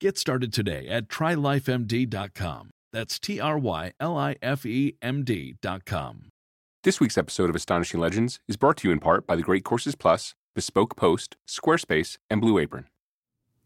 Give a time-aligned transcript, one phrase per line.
[0.00, 2.70] Get started today at trylifemd.com.
[2.92, 6.30] That's T R Y L I F E M D.com.
[6.82, 9.64] This week's episode of Astonishing Legends is brought to you in part by the Great
[9.64, 12.86] Courses Plus, Bespoke Post, Squarespace, and Blue Apron.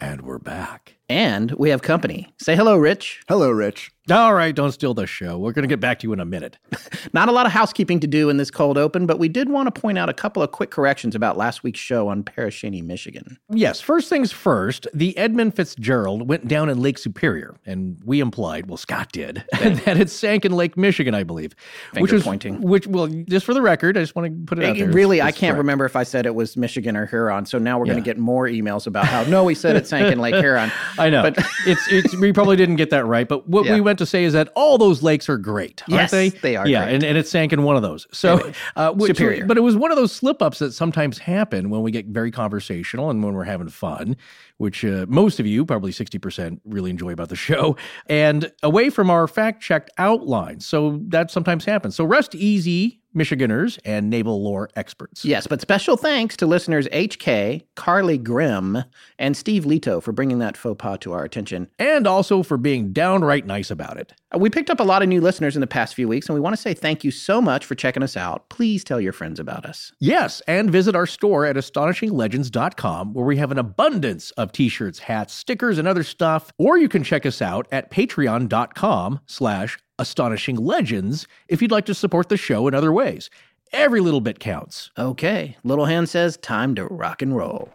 [0.01, 0.98] And we're back.
[1.09, 2.29] And we have company.
[2.39, 3.23] Say hello, Rich.
[3.29, 3.93] Hello, Rich.
[4.11, 5.37] All right, don't steal the show.
[5.39, 6.57] We're going to get back to you in a minute.
[7.13, 9.73] Not a lot of housekeeping to do in this cold open, but we did want
[9.75, 13.39] to point out a couple of quick corrections about last week's show on Parashini, Michigan.
[13.51, 18.67] Yes, first things first, the Edmund Fitzgerald went down in Lake Superior, and we implied,
[18.67, 21.55] well, Scott did, that it sank in Lake Michigan, I believe.
[21.93, 22.63] Finger which was pointing.
[22.63, 24.89] Which, well, just for the record, I just want to put it out there.
[24.91, 25.59] really, It's- I can't correct.
[25.59, 27.45] remember if I said it was Michigan or Huron.
[27.45, 30.11] So now we're going to get more emails about how no, we said it sank
[30.11, 30.73] in Lake Huron.
[30.99, 31.23] I know.
[31.23, 33.75] But it's it's we probably didn't get that right, but what Yeah.
[33.75, 36.29] we went to say is that all those lakes are great, aren't Yes, they?
[36.31, 36.95] they are Yeah, great.
[36.97, 38.07] and, and it sank in one of those.
[38.13, 39.47] So uh, which- Superior.
[39.47, 42.31] but it was one of those slip ups that sometimes happen when we get very
[42.31, 44.17] conversational and when we're having fun,
[44.59, 48.91] which uh, most of you, probably sixty percent, really enjoy about the show, and away
[48.91, 50.61] from our fact checked outline.
[50.61, 51.97] So that sometimes happens.
[51.97, 55.25] So rest easy, Michiganders and naval lore experts.
[55.25, 58.85] Yes, but special thanks to listeners HK, Carly Grimm,
[59.19, 61.69] and Steve Lito for bringing that faux pas to our attention.
[61.79, 64.13] And also for being downright nice about it.
[64.35, 66.35] Uh, We picked up a lot of new listeners in the past few weeks, and
[66.35, 68.49] we want to say thank you so much for checking us out.
[68.49, 69.93] Please tell your friends about us.
[70.01, 75.33] Yes, and visit our store at astonishinglegends.com where we have an abundance of t-shirts, hats,
[75.35, 76.53] stickers, and other stuff.
[76.59, 82.29] Or you can check us out at patreon.com slash astonishinglegends if you'd like to support
[82.29, 83.31] the show in other ways.
[83.73, 84.91] Every little bit counts.
[84.97, 87.69] Okay, Little Hand says time to rock and roll.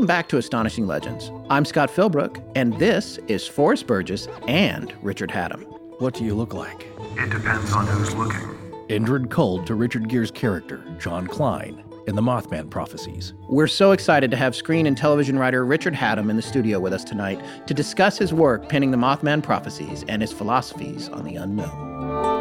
[0.00, 1.30] Welcome back to Astonishing Legends.
[1.50, 5.66] I'm Scott Philbrook, and this is Forrest Burgess and Richard Hatem.
[6.00, 6.86] What do you look like?
[7.18, 8.40] It depends on who's looking.
[8.88, 13.34] Indrid Cold to Richard Gere's character, John Klein, in the Mothman prophecies.
[13.50, 16.94] We're so excited to have screen and television writer Richard Hatem in the studio with
[16.94, 21.36] us tonight to discuss his work penning the Mothman prophecies and his philosophies on the
[21.36, 22.39] unknown.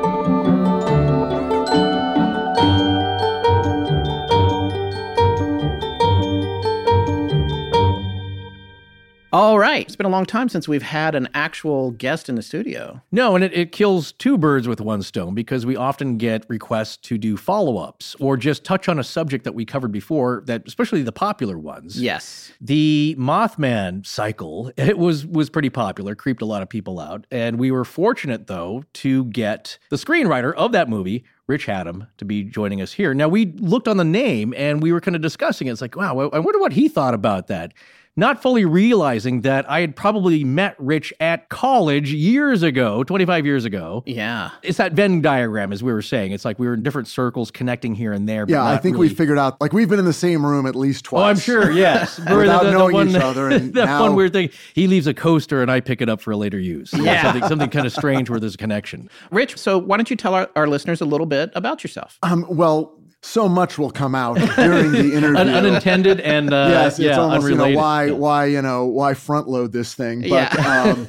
[9.32, 9.86] All right.
[9.86, 13.02] It's been a long time since we've had an actual guest in the studio.
[13.12, 16.98] No, and it, it kills two birds with one stone because we often get requests
[16.98, 20.64] to do follow ups or just touch on a subject that we covered before, that
[20.66, 22.02] especially the popular ones.
[22.02, 22.52] Yes.
[22.60, 27.60] The Mothman cycle, it was was pretty popular, creeped a lot of people out, and
[27.60, 32.44] we were fortunate though to get the screenwriter of that movie, Rich Hatem, to be
[32.44, 33.14] joining us here.
[33.14, 35.72] Now we looked on the name and we were kind of discussing it.
[35.72, 37.74] It's like, wow, I wonder what he thought about that.
[38.20, 43.64] Not fully realizing that I had probably met Rich at college years ago, 25 years
[43.64, 44.04] ago.
[44.06, 44.50] Yeah.
[44.62, 46.34] It's that Venn diagram, as we were saying.
[46.34, 48.46] It's like we were in different circles connecting here and there.
[48.46, 50.66] but Yeah, I think really- we figured out, like, we've been in the same room
[50.66, 51.22] at least twice.
[51.22, 51.72] Oh, I'm sure.
[51.80, 54.50] Yes, We're Without knowing one, each other, and that now- one weird thing.
[54.74, 56.92] He leaves a coaster, and I pick it up for a later use.
[56.94, 57.24] Yeah.
[57.24, 59.10] something, something kind of strange where there's a connection.
[59.32, 62.20] Rich, so why don't you tell our, our listeners a little bit about yourself?
[62.24, 65.38] Um, well, so much will come out during the interview.
[65.38, 67.68] Un- unintended and uh, yes, it's yeah, almost unrelated.
[67.70, 68.12] you know why Yeah.
[68.14, 70.22] why you know why front load this thing.
[70.22, 70.84] But Yeah.
[70.96, 71.08] um,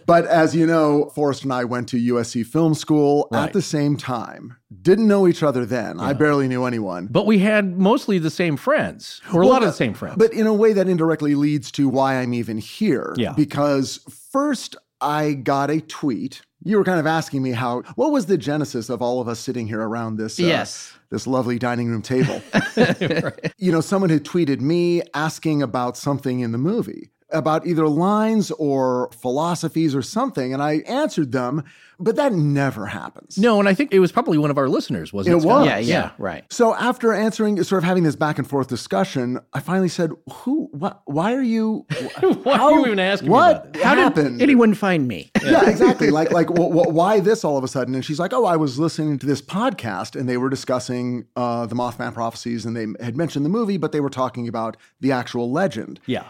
[0.06, 3.44] but as you know, Forrest and I went to USC Film School Right.
[3.44, 4.56] at the same time.
[4.82, 5.98] Didn't know each other then.
[6.00, 7.08] I barely knew anyone.
[7.10, 10.16] But we had mostly the same friends, or a lot of the same friends.
[10.18, 13.14] But in a way that indirectly leads to why I'm even here.
[13.16, 13.32] Yeah.
[13.32, 14.00] Because
[14.32, 16.42] first I got a tweet.
[16.64, 19.38] You were kind of asking me how what was the genesis of all of us
[19.38, 20.92] sitting here around this uh, Yes.
[21.10, 22.42] this lovely dining room table.
[23.58, 27.10] You know, someone had tweeted me asking about something in the movie.
[27.30, 31.64] About either lines or philosophies or something, and I answered them,
[31.98, 33.38] but that never happens.
[33.38, 35.42] No, and I think it was probably one of our listeners, wasn't it?
[35.42, 35.66] It was.
[35.66, 36.44] Yeah, yeah, right.
[36.52, 40.68] So after answering, sort of having this back and forth discussion, I finally said, "Who?
[40.72, 41.00] What?
[41.06, 41.86] Why are you?
[42.42, 43.82] Why are you even asking me What about?
[43.82, 44.38] How happened?
[44.38, 45.30] did anyone find me?
[45.42, 46.10] yeah, exactly.
[46.10, 47.94] Like, like, wh- wh- why this all of a sudden?
[47.94, 51.64] And she's like, "Oh, I was listening to this podcast, and they were discussing uh,
[51.66, 55.12] the Mothman prophecies, and they had mentioned the movie, but they were talking about the
[55.12, 56.24] actual legend." Yeah.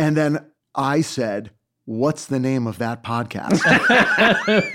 [0.00, 0.44] And then
[0.74, 1.50] I said,
[1.84, 3.60] "What's the name of that podcast?"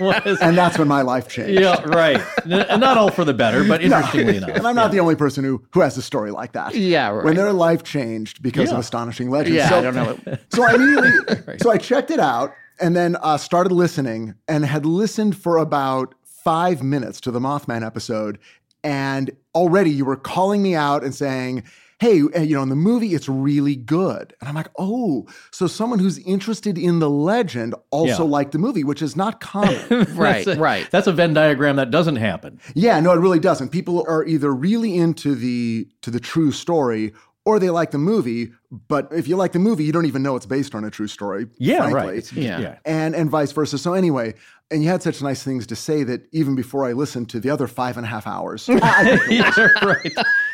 [0.00, 1.60] Was- and that's when my life changed.
[1.60, 2.20] yeah, right.
[2.44, 3.86] N- and not all for the better, but No.
[3.98, 4.50] interestingly enough.
[4.50, 6.74] and I'm not the only person who who has a story like that.
[6.74, 7.24] Yeah, right.
[7.24, 9.56] When their life changed because of astonishing legends.
[9.56, 10.38] Yeah, so, I don't know.
[10.52, 14.84] so I immediately, so I checked it out and then uh, started listening and had
[14.86, 18.38] listened for about five minutes to the Mothman episode.
[18.84, 21.64] And already you were calling me out and saying,
[21.98, 24.34] Hey, uh, you know, in the movie, it's really good.
[24.40, 28.30] And I'm like, oh, so someone who's interested in the legend also Yeah.
[28.30, 29.76] liked the movie, which is not common.
[30.16, 30.86] Right, That's a- right.
[30.90, 32.60] That's a Venn diagram that doesn't happen.
[32.74, 33.70] Yeah, no, it really doesn't.
[33.70, 37.12] People are either really into the to the true story
[37.46, 38.52] or they like the movie,
[38.88, 41.06] but if you like the movie, you don't even know it's based on a true
[41.06, 41.46] story.
[41.58, 42.14] Yeah, frankly.
[42.16, 42.32] right.
[42.32, 42.58] Yeah.
[42.60, 42.78] yeah.
[42.84, 43.78] And and vice versa.
[43.78, 44.34] So anyway,
[44.70, 47.48] and you had such nice things to say that even before I listened to the
[47.50, 49.52] other five and a half hours, I, yeah,
[49.86, 50.12] right.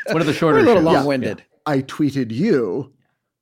[0.08, 0.94] One of the shorter We're a little shows.
[0.94, 1.42] long-winded.
[1.66, 2.92] I tweeted you.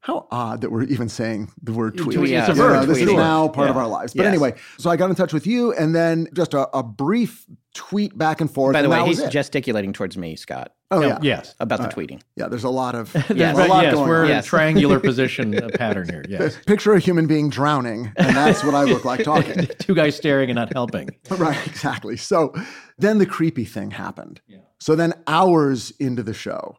[0.03, 2.17] How odd that we're even saying the word tweet.
[2.17, 2.89] tweet, yeah, It's a You know, verb.
[2.89, 4.15] this is now part of our lives.
[4.15, 4.31] But Yes.
[4.33, 8.17] anyway, so I got in touch with you, and then just a, a brief tweet
[8.17, 8.73] back and forth.
[8.73, 9.31] By the way, he's it.
[9.31, 11.55] gesticulating towards me, Scott, oh yeah, Yes.
[11.61, 12.23] about the tweeting.
[12.35, 12.49] yeah.
[12.49, 13.59] There's a lot of Yes.
[13.59, 14.25] a lot yes, going we're on.
[14.25, 14.47] in a Yes.
[14.47, 16.25] triangular position pattern here.
[16.27, 16.56] Yes.
[16.67, 19.69] Picture a human being drowning, and that's what I look like talking.
[19.81, 21.11] Two guys staring and not helping.
[21.29, 22.17] right, exactly.
[22.17, 22.55] So
[23.00, 24.41] then the creepy thing happened.
[24.47, 24.58] Yeah.
[24.79, 26.76] So then hours into the show,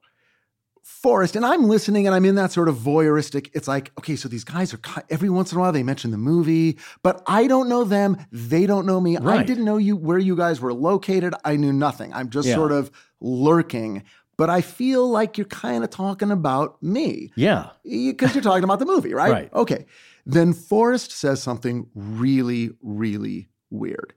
[0.84, 3.50] Forrest, and I'm listening and I'm in that sort of voyeuristic.
[3.54, 4.80] It's like, okay, so these guys are
[5.10, 8.18] every once in a while they mention the movie, but I don't know them.
[8.32, 9.18] They don't know me.
[9.18, 11.34] I didn't know you where you guys were located.
[11.46, 12.12] I knew nothing.
[12.14, 12.56] I'm just Yeah.
[12.56, 14.04] sort of lurking.
[14.38, 17.70] But I feel like you're kind of talking about me Yeah.
[17.84, 19.32] because you're talking about the movie, right?
[19.32, 19.54] Right.
[19.54, 19.86] Okay.
[20.26, 24.14] Then Forrest says something really, really weird.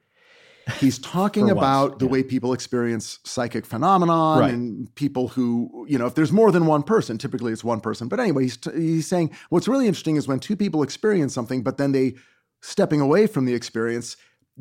[0.81, 2.11] He's talking For once, about the yeah.
[2.12, 4.55] way people experience psychic phenomenon Right.
[4.55, 8.08] and people who, you know, if there's more than one person, typically it's one person.
[8.08, 11.62] But anyway, he's, t- he's saying what's really interesting is when two people experience something,
[11.62, 12.14] but then they,
[12.62, 14.16] stepping away from the experience,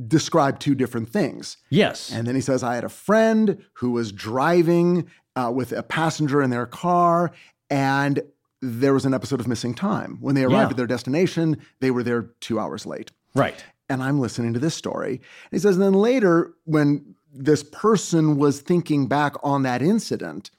[0.07, 1.57] describe two different things.
[1.69, 2.11] Yes.
[2.11, 6.41] And then he says, I had a friend who was driving uh, with a passenger
[6.41, 7.31] in their car,
[7.69, 8.21] and
[8.61, 10.17] there was an episode of Missing Time.
[10.21, 10.69] When they arrived Yeah.
[10.71, 13.11] at their destination, they were there two hours late.
[13.35, 13.63] right.
[13.89, 15.15] And I'm listening to this story.
[15.15, 20.51] And he says, and then later, when this person was thinking back on that incident,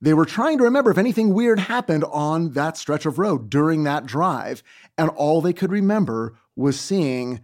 [0.00, 3.84] they were trying to remember if anything weird happened on that stretch of road during
[3.84, 4.62] that drive.
[4.98, 7.40] And all they could remember was seeing,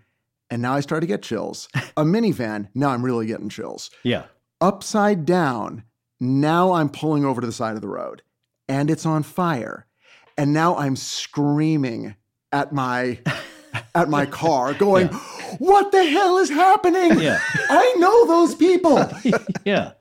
[0.50, 2.69] and now I start to get chills, a minivan.
[2.75, 3.90] Now I'm really getting chills.
[4.02, 4.25] Yeah.
[4.61, 5.84] Upside down.
[6.20, 8.23] Now I'm pulling over to the side of the road
[8.69, 9.87] and it's on fire.
[10.38, 12.17] And now I'm screaming
[12.52, 13.19] at my
[13.94, 15.08] at my car going,
[15.58, 17.20] "What the hell is happening?
[17.20, 17.40] Yeah.
[17.68, 19.08] I know those people
[19.64, 19.92] Yeah.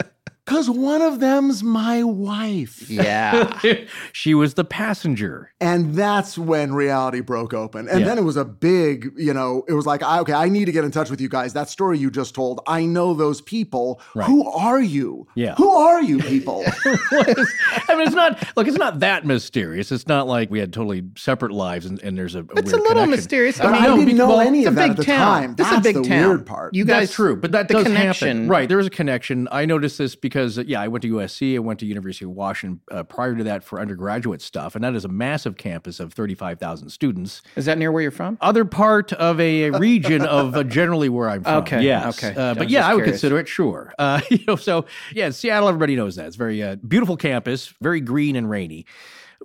[0.45, 3.59] Cuz one of them's my wife." Yeah.
[4.13, 5.51] she was the passenger.
[5.61, 7.87] And that's when reality broke open.
[7.87, 8.05] And Yeah.
[8.07, 10.71] then it was a big, you know, it was like, I, okay, I need to
[10.71, 11.53] get in touch with you guys.
[11.53, 14.01] That story you just told, I know those people.
[14.15, 14.25] Right.
[14.27, 15.27] Who are you?
[15.35, 15.55] Yeah.
[15.55, 16.63] Who are you people?
[16.85, 18.67] I mean, it's not look.
[18.67, 19.91] It's not that mysterious.
[19.91, 22.73] It's not like we had totally separate lives and, and there's a, a It's weird
[22.73, 23.09] a little connection.
[23.11, 23.57] mysterious.
[23.57, 25.41] But I mean, I didn't know well, any of a that big at the town.
[25.41, 25.55] time.
[25.55, 26.27] This is a big the town.
[26.29, 26.73] weird part.
[26.75, 28.47] You guys, That's true, but that the does connection, happen.
[28.49, 29.47] Right, there is a connection.
[29.51, 32.31] I noticed this because uh, yeah, I went to USC, I went to University of
[32.31, 36.13] Washington uh, prior to that for undergraduate stuff, and that is a massive campus of
[36.13, 37.41] thirty five thousand students.
[37.55, 38.37] Is that near where you're from?
[38.41, 41.63] Other part of a region of uh, generally where I'm from.
[41.63, 42.23] Okay, yes.
[42.23, 42.39] okay.
[42.39, 43.21] Uh, but yeah, I would curious.
[43.21, 43.47] consider it.
[43.47, 43.93] Sure.
[43.97, 45.67] Uh, you know, so yeah, Seattle.
[45.67, 48.85] Everybody knows that it's very uh, beautiful campus, very green and rainy.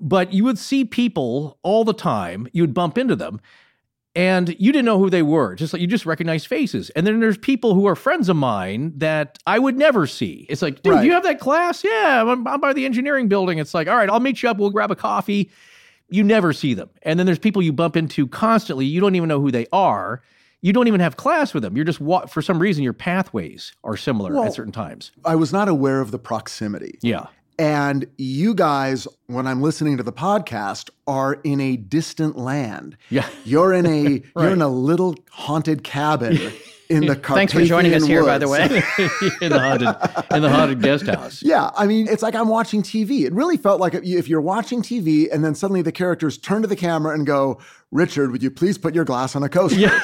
[0.01, 2.49] But you would see people all the time.
[2.53, 3.41] You would bump into them,
[4.17, 5.55] and you didn't know who they were.
[5.55, 6.91] Just like you just recognize faces.
[6.91, 10.47] And then there's people who are friends of mine that I would never see.
[10.49, 11.05] It's like, dude, Right.
[11.07, 11.85] you have that class?
[11.85, 13.59] Yeah, I'm, I'm by the engineering building.
[13.59, 14.57] It's like, all right, I'll meet you up.
[14.57, 15.51] We'll grab a coffee.
[16.09, 16.89] You never see them.
[17.03, 18.87] And then there's people you bump into constantly.
[18.87, 20.23] You don't even know who they are.
[20.63, 21.77] You don't even have class with them.
[21.77, 21.99] You're just
[22.31, 25.13] for some reason your pathways are similar Well- at certain times.
[25.25, 26.99] I was not aware of the proximity.
[27.03, 27.27] Yeah.
[27.59, 32.97] And you guys, when I'm listening to the podcast, are in a distant land.
[33.11, 33.29] Yeah.
[33.45, 36.39] You're in a you're in a little haunted cabin
[36.89, 38.65] in the Thanks for joining us Carpathian here, by the way.
[39.41, 41.43] in the haunted in the haunted guest house.
[41.43, 43.23] Yeah, I mean, it's like I'm watching TV.
[43.25, 46.69] It really felt like if you're watching TV and then suddenly the characters turn to
[46.69, 47.59] the camera and go,
[47.93, 49.79] Richard, would you please put your glass on a coaster?
[49.87, 50.01] Yeah,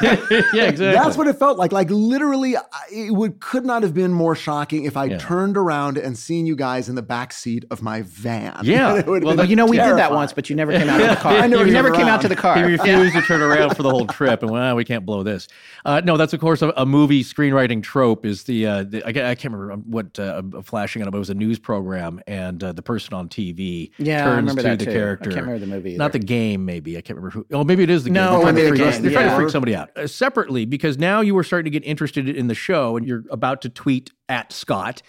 [0.55, 0.93] yeah, exactly.
[0.93, 1.73] That's what it felt like.
[1.73, 2.55] Like literally,
[2.93, 5.19] it would could not have been more shocking if I Yeah.
[5.19, 8.57] turned around and seen you guys in the back seat of my van.
[8.63, 8.99] Yeah.
[8.99, 10.89] It would have Well, been you know, we did that once, but you never came
[10.89, 11.33] out of the car.
[11.33, 12.57] I never you came never came out to the car.
[12.57, 15.49] He refused to turn around for the whole trip, and well, we can't blow this.
[15.85, 18.25] Uh, no, that's of course a, a movie screenwriting trope.
[18.25, 21.21] Is the, uh, the I, I can't remember what uh, flashing on it, but it
[21.21, 24.69] was a news program, and uh, the person on TV Yeah, I turns remember to
[24.69, 24.91] that the too.
[24.91, 25.31] I character.
[25.31, 27.47] can't remember the movie Not the game, maybe I can't remember who.
[27.53, 28.31] Oh, maybe it is the No, game.
[28.31, 31.21] They're trying, to freak, game, they're trying to freak somebody out uh, separately because now
[31.23, 34.53] you were starting to get interested in the show, and you're about to tweet at
[34.53, 35.03] Scott.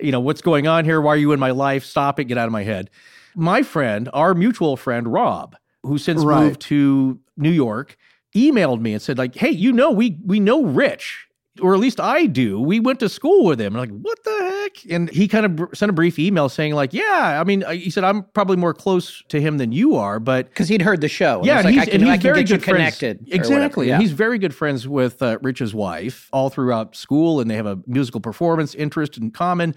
[0.00, 1.00] You know what's going on here?
[1.00, 1.84] Why are you in my life?
[1.84, 2.24] Stop it!
[2.24, 2.90] Get out of my head.
[3.36, 6.44] My friend, our mutual friend Rob, who since Right.
[6.44, 7.96] moved to New York,
[8.36, 11.27] emailed me and said, like, hey, you know, we we know Rich,
[11.60, 12.60] or at least I do.
[12.60, 13.74] We went to school with him.
[13.76, 14.90] I'm like, what the heck?
[14.90, 17.70] And he kind of br- sent a brief email saying, like, yeah, I mean, uh,
[17.70, 21.00] he said, I'm probably more close to him than you are, but Because he'd heard
[21.00, 21.38] the show.
[21.38, 22.64] and yeah, and like, he's, I can, and I he's can very get you good
[22.64, 22.98] friends.
[22.98, 23.28] connected.
[23.32, 23.88] Exactly.
[23.88, 23.94] Yeah.
[23.94, 27.66] And he's very good friends with uh, Rich's wife all throughout school, and they have
[27.66, 29.74] a musical performance interest in common.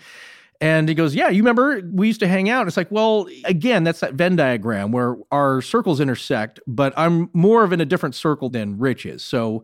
[0.64, 2.68] And he goes, Yeah, you remember we used to hang out?
[2.68, 7.64] It's like, well, again, that's that Venn diagram where our circles intersect, but I'm more
[7.64, 9.24] of in a different circle than Rich is.
[9.24, 9.64] So,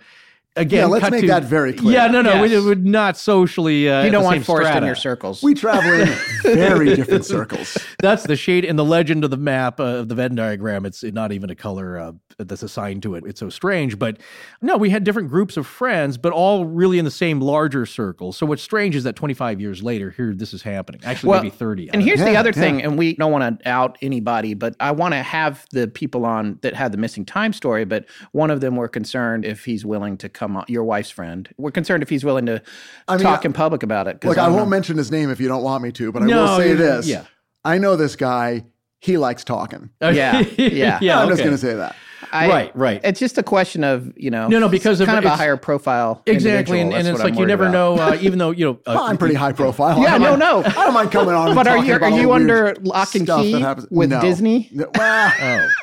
[0.57, 1.93] again, Yeah, let's cut make to- that very clear.
[1.93, 2.63] Yeah, no, no, we Yes.
[2.63, 3.89] would not socially.
[3.89, 5.41] Uh, you don't the want same Forrest in your circles.
[5.43, 6.07] We travel in
[6.43, 7.77] very different circles.
[7.99, 10.85] That's the shade in the legend of the map uh, of the Venn diagram.
[10.85, 13.23] It's not even a color uh, that's assigned to it.
[13.25, 13.97] It's so strange.
[13.97, 14.17] But
[14.61, 18.31] no, we had different groups of friends, but all really in the same larger circle.
[18.31, 21.01] So what's strange is that 25 years later, here this is happening.
[21.03, 21.89] Actually, Well, maybe 30.
[21.91, 22.25] And here's know.
[22.25, 22.61] the Yeah, other yeah.
[22.61, 26.25] thing, and we don't want to out anybody, but I want to have the people
[26.25, 27.85] on that had the missing time story.
[27.85, 30.65] But one of them were concerned if he's willing to come on.
[30.69, 31.49] Your wife's friend.
[31.57, 32.61] We're concerned if he's willing to
[33.07, 34.23] I mean, talk I- in public about it.
[34.23, 34.69] Look, I don't won't know.
[34.69, 37.07] mention his name if you don't want me to, but I No, will say this.
[37.07, 37.23] yeah.
[37.65, 38.65] I know this guy.
[38.99, 39.89] He likes talking.
[40.01, 40.99] Yeah, yeah.
[41.01, 41.19] yeah.
[41.19, 41.95] I'm just going to say that.
[42.31, 43.01] I- Right, right.
[43.03, 44.47] It's just a question of you know.
[44.47, 46.21] No, no, because it's of- kind of a higher profile.
[46.25, 46.81] Exactly.
[46.81, 47.97] And, and it's like I'm you never about.
[47.97, 50.01] know, uh, even though, you know, uh, Well, I'm pretty high profile.
[50.01, 50.63] Yeah, no, don't no.
[50.65, 51.53] I don't mind coming on.
[51.55, 53.87] But are you are you under weird lock and stuff key that happens.
[53.91, 54.21] with No.
[54.21, 54.69] Disney?
[54.71, 55.33] No, well,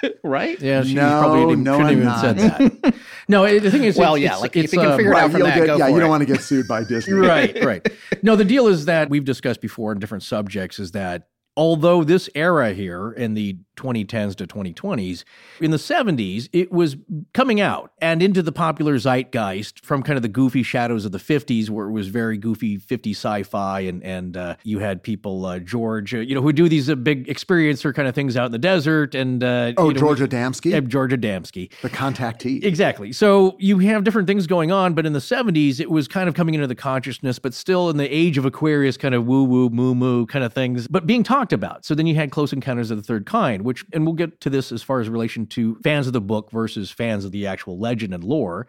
[0.05, 0.09] Oh.
[0.23, 0.61] Right?
[0.61, 2.21] Yeah, she No, probably didn't, no, shouldn't I'm even not.
[2.21, 2.95] said that.
[3.29, 5.13] no, it, the thing is, Well, it's, yeah, it's, like, if you can um, figure
[5.13, 7.15] it out right, from that, yeah, you don't want to get sued by Disney.
[7.15, 7.87] right, right.
[8.23, 12.29] No, the deal is that we've discussed before in different subjects is that although this
[12.35, 15.25] era here in the 2010s to 2020s,
[15.61, 16.97] in the 70s, it was
[17.33, 21.19] coming out and into the popular zeitgeist from kind of the goofy shadows of the
[21.19, 25.59] 50s, where it was very goofy 50 sci-fi, and and uh, you had people uh,
[25.59, 28.53] George, uh, you know, who do these uh, big experiencer kind of things out in
[28.53, 31.71] the desert, and uh, Oh, you know, George Adamski, uh, George Adamski.
[31.83, 32.65] the contactee.
[32.65, 33.13] Exactly.
[33.13, 36.35] So you have different things going on, but in the 70s, it was kind of
[36.35, 39.69] coming into the consciousness, but still in the age of Aquarius, kind of woo woo,
[39.69, 41.85] moo moo kind of things, but being talked about.
[41.85, 44.51] So then you had Close Encounters of the Third Kind, which, and we'll get to
[44.51, 47.79] this as far as relation to fans of the book versus fans of the actual
[47.79, 48.67] legend and lore,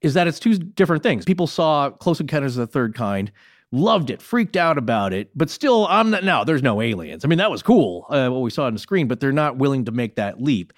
[0.00, 1.24] is that it's two different things.
[1.24, 3.32] People saw Close Encounters of the Third Kind.
[3.72, 6.22] Loved it, freaked out about it, but still, I'm not.
[6.22, 7.24] No, there's no aliens.
[7.24, 9.56] I mean, that was cool uh, what we saw on the screen, but they're not
[9.56, 10.72] willing to make that leap.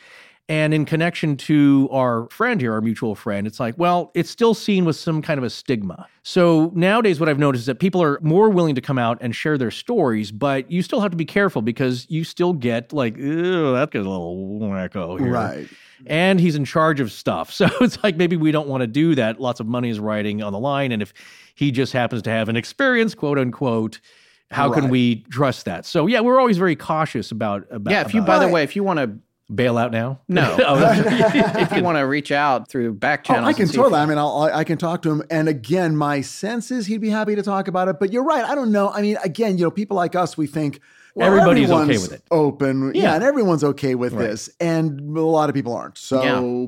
[0.49, 4.55] And in connection to our friend here, our mutual friend, it's like, well, it's still
[4.55, 6.07] seen with some kind of a stigma.
[6.23, 9.35] So nowadays, what I've noticed is that people are more willing to come out and
[9.35, 13.17] share their stories, but you still have to be careful because you still get like,
[13.17, 15.33] ew, that gets a little wacko here.
[15.33, 15.69] Right.
[16.07, 17.53] And he's in charge of stuff.
[17.57, 19.41] So it's like maybe we don't want to do that.
[19.41, 20.93] Lots of money is riding on the line.
[20.93, 21.13] And if
[21.55, 24.01] he just happens to have an experience, quote unquote,
[24.51, 25.85] how can we trust that?
[25.85, 28.63] So yeah, we're always very cautious about about Yeah, if you, about by the way,
[28.63, 29.19] if you want to,
[29.55, 30.21] bail out now.
[30.29, 30.57] No.
[30.67, 33.71] oh, that's- if you want to reach out through back Oh, channels, I can and
[33.71, 33.95] see totally.
[34.01, 35.23] if- I mean, I'll, I I can talk to him.
[35.31, 37.99] And again, my sense is he'd be happy to talk about it.
[38.01, 38.45] But you're right.
[38.45, 38.91] I don't know.
[38.91, 40.81] I mean, again, you know, people like us, we think
[41.15, 42.23] well, Everybody's okay everyone's with it.
[42.31, 43.03] Open, yeah.
[43.05, 43.15] Yeah.
[43.15, 44.27] and everyone's okay with Right.
[44.29, 45.97] this, and a lot of people aren't.
[45.97, 46.23] So,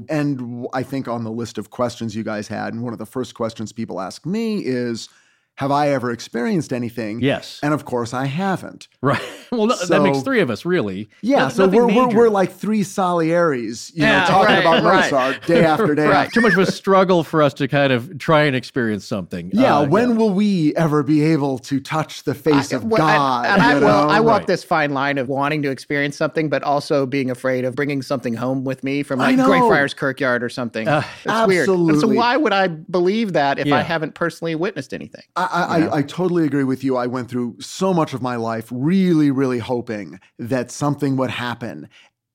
[0.09, 0.17] Yeah.
[0.19, 3.05] and I think on the list of questions you guys had, and one of the
[3.05, 5.11] first questions people ask me is,
[5.59, 7.61] "Have I ever experienced anything?" Yes.
[7.63, 8.89] and of course I haven't.
[9.03, 9.23] right.
[9.51, 11.09] Well, th- that makes three of us, really.
[11.23, 14.85] Yeah, No- so we're, we're we're like three Salieri's, you Yeah, know, talking right, about
[14.85, 15.05] right.
[15.11, 16.05] Mozart day after day.
[16.07, 16.27] Right.
[16.27, 19.51] after Too much of a struggle for us to kind of try and experience something.
[19.55, 23.09] Yeah, Uh, when will we ever be able to touch the face of Well, and-
[23.17, 23.47] God?
[23.47, 24.11] And, I, well.
[24.11, 24.47] I walk Right.
[24.49, 28.35] this fine line of wanting to experience something, but also being afraid of bringing something
[28.35, 29.69] home with me from like Grey know.
[29.69, 30.87] Friars Kirkyard or something.
[30.87, 31.69] Uh, it's weird.
[31.71, 35.23] And so why would I believe that if I haven't personally witnessed anything?
[35.37, 36.97] I, I, I, I totally agree with you.
[36.97, 41.89] I went through so much of my life really, really hoping that something would happen.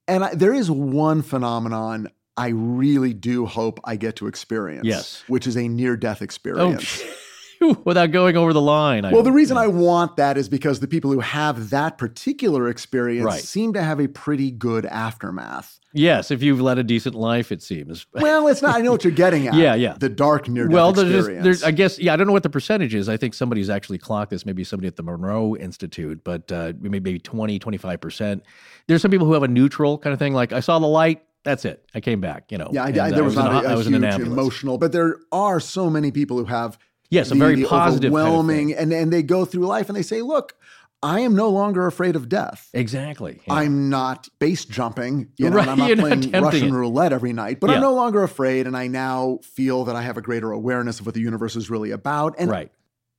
[0.07, 4.85] And I, there is one phenomenon I really do hope I get to experience.
[4.85, 5.23] Yes.
[5.27, 6.21] Which is a near death
[7.03, 7.13] Oh,
[7.85, 9.05] without going over the line.
[9.05, 12.67] I well, the reason I want that is because the people who have that particular
[12.67, 13.41] experience Right.
[13.41, 15.79] seem to have a pretty good aftermath.
[15.93, 18.05] yes, if you've led a decent life, it seems.
[18.13, 18.75] Well, it's not.
[18.75, 19.53] I know what you're getting at.
[19.53, 19.95] Yeah, yeah.
[19.99, 21.45] The dark near death well, there's, experience.
[21.45, 23.07] just, there's, I guess, yeah, I don't know what the percentage is.
[23.09, 27.19] I think somebody's actually clocked this, maybe somebody at the Monroe Institute, but uh, maybe
[27.19, 28.41] 20, 25%.
[28.87, 31.23] There's some people who have a neutral kind of thing, like I saw the light,
[31.43, 31.85] that's it.
[31.93, 32.69] I came back, you know.
[32.71, 33.93] yeah, I, and, I, uh, there was, in not a- a, I a was in
[33.95, 36.77] an huge emotional, but there are so many people who have
[37.09, 38.77] Yes, a very the positive kind of overwhelming, thing.
[38.77, 40.53] and and they go through life and they say, "Look,
[41.03, 42.69] I am no longer afraid of death.
[42.73, 43.41] Exactly.
[43.45, 43.53] yeah.
[43.55, 46.71] I'm not base jumping, you know, Right, and I'm not you're not playing Russian it.
[46.71, 47.75] roulette every night, but Yeah.
[47.75, 51.05] I'm no longer afraid, and I now feel that I have a greater awareness of
[51.05, 52.71] what the universe is really about, and right.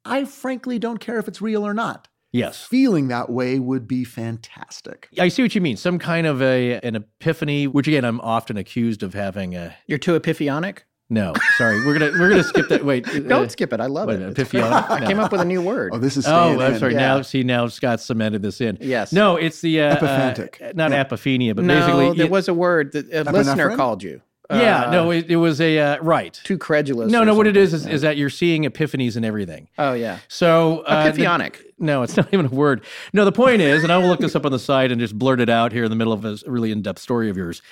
[0.05, 2.09] I frankly don't care if it's real or not.
[2.33, 2.65] Yes.
[2.65, 5.09] Feeling that way would be fantastic.
[5.19, 5.77] I see what you mean.
[5.77, 9.99] Some kind of a an epiphany, which again I'm often accused of having a You're
[9.99, 10.85] too epiphanic.
[11.15, 11.33] No.
[11.57, 12.85] Sorry, we're gonna we're gonna skip that.
[12.85, 13.81] Wait, Don't uh, skip it.
[13.81, 14.23] I love what, it.
[14.23, 14.87] It's epiphanic?
[14.87, 15.03] great.
[15.03, 15.93] I came up with a new word.
[15.95, 16.79] Oh, this is Oh, I'm in.
[16.79, 16.93] sorry.
[16.95, 16.99] Yeah.
[17.01, 18.77] Now, see, now Scott cemented this in.
[18.81, 19.13] Yes.
[19.13, 20.61] No, it's the uh, Epiphantic.
[20.63, 21.05] uh, not Yeah.
[21.05, 24.21] epiphania, but no, basically, there it- was a word that a listener called you.
[24.51, 24.85] Yeah.
[24.85, 26.39] Uh, no, it, it was a uh, right.
[26.45, 27.11] too credulous.
[27.11, 27.35] No, no.
[27.35, 29.69] What it is is is, is that you're seeing epiphanies and everything.
[29.79, 32.85] Oh yeah, So uh, the- no, it's not even a word.
[33.13, 35.19] No, the point is, and I will look this up on the site and just
[35.19, 37.63] blurt it out here in the middle of a really in-depth story of yours.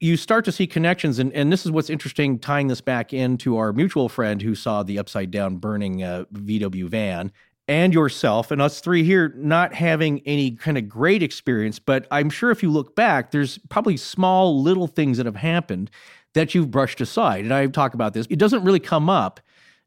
[0.00, 3.56] You start to see connections, and, and this is what's interesting, tying this back into
[3.56, 7.32] our mutual friend who saw the upside down burning uh, VW van.
[7.68, 12.28] And yourself and us three here not having any kind of great experience, but I'm
[12.28, 15.88] sure if you look back, there's probably small little things that have happened
[16.34, 17.44] that you've brushed aside.
[17.44, 18.26] And I talk about this.
[18.30, 19.40] It doesn't really come up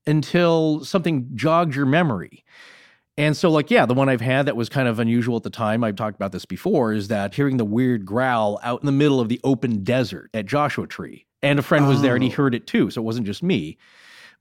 [0.05, 2.43] until something jogs your memory.
[3.15, 5.49] And so, like, yeah, the one I've had that was kind of unusual at the
[5.51, 8.91] time, I've talked about this before, is that hearing the weird growl out in the
[8.91, 11.25] middle of the open desert at Joshua Tree.
[11.43, 12.33] And a friend was there and he Oh.
[12.33, 12.89] heard it too.
[12.89, 13.77] So it wasn't just me.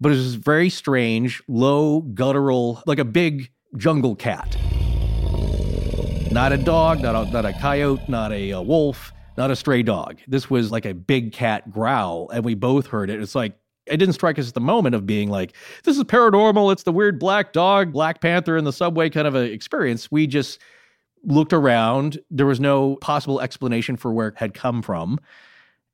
[0.00, 4.56] But it was very strange, low, guttural, like a big jungle cat.
[6.30, 9.83] Not a dog, not a, not a coyote, not a, uh wolf, not a stray
[9.83, 10.19] dog.
[10.27, 13.21] This was like a big cat growl, and we both heard it.
[13.21, 13.55] It's like,
[13.87, 16.73] it didn't strike us at the moment of being like, this is paranormal.
[16.73, 20.11] It's the weird black dog, Black Panther in the subway kind of a experience.
[20.11, 20.61] We just
[21.25, 22.21] looked around.
[22.31, 25.19] There was no possible explanation for where it had come from.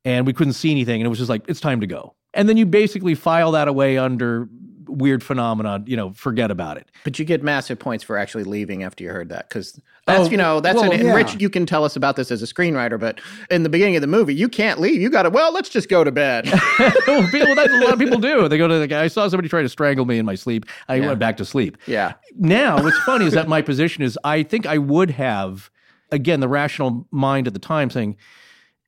[0.05, 1.01] And we couldn't see anything.
[1.01, 2.15] And it was just like, it's time to go.
[2.33, 4.47] And then you basically file that away under
[4.89, 6.87] weird phenomenon, you know, forget about it.
[7.03, 10.29] But you get massive points for actually leaving after you heard that because that's Oh,
[10.31, 11.13] you know that's well, an, yeah.
[11.13, 11.39] Rich.
[11.39, 13.21] You can tell us about this as a screenwriter, but
[13.51, 15.01] in the beginning of the movie, you can't leave.
[15.01, 16.45] You got to well, let's just go to bed.
[17.07, 18.47] well, people, that's a lot of people do.
[18.47, 19.03] They go to the guy.
[19.03, 20.65] I saw somebody try to strangle me in my sleep.
[20.87, 21.07] I Yeah.
[21.07, 21.77] went back to sleep.
[21.85, 25.69] yeah, Now, what's funny is that my position is I think I would have,
[26.11, 28.17] again, the rational mind at the time saying,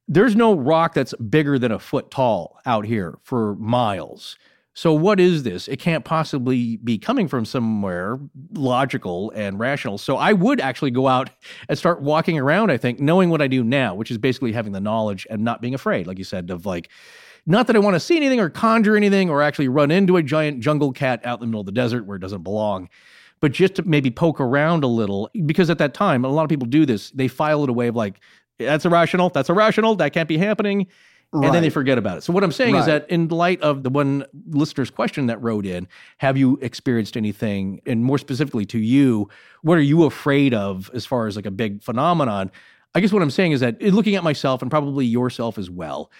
[0.07, 4.37] there's no rock that's bigger than a foot tall out here for miles.
[4.73, 5.67] So, what is this?
[5.67, 8.17] It can't possibly be coming from somewhere
[8.53, 9.97] logical and rational.
[9.97, 11.29] So, I would actually go out
[11.67, 14.71] and start walking around, I think, knowing what I do now, which is basically having
[14.71, 16.89] the knowledge and not being afraid, like you said, of like,
[17.45, 20.23] not that I want to see anything or conjure anything or actually run into a
[20.23, 22.87] giant jungle cat out in the middle of the desert where it doesn't belong,
[23.41, 25.29] but just to maybe poke around a little.
[25.45, 27.11] Because at that time, a lot of people do this.
[27.11, 28.21] They file it away of like,
[28.57, 30.87] that's irrational, that's irrational, that can't be happening.
[31.33, 32.21] And then they forget about it.
[32.23, 35.65] So, what I'm saying is that in light of the one listener's question that wrote
[35.65, 37.81] in, have you experienced anything?
[37.85, 39.29] And more specifically to you,
[39.61, 42.51] what are you afraid of as far as like a big phenomenon?
[42.93, 45.69] I guess what I'm saying is that in looking at myself and probably yourself as
[45.69, 46.11] well,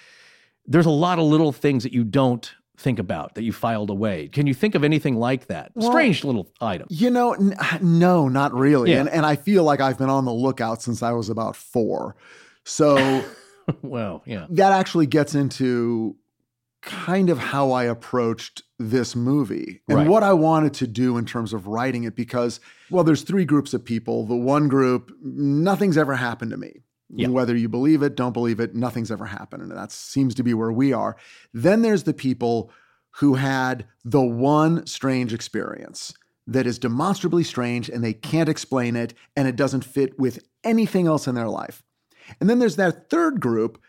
[0.65, 4.28] there's a lot of little things that you don't think about that you filed away.
[4.30, 5.71] Can you think of anything like that?
[5.76, 6.88] Well, Strange little item.
[6.89, 8.91] You know, n- no, not really.
[8.91, 9.02] Yeah.
[9.02, 12.15] And, and I feel like I've been on the lookout since I was about four.
[12.63, 13.24] So
[13.81, 14.45] wow, yeah.
[14.49, 16.15] that actually gets into
[16.81, 20.07] kind of how I approached this movie and Right.
[20.07, 23.73] what I wanted to do in terms of writing it because, well, there's three groups
[23.75, 24.25] of people.
[24.25, 26.81] The one group, nothing's ever happened to me.
[27.13, 27.27] Yeah.
[27.27, 29.62] Whether you believe it, don't believe it, nothing's ever happened.
[29.63, 31.17] And that seems to be where we are.
[31.53, 32.71] Then there's the people
[33.15, 36.13] who had the one strange experience
[36.47, 41.05] that is demonstrably strange and they can't explain it and it doesn't fit with anything
[41.05, 41.84] else in their life.
[42.39, 43.81] And then there's that third group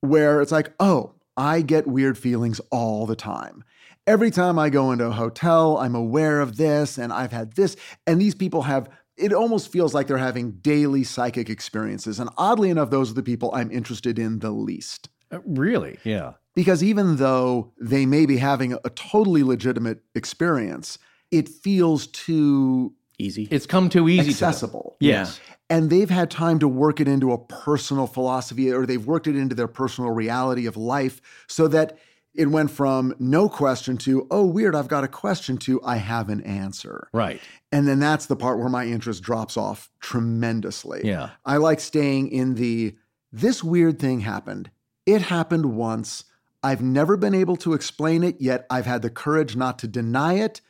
[0.00, 3.64] where it's like, oh, I get weird feelings all the time.
[4.06, 7.76] Every time I go into a hotel, I'm aware of this and I've had this.
[8.06, 12.18] And these people have, it almost feels like they're having daily psychic experiences.
[12.18, 15.08] And oddly enough, those are the people I'm interested in the least.
[15.30, 15.98] Uh, really?
[16.02, 16.32] Yeah.
[16.54, 20.98] Because even though they may be having a totally legitimate experience,
[21.30, 23.46] it feels too easy.
[23.50, 24.96] It's come too easy accessible.
[25.00, 25.14] to them.
[25.14, 25.40] Yes.
[25.70, 29.36] And they've had time to work it into a personal philosophy or they've worked it
[29.36, 31.96] into their personal reality of life so that
[32.34, 36.28] it went from no question to, oh, weird, I've got a question to, I have
[36.28, 37.08] an answer.
[37.12, 37.40] Right.
[37.72, 41.02] And then that's the part where my interest drops off tremendously.
[41.04, 41.30] Yeah.
[41.44, 42.96] I like staying in the,
[43.32, 44.70] this weird thing happened.
[45.06, 46.24] It happened once.
[46.62, 50.34] I've never been able to explain it, yet I've had the courage not to deny
[50.34, 50.60] it.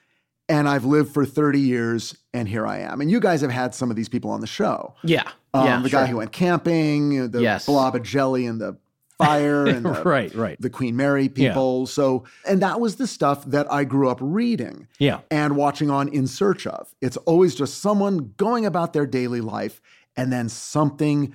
[0.50, 3.00] And I've lived for 30 years, and here I am.
[3.00, 4.94] And you guys have had some of these people on the show.
[5.04, 5.30] yeah.
[5.54, 5.80] Um, yeah.
[5.80, 6.00] the sure.
[6.00, 7.66] guy who went camping, the Yes.
[7.66, 8.76] blob of jelly and the
[9.18, 10.60] fire, and the, right, right.
[10.60, 11.86] the Queen Mary people.
[11.86, 15.20] So, and that was the stuff that I grew up reading Yeah.
[15.30, 16.94] and watching on In Search of.
[17.00, 19.80] It's always just someone going about their daily life,
[20.16, 21.32] and then something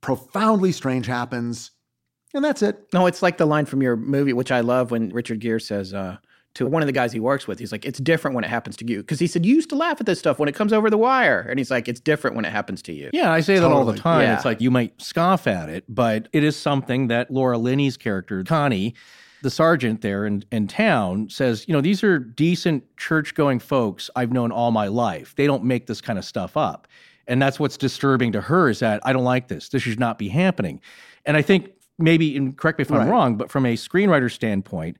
[0.00, 1.70] profoundly strange happens,
[2.34, 2.88] and that's it.
[2.92, 5.94] No, it's like the line from your movie, which I love when Richard Gere says
[5.94, 6.16] uh,
[6.54, 8.76] to one of the guys he works with, he's like, it's different when it happens
[8.76, 8.98] to you.
[8.98, 10.96] Because he said, you used to laugh at this stuff when it comes over the
[10.98, 11.40] wire.
[11.40, 13.10] And he's like, it's different when it happens to you.
[13.12, 14.22] Yeah, I say that all the time.
[14.22, 14.36] Yeah.
[14.36, 18.42] It's like you might scoff at it, but it is something that Laura Linney's character,
[18.44, 18.94] Connie,
[19.42, 24.08] the sergeant there in, in town, says, you know, these are decent church going folks
[24.16, 25.34] I've known all my life.
[25.36, 26.86] They don't make this kind of stuff up.
[27.26, 29.70] And that's what's disturbing to her is that I don't like this.
[29.70, 30.80] This should not be happening.
[31.26, 33.08] And I think maybe, and correct me if I'm Right.
[33.10, 34.98] wrong, but from a screenwriter standpoint,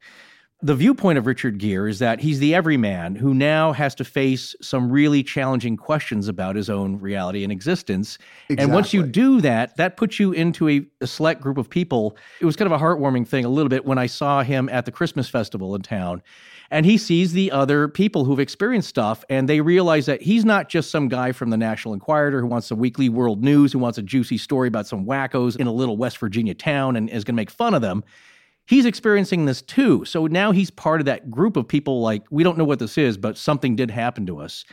[0.64, 4.56] the viewpoint of Richard Gere is that he's the everyman who now has to face
[4.62, 8.16] some really challenging questions about his own reality and existence.
[8.48, 12.16] And once you do that, that puts you into a, a select group of people.
[12.40, 14.86] It was kind of a heartwarming thing a little bit when I saw him at
[14.86, 16.22] the Christmas festival in town.
[16.70, 20.70] And he sees the other people who've experienced stuff, and they realize that he's not
[20.70, 23.98] just some guy from the National Enquirer who wants the weekly world news, who wants
[23.98, 27.34] a juicy story about some wackos in a little West Virginia town and is going
[27.34, 28.02] to make fun of them
[28.66, 30.04] he's experiencing this too.
[30.04, 32.96] So now he's part of that group of people like, we don't know what this
[32.96, 34.64] is, but something did happen to us.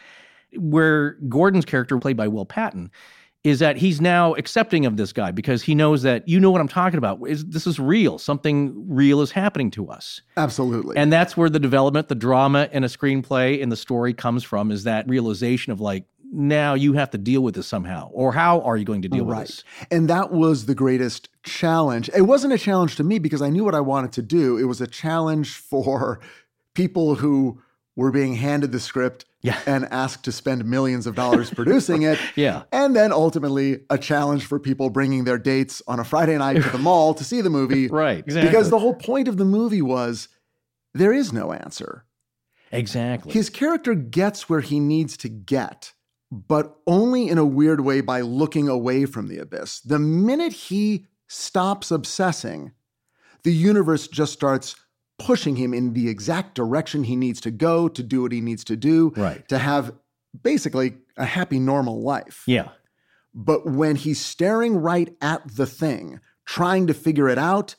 [0.55, 2.91] Where Gordon's character, played by Will Patton,
[3.43, 6.61] is that he's now accepting of this guy because he knows that you know what
[6.61, 7.19] I'm talking about.
[7.23, 8.19] This is real?
[8.19, 10.21] Something real is happening to us.
[10.37, 10.95] Absolutely.
[10.95, 14.71] And that's where the development, the drama in a screenplay in the story comes from
[14.71, 18.09] is that realization of like, now you have to deal with this somehow.
[18.13, 19.63] Or how are you going to deal with this?
[19.91, 22.09] And that was the greatest challenge.
[22.15, 24.57] It wasn't a challenge to me because I knew what I wanted to do.
[24.57, 26.21] It was a challenge for
[26.73, 27.61] people who
[27.97, 29.59] were being handed the script Yeah.
[29.65, 32.17] and asked to spend millions of dollars producing it.
[32.37, 32.63] Yeah.
[32.71, 36.69] And then ultimately a challenge for people bringing their dates on a Friday night to
[36.69, 37.87] the mall to see the movie.
[37.89, 38.49] Right, exactly.
[38.49, 40.29] Because the whole point of the movie was
[40.93, 42.05] there is no answer.
[42.71, 43.33] Exactly.
[43.33, 45.91] His character gets where he needs to get,
[46.31, 49.81] but only in a weird way by looking away from the abyss.
[49.81, 52.71] The minute he stops obsessing,
[53.43, 54.75] the universe just starts
[55.19, 58.63] pushing him in the exact direction he needs to go to do what he needs
[58.65, 59.47] to do, Right.
[59.49, 59.93] to have
[60.41, 62.43] basically a happy, normal life.
[62.47, 62.69] yeah.
[63.33, 67.75] But when he's staring right at the thing, trying to figure it out,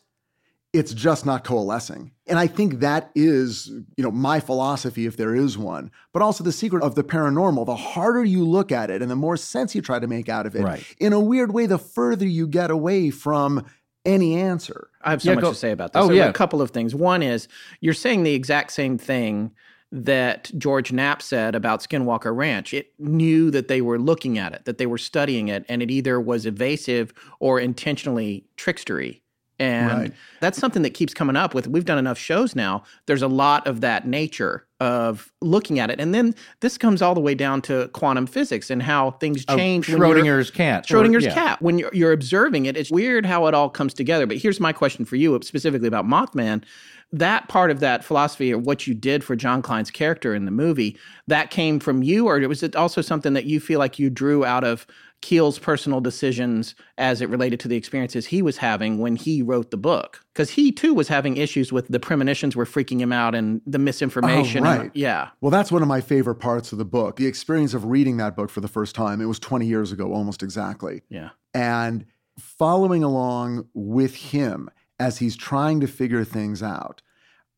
[0.72, 2.11] it's just not coalescing.
[2.32, 6.42] And I think that is, you know, my philosophy if there is one, but also
[6.42, 7.66] the secret of the paranormal.
[7.66, 10.46] The harder you look at it and the more sense you try to make out
[10.46, 10.82] of it, Right.
[10.98, 13.66] in a weird way, the further you get away from
[14.06, 14.88] any answer.
[15.02, 16.02] I have so Yeah, much go- to say about this.
[16.02, 16.28] Oh, So yeah.
[16.28, 16.94] A couple of things.
[16.94, 17.48] One is
[17.82, 19.50] you're saying the exact same thing
[19.94, 22.72] that George Knapp said about Skinwalker Ranch.
[22.72, 25.90] It knew that they were looking at it, that they were studying it, and it
[25.90, 29.20] either was evasive or intentionally trickstery.
[29.58, 30.12] And Right.
[30.40, 32.82] that's something that keeps coming up with we've done enough shows now.
[33.06, 36.00] There's a lot of that nature of looking at it.
[36.00, 39.56] And then this comes all the way down to quantum physics and how things Oh,
[39.56, 39.88] change.
[39.88, 40.90] you're- Schrodinger's cat.
[40.90, 41.34] or- Schrodinger's yeah.
[41.34, 41.62] cat.
[41.62, 44.26] When you're, you're observing it, it's weird how it all comes together.
[44.26, 46.64] But here's my question for you, specifically about Mothman.
[47.12, 50.50] That part of that philosophy, or what you did for John Klein's character in the
[50.50, 50.96] movie,
[51.28, 54.44] that came from you, or was it also something that you feel like you drew
[54.46, 54.86] out of
[55.22, 59.70] Keel's personal decisions as it related to the experiences he was having when he wrote
[59.70, 60.24] the book?
[60.34, 63.78] Because he too was having issues with the premonitions were freaking him out and the
[63.78, 64.66] misinformation.
[64.66, 64.90] Oh, and- right.
[64.94, 65.30] yeah.
[65.40, 67.16] Well, that's one of my favorite parts of the book.
[67.16, 69.20] The experience of reading that book for the first time.
[69.20, 71.02] It was 20 years ago, almost exactly.
[71.08, 71.30] Yeah.
[71.54, 72.04] and
[72.38, 77.02] following along with him as he's trying to figure things out.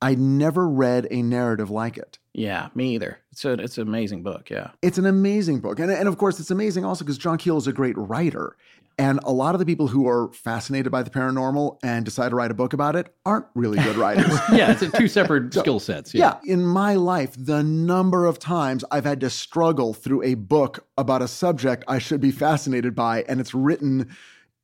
[0.03, 2.18] I never read a narrative like it.
[2.35, 2.68] Yeah.
[2.74, 3.18] Me either.
[3.35, 4.49] It's a, it's an amazing book.
[4.49, 4.70] Yeah.
[4.81, 5.81] It's an amazing book.
[5.81, 8.55] And, and of course, it's amazing also because John Keel is a great writer.
[8.97, 12.37] And a lot of the people who are fascinated by the paranormal and decide to
[12.37, 14.38] write a book about it aren't really good writers.
[14.53, 16.14] yeah, it's two separate skill sets.
[16.14, 16.38] Yeah.
[16.44, 21.20] in my life, the number of times I've had to struggle through a book about
[21.20, 24.14] a subject I should be fascinated by, and it's written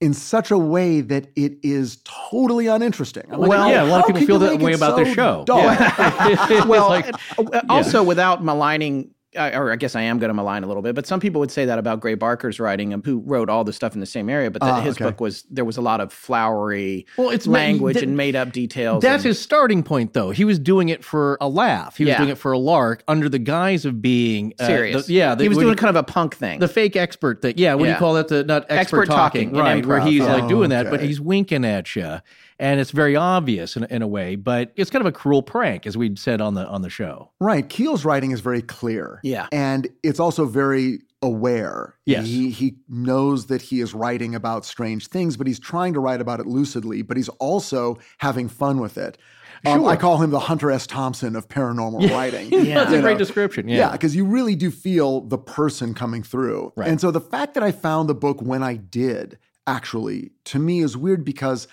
[0.00, 3.24] in such a way that it is totally uninteresting.
[3.30, 5.44] I'm like, Well, yeah, a lot of people feel that way about so this show.
[5.46, 6.64] Yeah.
[6.66, 10.35] Well, like- and, uh, also without maligning I, or I guess I am going to
[10.35, 13.01] malign a little bit, but some people would say that about Gray Barker's writing, um,
[13.05, 14.51] who wrote all the stuff in the same area.
[14.51, 15.05] But the, Ah, his okay.
[15.05, 18.35] book was there was a lot of flowery Well, it's ma- language th- and made
[18.35, 19.03] up details.
[19.03, 20.31] That's and- his starting point, though.
[20.31, 21.97] He was doing it for a laugh.
[21.97, 22.19] He was Yeah.
[22.19, 25.07] doing it for a lark under the guise of being uh, serious.
[25.07, 26.59] the- yeah, the, he was doing do kind of a punk thing.
[26.59, 27.55] the fake expert thing.
[27.57, 28.27] Yeah, what do you call that?
[28.29, 29.87] The not expert, Expert talking in right?
[29.87, 30.35] Where he's Yeah.
[30.35, 32.19] like doing that, but he's winking at you,
[32.61, 34.37] and it's very obvious in, in a way.
[34.37, 37.31] But it's kind of a cruel prank, as we'd said on the on the show.
[37.40, 37.68] Right.
[37.68, 39.18] Keel's writing is very clear.
[39.25, 39.49] Yeah.
[39.51, 41.96] And it's also very aware.
[42.05, 42.27] Yes.
[42.27, 46.20] He he knows that he is writing about strange things, but he's trying to write
[46.20, 49.18] about it lucidly, but he's also having fun with it.
[49.66, 49.90] Um, Sure.
[49.90, 50.87] I call him the Hunter S.
[50.87, 52.51] Thompson of paranormal writing.
[52.51, 52.75] Yeah.
[52.75, 53.68] That's a You great description.
[53.68, 56.73] Yeah, Yeah, because you really do feel the person coming through.
[56.77, 56.88] Right.
[56.88, 60.81] And so the fact that I found the book when I did, actually, to me
[60.81, 61.68] is weird because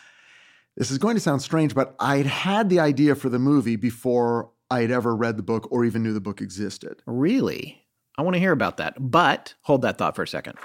[0.77, 4.51] this is going to sound strange, but I'd had the idea for the movie before
[4.69, 7.01] I'd ever read the book or even knew the book existed.
[7.07, 7.83] really,
[8.17, 8.95] I want to hear about that.
[8.99, 10.57] But hold that thought for a second.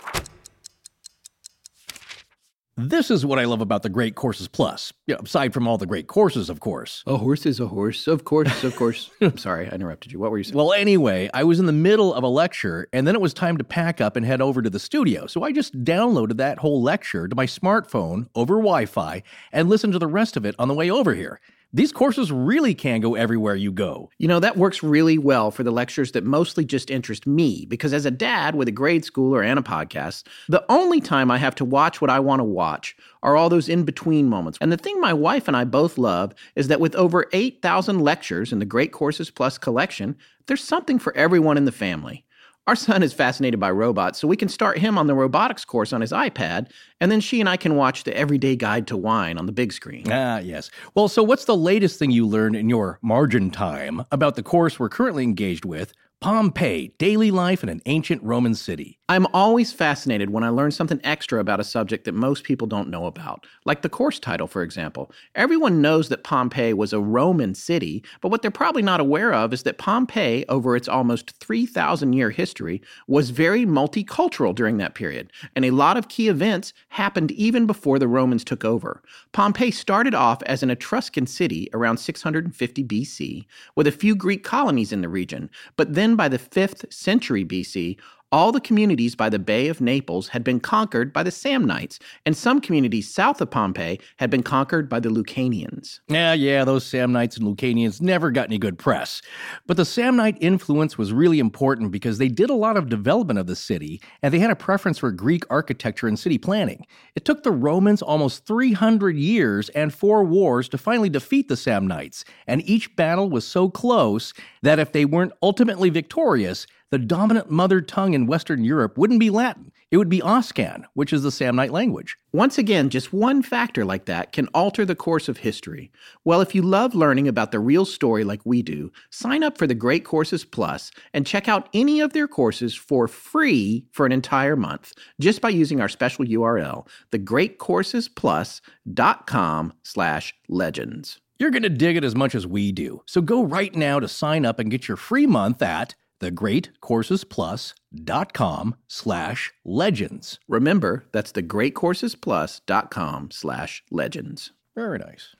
[2.89, 4.93] This is what I love about the Great Courses Plus.
[5.07, 7.05] Yeah, aside from all the great courses, of course.
[7.07, 9.09] A horse is a horse, of course, of course.
[9.21, 10.19] I'm sorry, I interrupted you.
[10.19, 10.57] What were you saying?
[10.57, 13.57] Well, anyway, I was in the middle of a lecture, and then it was time
[13.59, 15.29] to pack up and head over to the studio.
[15.29, 19.93] So I just downloaded that whole lecture to my smartphone over Wi Fi and listened
[19.93, 21.41] to the rest of it on the way over here.
[21.75, 24.11] These courses really can go everywhere you go.
[24.19, 27.95] You know, that works really well for the lectures that mostly just interest me because
[27.95, 31.55] as a dad with a grade schooler and a podcast, the only time I have
[31.55, 34.59] to watch what I want to watch are all those in between moments.
[34.61, 38.53] And the thing my wife and I both love is that with over 8,000 lectures
[38.53, 40.15] in the Great Courses Plus collection,
[40.49, 42.27] there's something for everyone in the family.
[42.69, 45.93] Our son is fascinated by robots, so we can start him on the robotics course
[45.93, 46.71] on his iPad,
[47.01, 49.73] and then she and I can watch the Everyday Guide to Wine on the big
[49.73, 50.05] screen.
[50.13, 50.71] Ah, yes.
[50.95, 54.79] Well, so what's the latest thing you learned in your margin time about the course
[54.79, 55.93] we're currently engaged with?
[56.23, 59.01] Pompeii, daily life in an ancient Roman city.
[59.09, 62.89] I'm always fascinated when I learn something extra about a subject that most people don't
[62.89, 65.13] know about, like the course title, for example.
[65.35, 69.53] Everyone knows that Pompeii was a Roman city, but what they're probably not aware of
[69.53, 75.31] is that Pompeii, over its almost 3,000 year history, was very multicultural during that period,
[75.57, 79.03] and a lot of key events happened even before the Romans took over.
[79.33, 84.93] Pompeii started off as an Etruscan city around 650 BC, with a few Greek colonies
[84.93, 87.99] in the region, but then by the 5th century BC,
[88.33, 92.35] all the communities by the Bay of Naples had been conquered by the Samnites, and
[92.35, 96.01] some communities south of Pompeii had been conquered by the Lucanians.
[96.09, 99.21] Yeah, yeah, those Samnites and Lucanians never got any good press.
[99.67, 103.47] But the Samnite influence was really important because they did a lot of development of
[103.47, 106.87] the city, and they had a preference for Greek architecture and city planning.
[107.15, 112.25] It took the Romans almost 300 years and four wars to finally defeat the Samnites,
[112.47, 117.81] and each battle was so close that if they weren't ultimately victorious, the dominant mother
[117.81, 119.73] tongue in Western Europe wouldn't be Latin.
[119.91, 122.19] It would be Oscan, which is the Samnite language.
[122.35, 125.91] Once again, just one factor like that can alter the course of history.
[126.23, 129.67] Well, if you love learning about the real story like we do, sign up for
[129.67, 134.13] the Great Courses Plus and check out any of their courses for free for an
[134.13, 141.21] entire month just by using our special URL, thegreatcoursesplus.com slash legends.
[141.39, 143.03] You're going to dig it as much as we do.
[143.07, 149.53] So go right now to sign up and get your free month at thegreatcoursesplus.com slash
[149.65, 150.39] legends.
[150.49, 154.53] Remember, that's thegreatcoursesplus.com slash legends.
[154.75, 155.37] Very nice.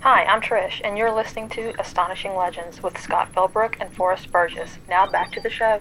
[0.00, 4.78] Hi, I'm Trish, and you're listening to Astonishing Legends with Scott Philbrook and Forrest Burgess.
[4.88, 5.80] Now back to the show.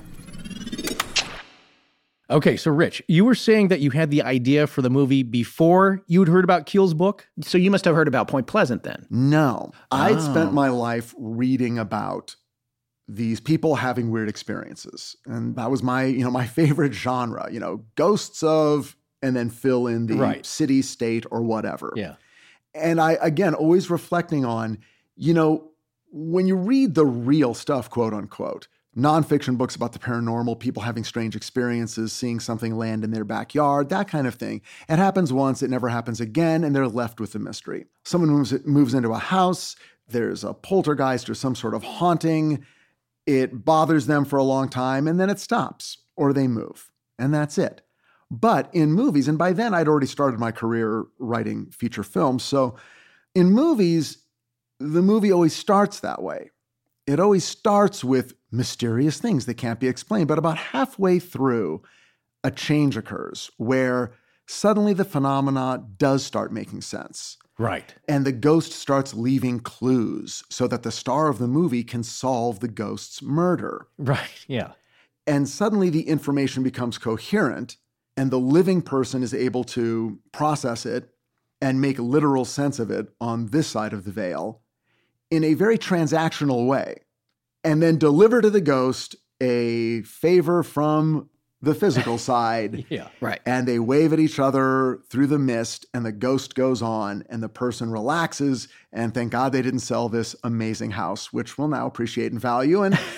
[2.29, 6.03] Okay, so Rich, you were saying that you had the idea for the movie before
[6.07, 7.25] you'd heard about Keel's book?
[7.41, 9.05] So you must have heard about Point Pleasant then.
[9.09, 9.71] No.
[9.91, 10.19] I'd Oh.
[10.31, 12.35] spent my life reading about
[13.07, 15.15] these people having weird experiences.
[15.25, 19.49] And that was my, you know, my favorite genre, you know, ghosts of and then
[19.49, 20.45] fill in the Right.
[20.45, 21.93] city, state or whatever.
[21.95, 22.15] Yeah.
[22.75, 24.79] And I again always reflecting on,
[25.15, 25.71] you know,
[26.11, 31.03] when you read the real stuff, quote unquote, nonfiction books about the paranormal, people having
[31.03, 34.61] strange experiences, seeing something land in their backyard, that kind of thing.
[34.89, 37.85] It happens once, it never happens again, and they're left with the mystery.
[38.03, 39.75] Someone moves moves into a house,
[40.07, 42.65] there's a poltergeist or some sort of haunting.
[43.25, 47.33] It bothers them for a long time, and then it stops, or they move, and
[47.33, 47.81] that's it.
[48.31, 52.43] But in movies, and by then I'd already started my career writing feature films.
[52.43, 52.77] So
[53.35, 54.19] in movies,
[54.79, 56.51] the movie always starts that way.
[57.05, 60.27] It always starts with mysterious things that can't be explained.
[60.27, 61.81] But about halfway through,
[62.43, 64.13] a change occurs where
[64.45, 67.37] suddenly the phenomena does start making sense.
[67.57, 67.95] Right.
[68.07, 72.59] And the ghost starts leaving clues so that the star of the movie can solve
[72.59, 73.87] the ghost's murder.
[73.97, 74.45] Right.
[74.47, 74.73] Yeah.
[75.25, 77.77] And suddenly the information becomes coherent,
[78.15, 81.09] and the living person is able to process it
[81.59, 84.61] and make literal sense of it on this side of the veil
[85.29, 87.01] in a very transactional way,
[87.67, 91.29] and then deliver to the ghost a favor from
[91.61, 92.85] the physical side.
[92.89, 93.09] Yeah.
[93.21, 93.39] Right.
[93.45, 97.43] And they wave at each other through the mist, and the ghost goes on, and
[97.43, 98.67] the person relaxes.
[98.93, 102.83] And thank God they didn't sell this amazing house, which we'll now appreciate in value.
[102.83, 102.97] And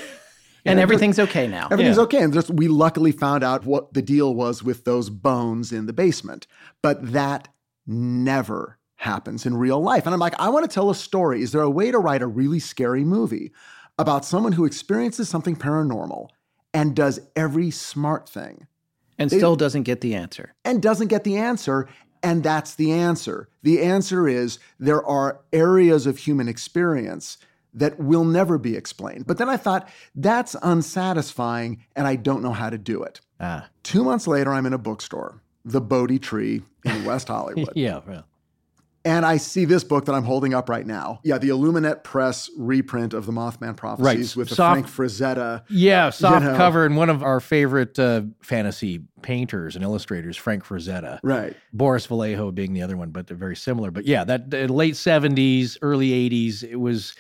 [0.66, 1.70] And everything's okay now.
[1.72, 2.04] Everything's Yeah.
[2.04, 2.22] okay.
[2.22, 5.94] And just we luckily found out what the deal was with those bones in the
[5.94, 6.48] basement.
[6.84, 7.48] But that
[7.88, 10.06] never happens in real life.
[10.06, 11.42] And I'm like, I want to tell a story.
[11.42, 13.52] Is there a way to write a really scary movie
[14.00, 16.30] about someone who experiences something paranormal
[16.74, 18.66] and does every smart thing
[19.20, 20.54] And They- still doesn't get the answer.
[20.64, 21.88] and doesn't get the answer?
[22.24, 23.50] And that's the answer.
[23.64, 27.38] The answer is there are areas of human experience
[27.74, 29.28] that will never be explained.
[29.28, 33.20] But then I thought, that's unsatisfying, and I don't know how to do it.
[33.40, 33.68] Ah.
[33.84, 37.74] Two months later, I'm in a bookstore, the Bodhi Tree in West Hollywood.
[37.76, 38.00] Yeah.
[38.10, 38.22] yeah.
[39.10, 41.20] And I see this book that I'm holding up right now.
[41.24, 44.40] Yeah, the IllumiNet Press reprint of the Mothman Prophecies Right.
[44.40, 45.64] with the Soft- Frank Frazetta.
[45.68, 46.56] Yeah, soft know.
[46.56, 51.20] cover, and one of our favorite uh, fantasy painters and illustrators, Frank Frazetta.
[51.24, 51.56] Right.
[51.74, 53.90] Boris Vallejo being the other one, but they're very similar.
[53.90, 57.16] But yeah, that late 70s, early 80s, it was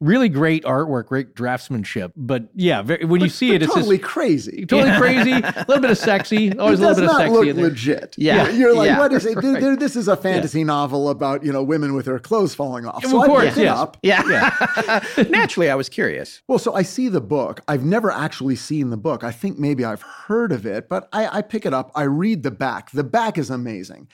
[0.00, 2.12] really great artwork, great draftsmanship.
[2.16, 4.66] But yeah, very, when you see But it, it's totally just crazy.
[4.66, 5.32] totally crazy.
[5.32, 8.14] A little bit of sexy, always a little bit of sexy look legit.
[8.18, 8.44] Yeah.
[8.48, 8.98] You're, you're like, Yeah.
[8.98, 9.36] what is it?
[9.42, 9.60] Right.
[9.60, 13.04] There- This is a fantasy novel about, you know, women with their clothes falling off.
[13.04, 13.76] Of So I course, yes.
[13.76, 13.96] up.
[14.02, 15.00] Yeah.
[15.28, 16.42] Naturally, I was curious.
[16.48, 17.60] Well, so I see the book.
[17.68, 19.24] I've never actually seen the book.
[19.24, 21.90] I think maybe I've heard of it, but I, I pick it up.
[21.94, 22.90] I read the back.
[22.90, 24.08] The back is amazing.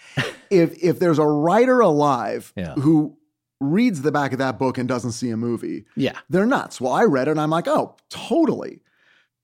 [0.51, 2.75] if if there's a writer alive Yeah.
[2.75, 3.17] who
[3.61, 6.19] reads the back of that book and doesn't see a movie, Yeah.
[6.29, 6.81] they're nuts.
[6.81, 8.81] Well, I read it and I'm like, oh, totally.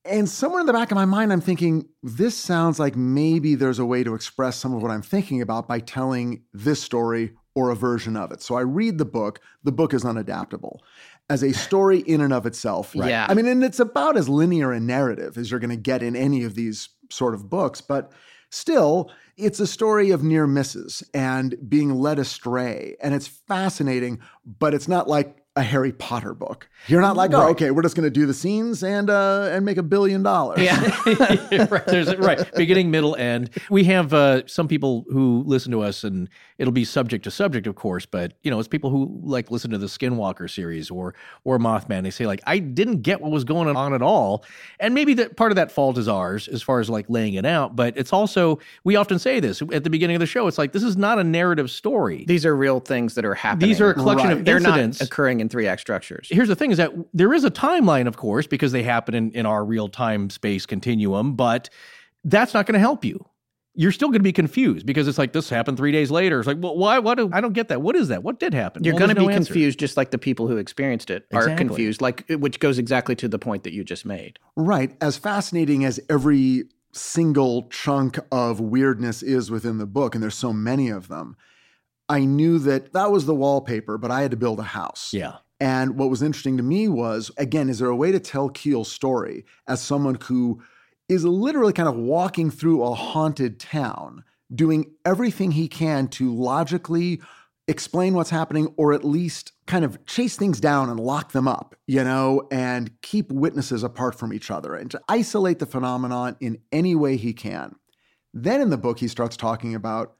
[0.05, 3.79] And somewhere in the back of my mind, I'm thinking, this sounds like maybe there's
[3.79, 7.69] a way to express some of what I'm thinking about by telling this story or
[7.71, 8.41] a version of it.
[8.41, 9.39] So I read the book.
[9.63, 10.77] The book is unadaptable
[11.29, 12.93] as a story in and of itself.
[12.95, 13.09] Right.
[13.09, 13.25] Yeah.
[13.29, 16.15] I mean, and it's about as linear a narrative as you're going to get in
[16.15, 18.11] any of these sort of books, but
[18.49, 22.95] still, it's a story of near misses and being led astray.
[23.01, 26.69] And it's fascinating, but it's not like a Harry Potter book.
[26.87, 29.65] You're not like, oh, okay, we're just going to do the scenes and uh, and
[29.65, 30.59] make a billion dollars.
[31.05, 33.49] right, there's right beginning, middle, end.
[33.69, 37.65] We have uh, some people who listen to us, and it'll be subject to subject,
[37.67, 38.05] of course.
[38.05, 42.03] But you know, it's people who like listen to the Skinwalker series or or Mothman.
[42.03, 44.45] They say like, I didn't get what was going on at all,
[44.79, 47.45] and maybe that part of that fault is ours as far as like laying it
[47.45, 47.75] out.
[47.75, 50.47] But it's also we often say this at the beginning of the show.
[50.47, 52.23] It's like this is not a narrative story.
[52.27, 53.67] These are real things that are happening.
[53.67, 54.37] These are a collection Right.
[54.37, 56.27] of They're incidents not occurring in three act structures.
[56.31, 59.31] here's the thing is that there is a timeline of course because they happen in,
[59.31, 61.69] in our real time space continuum but
[62.23, 63.23] that's not going to help you
[63.79, 66.47] you're still going to be confused because it's like this happened three days later it's
[66.47, 68.83] like well why what do, i don't get that what is that what did happen
[68.83, 69.53] You're Well, going to there's be no answer.
[69.53, 71.65] confused just like the people who experienced it are Exactly.
[71.67, 74.39] confused, like which goes exactly to the point that you just made.
[74.55, 74.95] Right.
[74.99, 80.51] As fascinating as every single chunk of weirdness is within the book, and there's so
[80.51, 81.35] many of them,
[82.09, 85.11] I knew that that was the wallpaper, but I had to build a house.
[85.13, 88.49] yeah And what was interesting to me was again, is there a way to tell
[88.49, 90.61] Keel's story as someone who
[91.09, 97.21] is literally kind of walking through a haunted town, doing everything he can to logically
[97.69, 101.75] explain what's happening or at least kind of chase things down and lock them up,
[101.85, 106.57] you know, and keep witnesses apart from each other and to isolate the phenomenon in
[106.71, 107.75] any way he can.
[108.33, 110.15] Then in the book, he starts talking about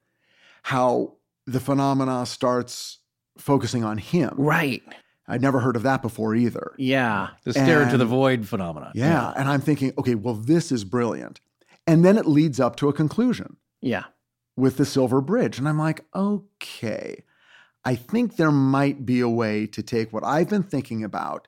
[0.64, 1.17] how
[1.48, 3.00] the phenomena starts
[3.38, 4.34] focusing on him.
[4.38, 4.84] Right.
[5.28, 6.74] I'd never heard of that before either.
[6.78, 7.30] Yeah.
[7.44, 9.34] the stare into the And- void phenomenon Yeah.
[9.36, 11.40] And I'm thinking, okay, well, this is brilliant.
[11.86, 14.04] And then it leads up to a conclusion Yeah.
[14.56, 15.58] with the Silver Bridge.
[15.58, 17.24] And I'm like, okay,
[17.86, 21.48] I think there might be a way to take what I've been thinking about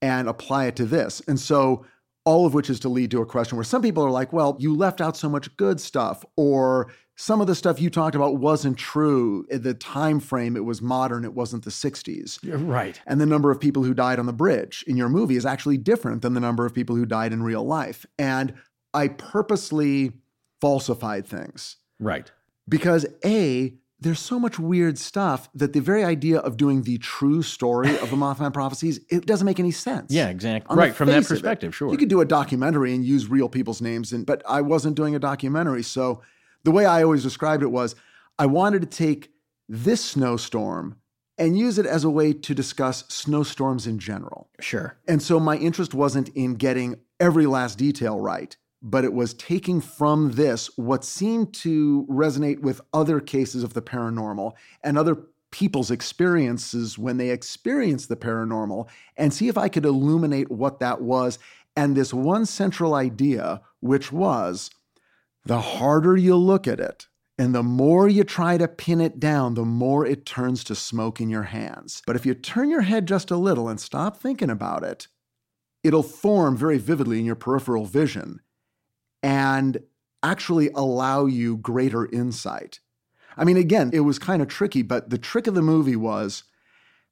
[0.00, 1.20] and apply it to this.
[1.28, 1.84] And so,
[2.26, 4.56] all of which is to lead to a question where some people are like, well,
[4.58, 8.36] you left out so much good stuff, or some of the stuff you talked about
[8.38, 9.46] wasn't true.
[9.50, 12.38] In the time frame, it was modern, it wasn't the 60s.
[12.68, 15.46] right And the number of people who died on the bridge in your movie is
[15.46, 18.04] actually different than the number of people who died in real life.
[18.18, 18.54] And
[18.92, 20.12] I purposely
[20.60, 22.30] falsified things right
[22.68, 27.42] because A, there's so much weird stuff that the very idea of doing the true
[27.42, 30.12] story of the Mothman prophecies, it doesn't make any sense.
[30.12, 31.28] yeah exactly On right from that it.
[31.28, 34.60] perspective sure You could do a documentary and use real people's names, and but I
[34.62, 35.82] wasn't doing a documentary.
[35.82, 36.22] So
[36.64, 37.94] the way I always described it was
[38.38, 39.30] I wanted to take
[39.68, 40.96] this snowstorm
[41.38, 44.50] and use it as a way to discuss snowstorms in general.
[44.60, 44.96] Sure.
[45.08, 49.80] And so my interest wasn't in getting every last detail right, but it was taking
[49.80, 54.52] from this what seemed to resonate with other cases of the paranormal
[54.82, 55.18] and other
[55.50, 61.00] people's experiences when they experience the paranormal and see if I could illuminate what that
[61.00, 61.38] was.
[61.76, 64.70] And this one central idea, which was
[65.44, 67.06] the harder you look at it,
[67.38, 71.20] and the more you try to pin it down, the more it turns to smoke
[71.20, 72.02] in your hands.
[72.06, 75.08] But if you turn your head just a little and stop thinking about it,
[75.82, 78.40] it'll form very vividly in your peripheral vision
[79.22, 79.78] and
[80.22, 82.80] actually allow you greater insight.
[83.36, 86.44] I mean, again, it was kind of tricky, but the trick of the movie was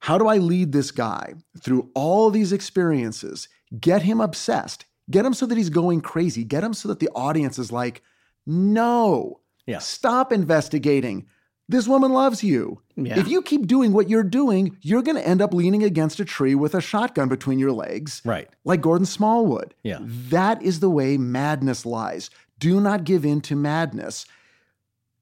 [0.01, 5.35] how do I lead this guy through all these experiences, get him obsessed, get him
[5.35, 8.03] so that he's going crazy, get him so that the audience is like,
[8.47, 9.78] no, Yeah.
[9.78, 11.26] stop investigating.
[11.68, 12.82] This woman loves you.
[12.97, 13.18] Yeah.
[13.18, 16.24] If you keep doing what you're doing, you're going to end up leaning against a
[16.24, 18.49] tree with a shotgun between your legs, Right.
[18.64, 19.74] like Gordon Smallwood.
[19.82, 19.99] Yeah.
[20.03, 22.28] That is the way madness lies.
[22.59, 24.26] Do not give in to madness.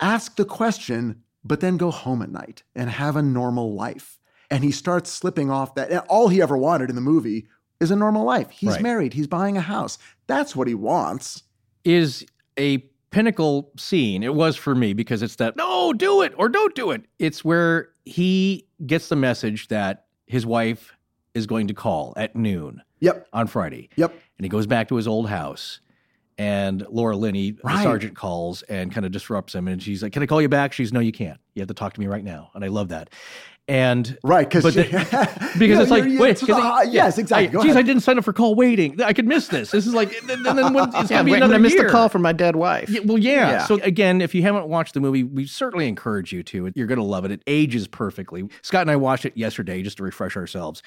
[0.00, 4.18] Ask the question, but then go home at night and have a normal life.
[4.50, 5.90] And he starts slipping off that.
[5.90, 7.46] and all he ever wanted in the movie
[7.80, 8.50] is a normal life.
[8.50, 8.82] He's Right.
[8.82, 9.98] married, he's buying a house.
[10.26, 11.44] That's what he wants.
[11.82, 12.26] is
[12.58, 12.76] a
[13.10, 14.22] pinnacle scene.
[14.22, 17.02] It was for me because it's that no, do it or don't do it.
[17.18, 20.94] It's where he gets the message that his wife
[21.34, 23.26] is going to call at noon Yep.
[23.32, 23.88] on Friday.
[23.96, 24.12] Yep.
[24.38, 25.80] And he goes back to his old house.
[26.38, 29.68] And Laura Linney, the sergeant, calls and kind of disrupts him.
[29.68, 30.72] And she's like, Can I call you back?
[30.72, 31.38] She's, No, you can't.
[31.54, 32.50] You have to talk to me right now.
[32.54, 33.10] And I love that.
[33.68, 37.56] And Right, because but the- because it's like, wait, 'cause it- yes, exactly.
[37.56, 37.76] I, geez, ahead.
[37.76, 39.00] I didn't sign up for call waiting.
[39.00, 39.70] I could miss this.
[39.70, 41.76] This is like, and then, then when, it's Yeah, gonna be wait, another I missed
[41.76, 41.84] year.
[41.84, 42.90] the call from my dead wife.
[42.90, 43.50] Yeah, well, yeah.
[43.50, 43.66] Yeah.
[43.66, 46.72] So again, if you haven't watched the movie, we certainly encourage you to.
[46.74, 47.30] You're going to love it.
[47.30, 48.48] It ages perfectly.
[48.62, 50.82] Scott and I watched it yesterday just to refresh ourselves.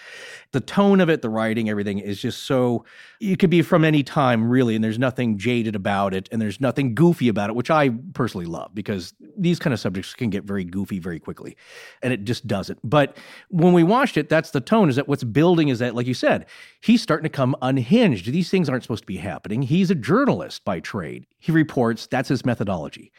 [0.51, 2.84] The tone of it, the writing, everything is just so.
[3.22, 6.59] It could be from any time, really, and there's nothing jaded about it, and there's
[6.59, 10.43] nothing goofy about it, which I personally love because these kind of subjects can get
[10.43, 11.58] very goofy very quickly,
[12.04, 12.78] and it just doesn't.
[12.84, 13.18] But
[13.49, 14.89] when we watched it, that's the tone.
[14.89, 15.70] Is that what's building?
[15.70, 16.45] Is that like you said,
[16.82, 18.32] he's starting to come unhinged.
[18.32, 19.64] These things aren't supposed to be happening.
[19.64, 21.26] He's a journalist by trade.
[21.39, 22.06] He reports.
[22.06, 23.12] That's his methodology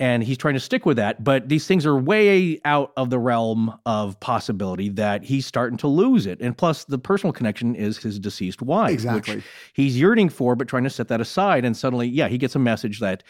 [0.00, 1.22] and he's trying to stick with that.
[1.22, 5.88] But these things are way out of the realm of possibility that he's starting to
[5.88, 6.40] lose it.
[6.40, 9.36] And plus, the personal connection is his deceased wife, Exactly.
[9.36, 11.66] which he's yearning for, but trying to set that aside.
[11.66, 13.22] And suddenly, yeah, he gets a message that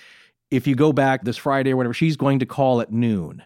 [0.53, 3.43] if you go back this Friday or whatever, she's going to call at noon.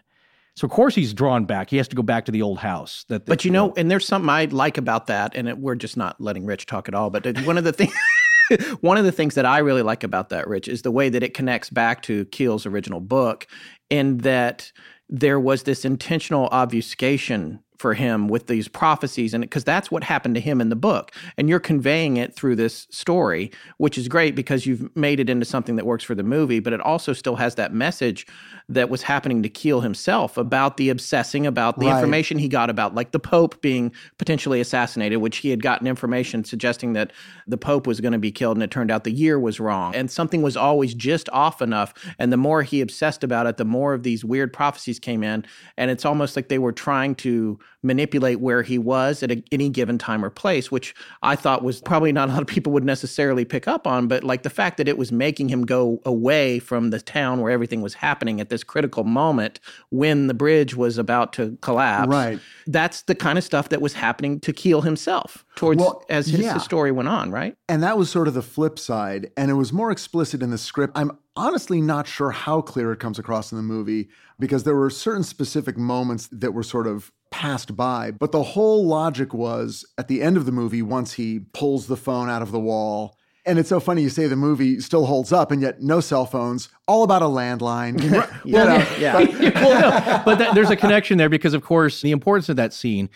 [0.55, 1.69] So of course he's drawn back.
[1.69, 3.05] He has to go back to the old house.
[3.09, 5.97] That, But you know, and there's something I like about that, and it, we're just
[5.97, 7.09] not letting Rich talk at all.
[7.09, 7.93] But one of the things,
[8.79, 11.23] one of the things that I really like about that, Rich, is the way that
[11.23, 13.47] it connects back to Keel's original book,
[13.89, 14.71] in that
[15.09, 20.35] there was this intentional obfuscation for him with these prophecies and because that's what happened
[20.35, 24.35] to him in the book and you're conveying it through this story which is great
[24.35, 27.35] because you've made it into something that works for the movie but it also still
[27.35, 28.25] has that message
[28.69, 31.95] that was happening to Keel himself about the obsessing about the Right.
[31.95, 36.43] information he got about like the pope being potentially assassinated which he had gotten information
[36.43, 37.11] suggesting that
[37.47, 39.93] the pope was going to be killed and it turned out the year was wrong
[39.93, 43.65] and something was always just off enough and the more he obsessed about it the
[43.65, 45.45] more of these weird prophecies came in
[45.77, 49.69] and it's almost like they were trying to manipulate where he was at a, any
[49.69, 52.83] given time or place which i thought was probably not a lot of people would
[52.83, 56.59] necessarily pick up on but like the fact that it was making him go away
[56.59, 59.59] from the town where everything was happening at this critical moment
[59.89, 62.39] when the bridge was about to collapse Right.
[62.67, 66.41] that's the kind of stuff that was happening to keel himself towards Well, as his,
[66.41, 66.53] yeah.
[66.55, 69.31] his story went on right And that was sort of the flip side.
[69.37, 70.93] And it was more explicit in the script.
[70.97, 74.09] I'm honestly not sure how clear it comes across in the movie
[74.39, 78.11] because there were certain specific moments that were sort of passed by.
[78.11, 81.97] But the whole logic was at the end of the movie, once he pulls the
[81.97, 83.17] phone out of the wall.
[83.45, 86.25] And it's so funny you say the movie still holds up and yet no cell
[86.25, 88.01] phones, all about a landline.
[88.45, 89.17] You know, yeah
[89.55, 92.73] well, no, but that, there's a connection there because, of course, the importance of that
[92.73, 93.09] scene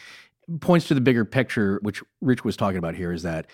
[0.59, 3.45] points to the bigger picture, which Rich was talking about here, is that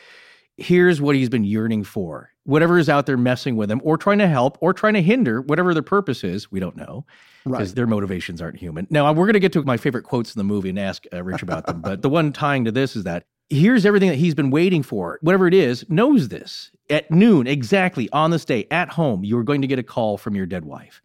[0.58, 2.32] here's what he's been yearning for.
[2.44, 5.42] Whatever is out there messing with him or trying to help or trying to hinder,
[5.42, 7.06] whatever their purpose is, we don't know
[7.44, 7.76] because Right.
[7.76, 8.88] their motivations aren't human.
[8.90, 11.24] Now, we're going to get to my favorite quotes in the movie and ask uh,
[11.24, 11.82] Rich about them.
[11.82, 15.20] but the one tying to this is that here's everything that he's been waiting for.
[15.22, 16.72] Whatever it is, knows this.
[16.90, 20.18] At noon, exactly on this day, at home, you are going to get a call
[20.18, 21.02] from your dead wife.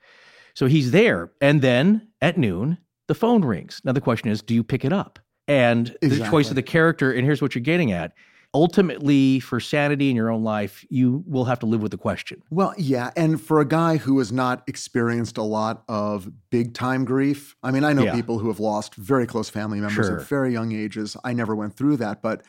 [0.55, 1.30] So he's there.
[1.40, 3.80] And then at noon, the phone rings.
[3.84, 5.18] Now, the question is, do you pick it up?
[5.48, 8.12] And the choice of the character, and here's what you're getting at
[8.53, 12.42] ultimately, for sanity in your own life, you will have to live with the question.
[12.51, 13.11] Well, yeah.
[13.16, 17.70] And for a guy who has not experienced a lot of big time grief, I
[17.70, 18.14] mean, I know Yeah.
[18.14, 20.20] people who have lost very close family members Sure.
[20.20, 21.16] at very young ages.
[21.24, 22.42] I never went through that, but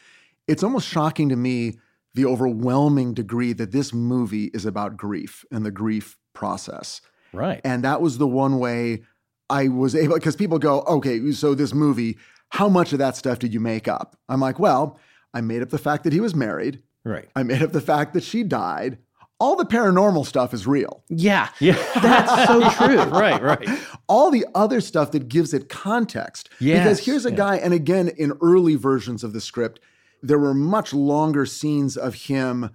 [0.47, 1.78] it's almost shocking to me
[2.14, 6.99] the overwhelming degree that this movie is about grief and the grief process.
[7.32, 7.62] Right.
[7.64, 9.04] And that was the one way
[9.49, 12.18] I was able, because people go, okay, so this movie,
[12.49, 14.18] how much of that stuff did you make up?
[14.28, 14.97] I'm like, well,
[15.34, 16.82] I made up the fact that he was married.
[17.04, 17.30] Right.
[17.36, 18.98] I made up the fact that she died.
[19.40, 21.04] All the paranormal stuff is real.
[21.10, 21.50] Yeah.
[21.60, 21.74] Yeah.
[22.02, 22.98] That's so true.
[23.20, 23.68] right, right.
[24.08, 26.50] All the other stuff that gives it context.
[26.60, 27.38] Yes, because here's a yeah.
[27.38, 29.80] guy, and again, in early versions of the script,
[30.22, 32.70] there were much longer scenes of him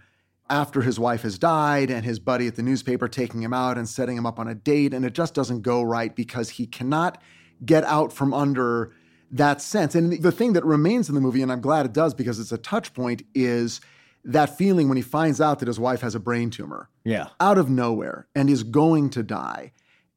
[0.49, 3.89] after his wife has died and his buddy at the newspaper taking him out and
[3.89, 4.95] setting him up on a date.
[4.95, 7.21] And it just doesn't go right because he cannot
[7.65, 8.93] get out from under
[9.31, 9.95] that sense.
[9.95, 12.53] And the thing that remains in the movie, and I'm glad it does because it's
[12.53, 13.81] a touch point, is
[14.24, 17.29] that feeling when he finds out that his wife has a brain tumor Yeah.
[17.41, 19.72] out of nowhere and is going to die.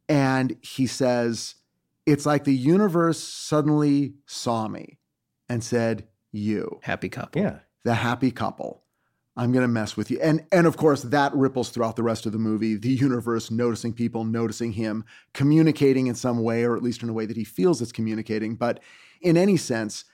[0.07, 1.55] And he says,
[2.05, 4.97] It's like the universe suddenly saw me
[5.47, 7.41] and said, You, Happy couple.
[7.41, 7.59] Yeah.
[7.83, 8.83] the happy couple.
[9.37, 10.19] I'm going to mess with you.
[10.21, 13.93] And and of course that ripples throughout the rest of the movie, the universe noticing
[13.93, 17.43] people, noticing him, communicating in some way or at least in a way that he
[17.43, 18.81] feels it's communicating, but
[19.21, 20.05] in any sense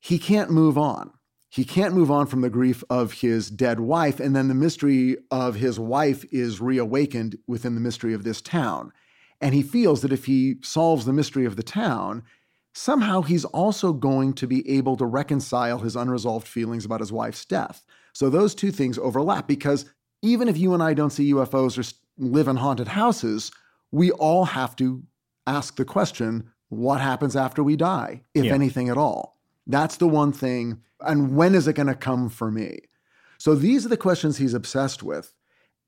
[0.00, 1.12] he can't move on.
[1.50, 5.16] He can't move on from the grief of his dead wife and then the mystery
[5.30, 8.92] of his wife is reawakened within the mystery of this town.
[9.40, 12.22] And he feels that if he solves the mystery of the town,
[12.72, 17.44] somehow he's also going to be able to reconcile his unresolved feelings about his wife's
[17.44, 17.84] death.
[18.12, 19.86] So those two things overlap because
[20.22, 23.50] even if you and I don't see UFOs or live in haunted houses,
[23.90, 25.02] we all have to
[25.46, 28.54] ask the question what happens after we die, if Yeah.
[28.54, 29.40] anything at all?
[29.66, 30.78] That's the one thing.
[31.00, 32.80] And when is it going to come for me?
[33.38, 35.32] So these are the questions he's obsessed with.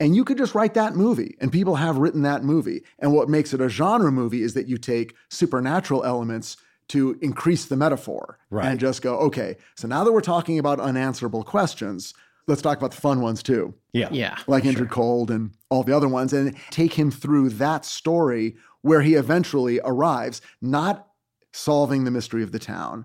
[0.01, 2.83] And you could just write that movie, and people have written that movie.
[2.99, 6.57] And what makes it a genre movie is that you take supernatural elements
[6.93, 8.67] to increase the metaphor Right.
[8.67, 12.15] and just go, okay, so now that we're talking about unanswerable questions,
[12.47, 14.09] let's talk about the fun ones too, Yeah.
[14.11, 14.37] Yeah.
[14.47, 19.03] like Indrid Cold and all the other ones, and take him through that story where
[19.03, 21.09] he eventually arrives, not
[21.53, 23.05] solving the mystery of the town,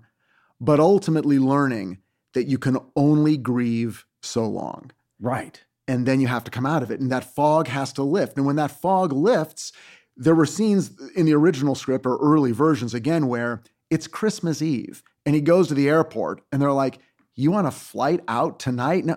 [0.60, 1.98] but ultimately learning
[2.34, 5.62] that you can only grieve so long Right.
[5.86, 7.00] and then you have to come out of it.
[7.00, 8.36] And that fog has to lift.
[8.36, 9.72] And when that fog lifts,
[10.16, 15.02] there were scenes in the original script or early versions again where it's Christmas Eve
[15.26, 16.98] and he goes to the airport and they're like,
[17.34, 19.04] You want a flight out tonight?
[19.04, 19.16] No.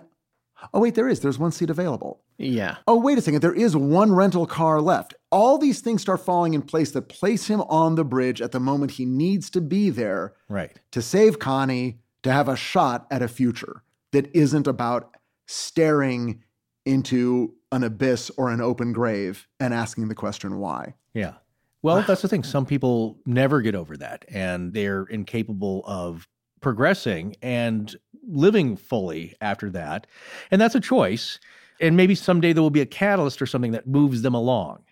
[0.73, 1.19] Oh, wait, there is.
[1.21, 2.21] There's one seat available.
[2.37, 2.77] Yeah.
[2.87, 3.41] Oh, wait a second.
[3.41, 5.15] There is one rental car left.
[5.31, 8.59] All these things start falling in place that place him on the bridge at the
[8.59, 10.79] moment he needs to be there Right.
[10.91, 15.15] to save Connie, to have a shot at a future that isn't about
[15.47, 16.43] staring
[16.85, 20.95] into an abyss or an open grave and asking the question why.
[21.13, 21.33] Yeah.
[21.81, 22.43] Well, that's the thing.
[22.43, 26.27] Some people never get over that and they're incapable of
[26.61, 27.95] progressing and
[28.27, 30.07] living fully after that.
[30.51, 31.39] And that's a choice.
[31.79, 34.83] And maybe someday there will be a catalyst or something that moves them along.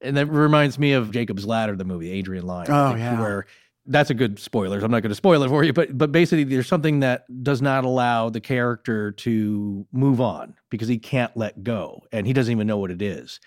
[0.00, 2.66] And that reminds me of Jacob's Ladder, the movie, Adrian Lyne.
[2.70, 3.20] Oh, think, yeah.
[3.20, 3.46] Where
[3.86, 4.78] that's a good spoiler.
[4.78, 7.60] I'm not going to spoil it for you, but but basically there's something that does
[7.60, 12.52] not allow the character to move on because he can't let go and he doesn't
[12.52, 13.40] even know what it is.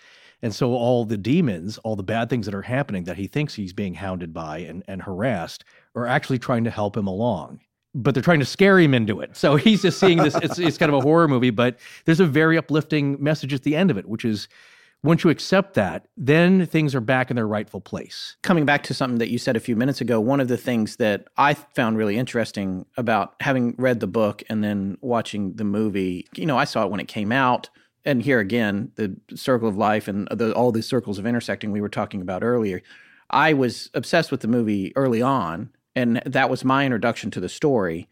[0.44, 3.54] And so all the demons, all the bad things that are happening that he thinks
[3.54, 5.64] he's being hounded by and, and harassed
[5.94, 7.60] are actually trying to help him along.
[7.94, 9.38] But they're trying to scare him into it.
[9.38, 12.26] So he's just seeing this, it's, it's kind of a horror movie, but there's a
[12.26, 14.46] very uplifting message at the end of it, which is
[15.02, 18.36] once you accept that, then things are back in their rightful place.
[18.42, 20.96] Coming back to something that you said a few minutes ago, one of the things
[20.96, 26.28] that I found really interesting about having read the book and then watching the movie,
[26.36, 27.70] you know, I saw it when it came out.
[28.04, 31.80] And here again, the circle of life and the, all the circles of intersecting we
[31.80, 32.82] were talking about earlier.
[33.30, 37.48] I was obsessed with the movie early on, and that was my introduction to the
[37.48, 38.08] story.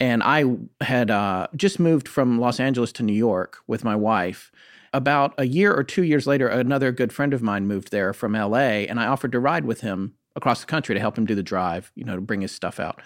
[0.00, 0.44] And I
[0.80, 4.50] had uh, just moved from Los Angeles to New York with my wife.
[4.92, 8.32] About a year or two years later, another good friend of mine moved there from
[8.32, 11.34] LA, and I offered to ride with him across the country to help him do
[11.34, 13.00] the drive, you know, to bring his stuff out.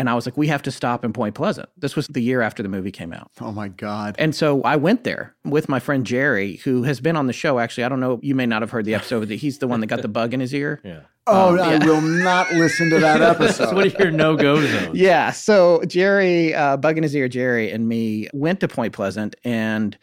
[0.00, 1.68] And I was like, we have to stop in Point Pleasant.
[1.76, 3.30] This was the year after the movie came out.
[3.38, 4.14] Oh my God.
[4.18, 7.58] And so I went there with my friend Jerry, who has been on the show.
[7.58, 9.80] Actually, I don't know, you may not have heard the episode, but he's the one
[9.80, 10.80] that got the bug in his ear.
[10.82, 11.00] Yeah.
[11.26, 13.44] Oh, Um, I will not listen to that episode.
[13.46, 13.76] That's episode.
[13.76, 14.98] one of your no go zones.
[14.98, 15.32] Yeah.
[15.32, 19.98] So Jerry, uh, Bug in his ear, Jerry, and me went to Point Pleasant and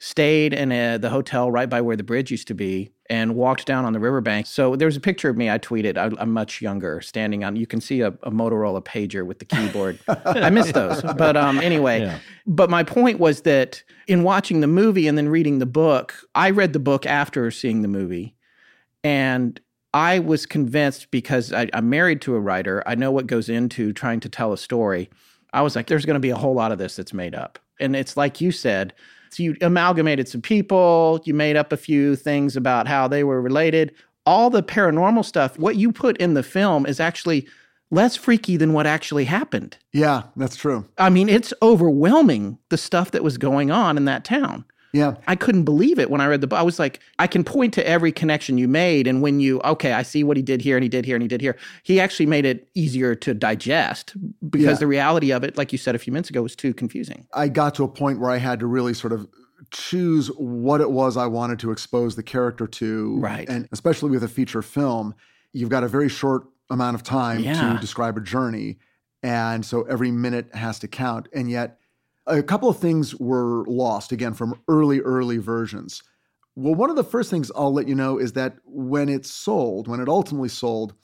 [0.00, 3.66] stayed in a, the hotel right by where the bridge used to be, and walked
[3.66, 4.46] down on the riverbank.
[4.46, 5.50] So there's a picture of me.
[5.50, 5.96] I tweeted.
[5.96, 7.56] I, I'm much younger, standing on.
[7.56, 9.98] You can see a, a Motorola pager with the keyboard.
[10.24, 11.02] I miss those.
[11.02, 12.18] But um, anyway, Yeah.
[12.46, 16.50] but my point was that in watching the movie and then reading the book, I
[16.50, 18.36] read the book after seeing the movie,
[19.02, 19.60] and
[19.94, 22.82] I was convinced because I, I'm married to a writer.
[22.86, 25.08] I know what goes into trying to tell a story.
[25.52, 27.58] I was like, there's going to be a whole lot of this that's made up.
[27.80, 28.92] And it's like you said,
[29.30, 33.40] so you amalgamated some people, you made up a few things about how they were
[33.40, 33.94] related.
[34.26, 37.46] All the paranormal stuff, what you put in the film is actually
[37.90, 39.78] less freaky than what actually happened.
[39.92, 40.86] Yeah, that's true.
[40.98, 44.64] I mean, it's overwhelming the stuff that was going on in that town.
[44.92, 45.16] Yeah.
[45.26, 46.58] I couldn't believe it when I read the book.
[46.58, 49.06] I was like, I can point to every connection you made.
[49.06, 51.22] And when you, okay, I see what he did here and he did here and
[51.22, 51.56] he did here.
[51.82, 54.14] He actually made it easier to digest
[54.50, 54.74] because Yeah.
[54.74, 57.26] the reality of it, like you said a few minutes ago, was too confusing.
[57.34, 59.28] I got to a point where I had to really sort of
[59.70, 63.18] choose what it was I wanted to expose the character to.
[63.18, 63.48] Right.
[63.48, 65.14] And especially with a feature film,
[65.52, 67.74] you've got a very short amount of time Yeah.
[67.74, 68.78] to describe a journey.
[69.22, 71.28] And so every minute has to count.
[71.34, 71.77] And yet,
[72.28, 76.02] a couple of things were lost again from early, early versions.
[76.54, 79.88] Well, one of the first things I'll let you know is that when it sold,
[79.88, 80.94] when it ultimately sold,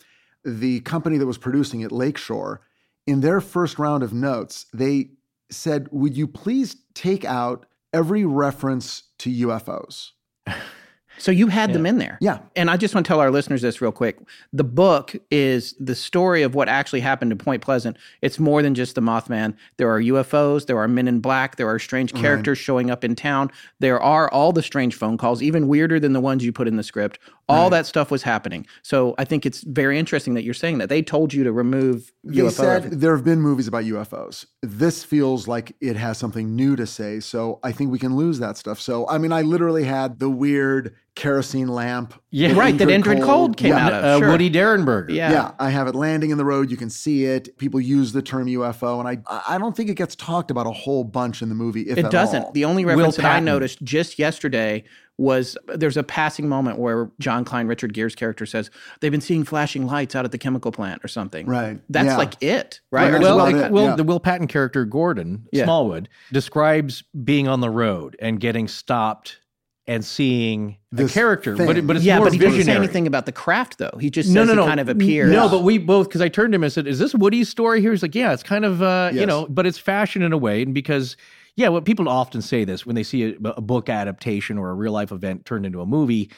[0.45, 2.61] the company that was producing it, Lakeshore,
[3.07, 5.11] in their first round of notes, they
[5.51, 10.11] said, Would you please take out every reference to UFOs?
[11.19, 12.19] So you had them in there.
[12.21, 12.39] Yeah.
[12.57, 14.19] And I just want to tell our listeners this real quick.
[14.53, 17.97] The book is the story of what actually happened in Point Pleasant.
[18.23, 19.55] It's more than just the Mothman.
[19.77, 22.21] There are UFOs, there are men in black, there are strange Right.
[22.23, 23.51] characters showing up in town.
[23.81, 26.77] There are all the strange phone calls, even weirder than the ones you put in
[26.77, 27.19] the script.
[27.49, 27.79] All Right.
[27.79, 28.67] that stuff was happening.
[28.83, 30.89] So I think it's very interesting that you're saying that.
[30.89, 32.51] They told you to remove They UFO.
[32.51, 34.47] said there have been movies about UFOs.
[34.63, 37.21] This feels like it has something new to say.
[37.21, 38.81] So I think we can lose that stuff.
[38.81, 42.15] So, I mean, I literally had the weird kerosene lamp.
[42.31, 42.55] Yeah.
[42.55, 43.87] Right, that Indrid Cold came yeah.
[43.87, 44.05] out of.
[44.05, 44.31] Uh, sure.
[44.31, 45.11] Woody Derenberger.
[45.11, 45.31] Yeah.
[45.31, 46.71] Yeah, I have it landing in the road.
[46.71, 47.57] You can see it.
[47.59, 50.73] People use the term UFO, and I I don't think it gets talked about a
[50.73, 51.83] whole bunch in the movie.
[51.83, 52.45] If it at doesn't.
[52.45, 52.53] all.
[52.53, 54.85] The only Will reference that I noticed just yesterday
[55.17, 58.69] was there's a passing moment where John Klein, Richard Gere's character says
[59.01, 61.47] they've been seeing flashing lights out at the chemical plant or something.
[61.47, 61.81] Right.
[61.89, 62.17] That's Yeah.
[62.17, 63.13] like it, right?
[63.13, 63.21] Right.
[63.21, 63.63] Well, about something it.
[63.63, 63.97] like Will, yeah.
[63.97, 65.65] the Will Patton character Gordon Yeah.
[65.65, 69.39] Smallwood describes being on the road and getting stopped
[69.87, 71.67] and seeing This a character, thing.
[71.67, 72.59] but it, but it's yeah, more but he visionary.
[72.59, 73.97] doesn't say anything about the craft though.
[74.01, 74.67] He just no, says no, he no.
[74.67, 75.31] kind of appears.
[75.31, 77.81] No, but we both because I turned to him and said, "Is this Woody's story
[77.81, 80.39] here?" He's like, "Yeah, it's kind of uh, you know, but it's fashion in a
[80.39, 81.17] way." And because
[81.57, 84.75] yeah, what people often say this when they see a, a book adaptation or a
[84.75, 86.31] real life event turned into a movie.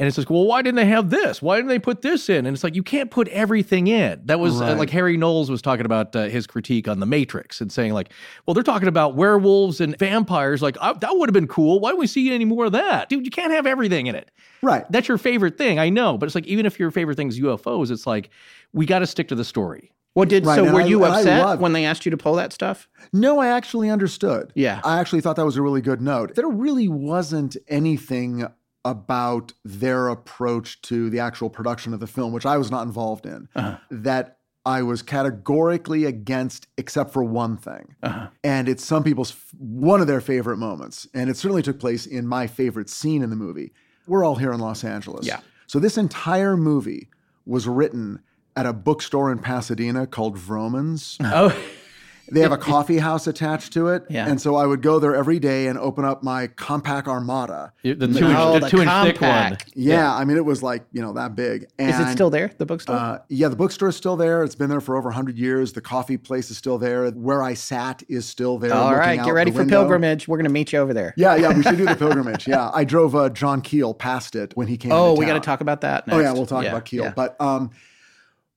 [0.00, 1.42] And it's like, well, why didn't they have this?
[1.42, 2.46] Why didn't they put this in?
[2.46, 4.20] And it's like, you can't put everything in.
[4.26, 7.60] That was uh, like Harry Knowles was talking about uh, his critique on The Matrix
[7.60, 8.12] and saying, like,
[8.46, 10.62] well, they're talking about werewolves and vampires.
[10.62, 11.80] Like, uh, that would have been cool.
[11.80, 13.08] Why don't we see any more of that?
[13.08, 14.30] Dude, you can't have everything in it
[14.62, 14.84] right.
[14.90, 15.78] that's your favorite thing.
[15.78, 18.30] I know, but it's like even if your favorite thing is UFOs, it's like
[18.72, 19.92] we got to stick to the story.
[20.14, 22.52] what did Right, so were I- you upset when they asked you to pull that
[22.52, 22.88] stuff?
[23.12, 24.52] No, I actually understood.
[24.54, 24.80] Yeah.
[24.84, 26.34] I actually thought that was a really good note.
[26.34, 28.46] There really wasn't anything
[28.84, 33.26] about their approach to the actual production of the film, which I was not involved
[33.26, 33.78] in, Uh-huh.
[33.90, 37.94] that I was categorically against, except for one thing.
[38.02, 38.28] Uh-huh.
[38.44, 41.06] And it's some people's one of their favorite moments.
[41.14, 43.72] And it certainly took place in my favorite scene in the movie.
[44.06, 45.26] We're all here in Los Angeles.
[45.26, 45.40] Yeah.
[45.66, 47.08] So this entire movie
[47.46, 48.20] was written
[48.56, 51.16] at a bookstore in Pasadena called Vroman's.
[51.24, 51.54] Oh,
[52.30, 54.04] They have a coffee house attached to it.
[54.10, 54.26] Yeah.
[54.28, 57.72] And so I would go there every day and open up my Compaq Armada.
[57.82, 59.32] The two, Oh, inch, the the two inch thick one.
[59.32, 59.70] compact.
[59.74, 61.66] Yeah, I mean, it was like, you know, that big.
[61.78, 62.50] And, is it still there?
[62.58, 62.96] The bookstore?
[62.96, 64.42] Uh, yeah, the bookstore is still there.
[64.44, 65.72] It's been there for over 100 years.
[65.72, 67.08] The coffee place is still there.
[67.10, 68.72] Where I sat is still there.
[68.74, 69.80] All looking right, out get ready for window.
[69.82, 70.28] pilgrimage.
[70.28, 71.14] We're going to meet you over there.
[71.16, 72.46] Yeah, yeah, we should do the pilgrimage.
[72.46, 74.92] Yeah, I drove uh, John Keel past it when he came.
[74.92, 76.06] Oh, into we got to talk about that.
[76.06, 76.16] Next.
[76.16, 77.04] Oh yeah, we'll talk Yeah, about Keel.
[77.04, 77.12] yeah.
[77.14, 77.70] But um,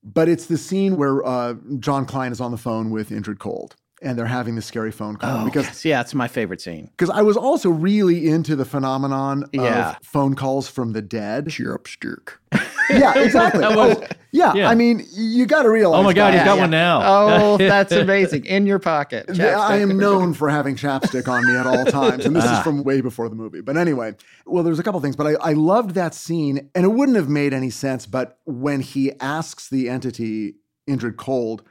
[0.04, 3.76] but it's the scene where uh, John Klein is on the phone with Indrid Cold,
[4.02, 5.86] and they're having this scary phone call Oh, because yes.
[5.86, 6.90] yeah, it's my favorite scene.
[6.98, 9.92] because I was also really into the phenomenon Yeah.
[9.92, 11.46] of phone calls from the dead.
[11.48, 12.38] Chirpstirk.
[12.90, 13.62] Yeah, exactly.
[13.76, 14.70] Was- oh, yeah, yeah.
[14.70, 15.98] I mean, you got to realize.
[16.00, 17.00] Oh my God, he's got one now.
[17.04, 18.44] Oh, that's amazing.
[18.46, 19.28] In your pocket.
[19.28, 22.58] that I am known for having chapstick on me at all times, and this Ah.
[22.58, 23.62] is from way before the movie.
[23.62, 26.90] But anyway, well, there's a couple things, but I, I loved that scene, and it
[26.90, 28.06] wouldn't have made any sense.
[28.08, 30.56] But when he asks the entity
[30.90, 31.64] Indrid Cold,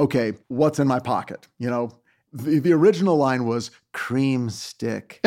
[0.00, 1.90] "Okay, what's in my pocket?" You know,
[2.32, 5.20] the, the original line was "cream stick."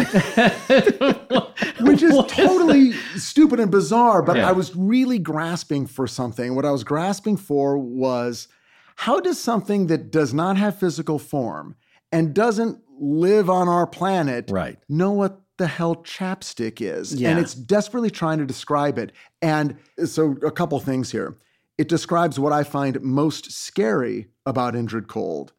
[1.82, 4.22] which is totally stupid and bizarre.
[4.22, 4.50] But Yeah.
[4.50, 6.56] I was really grasping for something.
[6.56, 8.48] What I was grasping for was
[8.96, 11.76] how does something that does not have physical form
[12.12, 14.78] and doesn't live on our planet Right.
[14.88, 17.14] know what the hell chapstick is.
[17.14, 17.30] Yeah.
[17.30, 19.12] And it's desperately trying to describe it.
[19.42, 21.38] And so, a couple things here.
[21.78, 25.54] It describes what I find most scary about Indrid Cold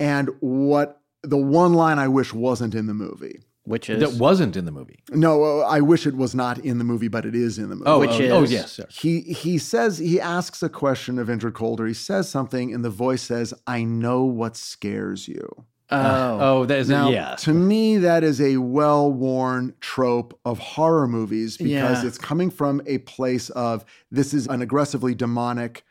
[0.00, 3.40] and what the one line I wish wasn't in the movie.
[3.64, 4.98] Which is That wasn't in the movie.
[5.10, 7.76] No, uh, I wish it was not in the movie, but it is in the
[7.76, 7.88] movie.
[7.88, 8.76] Oh, Which oh, is- oh, yes.
[8.80, 8.98] yes.
[8.98, 12.84] He he says he asks a question of Indrid Cold, or he says something, and
[12.84, 15.48] the voice says, "I know what scares you."
[15.92, 17.36] oh, Oh, that is Now, yeah.
[17.36, 22.08] to me, that is a well-worn trope of horror movies because Yeah.
[22.08, 25.84] it's coming from a place of this is an aggressively demonic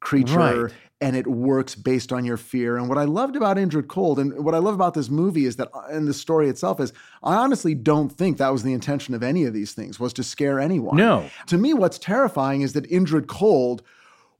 [0.00, 0.64] creature.
[0.64, 0.72] Right.
[1.02, 2.76] And it works based on your fear.
[2.76, 5.56] And what I loved about Indrid Cold, and what I love about this movie is
[5.56, 6.92] that, uh, and the story itself is,
[7.22, 10.22] I honestly don't think that was the intention of any of these things, was to
[10.22, 10.96] scare anyone.
[10.96, 11.28] No.
[11.48, 13.82] To me, what's terrifying is that Indrid Cold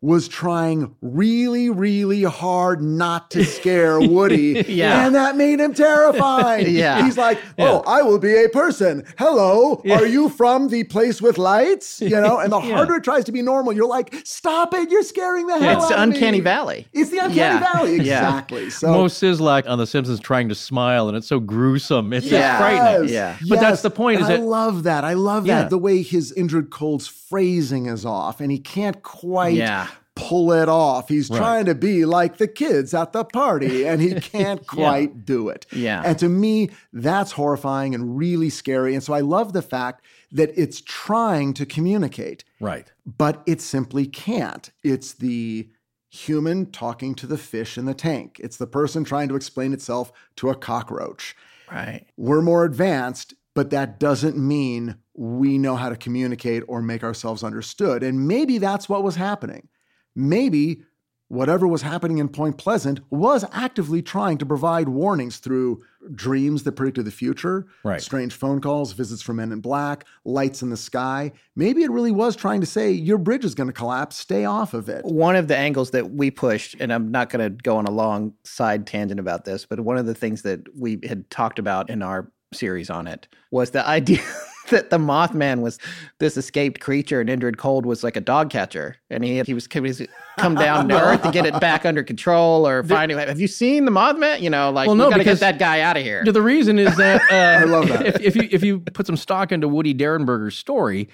[0.02, 4.64] was trying really, really hard not to scare Woody.
[4.68, 5.06] Yeah.
[5.06, 6.66] And that made him terrified.
[6.72, 7.04] Yeah.
[7.04, 9.04] He's like, oh, I will be a person.
[9.16, 12.00] Hello, are you from the place with lights?
[12.00, 12.74] You know, and the Yeah.
[12.74, 15.92] harder it tries to be normal, you're like, stop it, you're scaring the hell it's
[15.92, 16.88] out of me." It's Uncanny valley.
[16.92, 17.72] It's the uncanny Yeah.
[17.72, 18.00] valley, Yeah.
[18.00, 18.70] exactly.
[18.70, 22.12] So Moe Szyslak on The Simpsons trying to smile, and it's so gruesome.
[22.12, 22.40] It's Yeah.
[22.48, 23.08] just frightening.
[23.14, 23.36] Yeah.
[23.48, 24.20] But that's the point, point.
[24.20, 25.04] is I that- love that.
[25.04, 25.60] I love Yeah.
[25.62, 25.70] that.
[25.70, 29.86] The way his Indrid Cold's phrasing is off, and he can't quite Yeah.
[30.22, 31.08] Pull it off.
[31.08, 31.38] He's Right.
[31.38, 35.66] trying to be like the kids at the party, and he can't quite do it.
[35.72, 36.02] Yeah.
[36.04, 38.94] And to me, that's horrifying and really scary.
[38.94, 42.90] And so I love the fact that it's trying to communicate, Right.
[43.04, 44.70] but it simply can't.
[44.82, 45.68] It's the
[46.08, 48.38] human talking to the fish in the tank.
[48.42, 51.34] It's the person trying to explain itself to a cockroach
[51.70, 52.04] Right.
[52.18, 57.42] we're more advanced, but that doesn't mean we know how to communicate or make ourselves
[57.42, 58.02] understood.
[58.02, 59.68] And maybe that's what was happening.
[60.14, 60.82] Maybe
[61.28, 65.82] whatever was happening in Point Pleasant was actively trying to provide warnings through
[66.14, 68.02] dreams that predicted the future, Right.
[68.02, 71.32] strange phone calls, visits from men in black, lights in the sky.
[71.56, 74.74] Maybe it really was trying to say, your bridge is going to collapse, stay off
[74.74, 75.06] of it.
[75.06, 77.90] One of the angles that we pushed, and I'm not going to go on a
[77.90, 81.88] long side tangent about this, but one of the things that we had talked about
[81.88, 84.20] in our series on it was the idea
[84.70, 85.78] that the Mothman was
[86.18, 88.96] this escaped creature and Indrid Cold was like a dog catcher.
[89.10, 90.02] And he, he was he was
[90.38, 93.18] come down to Earth to get it back under control or finding.
[93.18, 94.40] Have you seen the Mothman?
[94.40, 96.24] You know, like, Well, we no, got to because- get that guy out of here.
[96.24, 98.06] The reason is that uh, I love that.
[98.06, 101.08] If, if you if you put some stock into Woody Derenberger's story,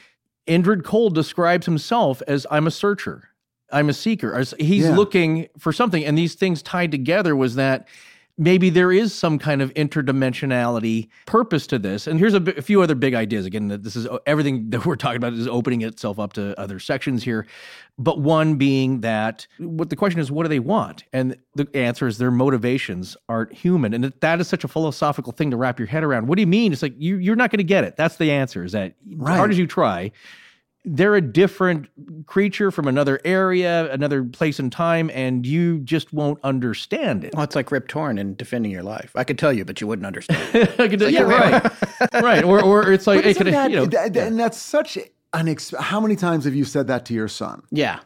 [0.47, 3.29] Indrid Cold describes himself as I'm a searcher,
[3.73, 4.39] I'm a seeker.
[4.59, 4.97] He's Yeah.
[4.97, 7.87] looking for something, and these things tied together was that
[8.39, 12.07] maybe there is some kind of interdimensionality purpose to this.
[12.07, 13.45] And here's a, few other big ideas.
[13.45, 16.79] Again, that this is everything that we're talking about is opening itself up to other
[16.79, 17.47] sections here.
[17.99, 21.05] But one being that what the question is, what do they want?
[21.13, 23.93] And the answer is their motivations aren't human.
[23.93, 26.29] And that- is such a philosophical thing to wrap your head around.
[26.29, 26.73] What do you mean?
[26.73, 27.97] It's like you, you're not going to get it.
[27.97, 28.63] That's the answer.
[28.63, 30.13] Is that as hard as you try,
[30.85, 31.89] they're a different
[32.27, 37.35] creature from another area, another place and time, and you just won't understand it.
[37.35, 39.11] well, it's like Rip Torn in Defending Your Life.
[39.15, 40.41] I could tell you, but you wouldn't understand.
[40.79, 41.73] I could- yeah, right,
[42.23, 42.45] right.
[42.45, 44.57] Or, or it's like But it isn't could, that- you know, th- th- and that's
[44.57, 44.97] such
[45.35, 47.63] an ex- how many times have you said that to your son?
[47.71, 47.97] yeah.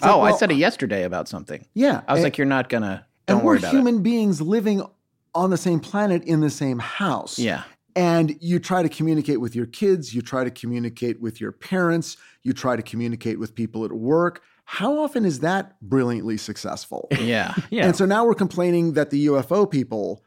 [0.00, 1.66] like, oh, I well- said it yesterday about something.
[1.74, 3.04] Yeah, I was and- like, you're not gonna.
[3.26, 4.82] Don't and worry we're about human beings living
[5.34, 7.38] on the same planet in the same house.
[7.38, 7.64] Yeah.
[7.96, 12.16] And you try to communicate with your kids, you try to communicate with your parents,
[12.42, 14.42] you try to communicate with people at work.
[14.64, 17.08] How often is that brilliantly successful?
[17.18, 17.54] Yeah.
[17.70, 17.86] yeah.
[17.86, 20.22] And so now we're complaining that the UFO people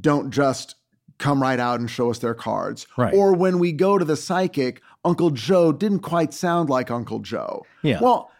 [0.00, 0.76] don't just
[1.18, 2.86] come right out and show us their cards.
[2.96, 3.12] Right.
[3.12, 7.66] Or when we go to the psychic, Uncle Joe didn't quite sound like Uncle Joe.
[7.82, 7.98] Yeah.
[8.00, 8.30] Well,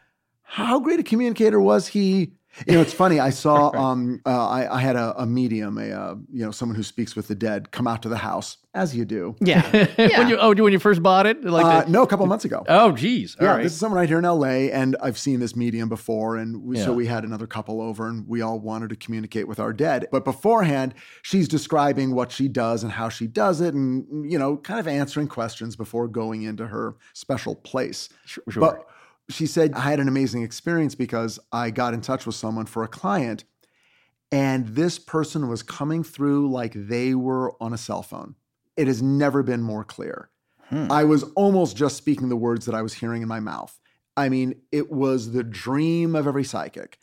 [0.42, 2.32] how great a communicator was he?
[2.66, 3.20] You know, it's funny.
[3.20, 6.76] I saw, um, uh, I, I had a, a medium, a uh, you know, someone
[6.76, 9.34] who speaks with the dead, come out to the house as you do.
[9.40, 9.68] Yeah.
[9.98, 10.18] yeah.
[10.18, 12.44] when you oh when you first bought it, like Uh, the- no, a couple months
[12.44, 12.64] ago.
[12.68, 13.62] oh geez, all yeah, right.
[13.62, 16.76] this is someone right here in LA, and I've seen this medium before, and we,
[16.78, 20.06] so we had another couple over, and we all wanted to communicate with our dead.
[20.12, 24.56] But beforehand, she's describing what she does and how she does it, and you know,
[24.56, 28.08] kind of answering questions before going into her special place.
[28.26, 28.42] sure.
[28.56, 28.86] But
[29.30, 32.82] she said, I had an amazing experience because I got in touch with someone for
[32.82, 33.44] a client,
[34.32, 38.34] and this person was coming through like they were on a cell phone.
[38.76, 40.30] It has never been more clear.
[40.68, 40.90] Hmm.
[40.90, 43.78] I was almost just speaking the words that I was hearing in my mouth.
[44.16, 46.98] I mean, it was the dream of every psychic.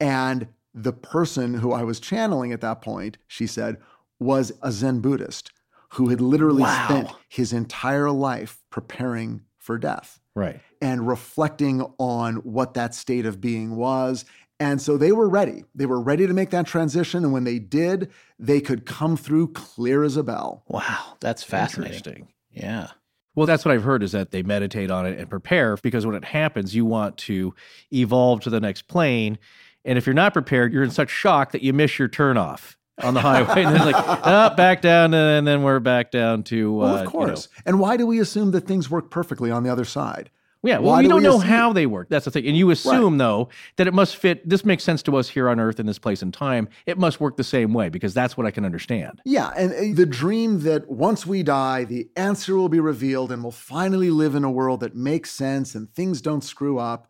[0.00, 3.76] And the person who I was channeling at that point, she said,
[4.18, 5.52] was a Zen Buddhist
[5.90, 6.84] who had literally Wow.
[6.86, 10.60] spent his entire life preparing for death right.
[10.80, 14.24] and reflecting on what that state of being was
[14.62, 15.64] And so they were ready.
[15.74, 17.24] They were ready to make that transition.
[17.24, 20.62] And when they did, they could come through clear as a bell.
[20.68, 22.28] Wow, that's fascinating.
[22.52, 22.88] Yeah.
[23.34, 26.14] Well, that's what I've heard is that they meditate on it and prepare because when
[26.14, 27.54] it happens, you want to
[27.92, 29.36] evolve to the next plane.
[29.84, 33.14] And if you're not prepared, you're in such shock that you miss your turnoff on
[33.14, 33.64] the highway.
[33.64, 35.14] and then like, oh, back down.
[35.14, 36.72] And then we're back down to.
[36.74, 37.48] Well, uh, of you course.
[37.48, 40.30] know- And why do we assume that things work perfectly on the other side?
[40.64, 42.08] yeah, well, Why we do don't we know assume- how they work.
[42.08, 42.46] That's the thing.
[42.46, 44.48] And you assume, though, that it must fit.
[44.48, 46.68] This makes sense to us here on Earth in this place and time.
[46.86, 49.20] It must work the same way because that's what I can understand.
[49.24, 53.50] Yeah, and the dream that once we die, the answer will be revealed and we'll
[53.50, 57.08] finally live in a world that makes sense and things don't screw up.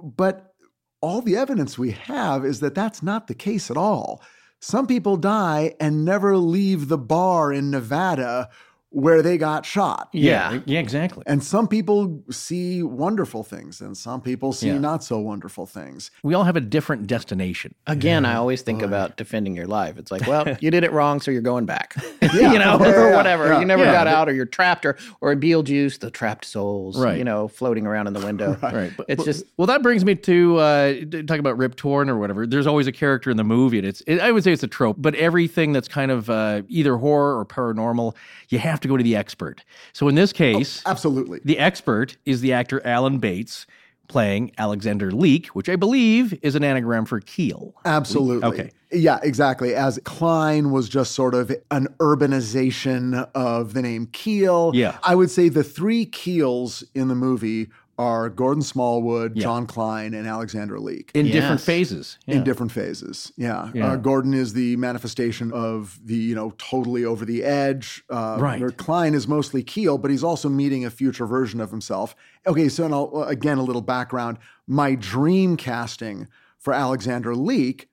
[0.00, 0.54] But
[1.00, 4.22] all the evidence we have is that that's not the case at all.
[4.62, 8.50] Some people die and never leave the bar in Nevada
[8.92, 10.08] where they got shot.
[10.12, 10.60] Yeah.
[10.64, 11.22] Yeah, exactly.
[11.26, 14.78] And some people see wonderful things and some people see Yeah.
[14.78, 16.10] not so wonderful things.
[16.24, 17.74] We all have a different destination.
[17.86, 19.96] Again, I always think about defending your life.
[19.96, 21.94] It's like, well, you did it wrong, so you're going back.
[22.32, 23.46] You know, Yeah, or whatever.
[23.48, 23.58] yeah.
[23.60, 23.92] You never Yeah.
[23.92, 27.18] got out, or you're trapped, or or Beetlejuice, the trapped souls, Right.
[27.18, 28.56] you know, floating around in the window.
[28.62, 28.92] Right.
[28.96, 32.08] But, It's but- just well, that brings me to uh, d- talk about Rip Torn
[32.08, 32.46] or whatever.
[32.46, 34.68] There's always a character in the movie, and it's it, I would say it's a
[34.68, 34.96] trope.
[34.98, 38.14] But everything that's kind of uh, either horror or paranormal,
[38.48, 39.64] you have to go to the expert.
[39.92, 41.40] So in this oh, case, Absolutely.
[41.44, 43.66] the expert is the actor Alan Bates
[44.10, 47.74] playing Alexander Leek, which I believe is an anagram for Keel.
[47.84, 48.48] Absolutely.
[48.48, 48.70] Okay.
[48.90, 49.74] Yeah, exactly.
[49.76, 54.72] As Klein was just sort of an urbanization of the name Keel.
[54.74, 54.98] Yeah.
[55.04, 57.68] I would say the three Keels in the movie
[58.00, 59.42] are Gordon Smallwood, Yeah.
[59.42, 61.10] John Klein, and Alexander Leek.
[61.14, 61.64] In different Yes.
[61.64, 62.18] phases.
[62.26, 63.70] In different phases, yeah.
[63.74, 63.92] Yeah.
[63.92, 68.02] Uh, Gordon is the manifestation of the you know totally over the edge.
[68.08, 68.58] Uh, Right.
[68.60, 72.16] Where Klein is mostly Keel, but he's also meeting a future version of himself.
[72.46, 74.38] Okay, so and I'll, again a little background.
[74.66, 76.26] My dream casting
[76.58, 77.88] for Alexander Leek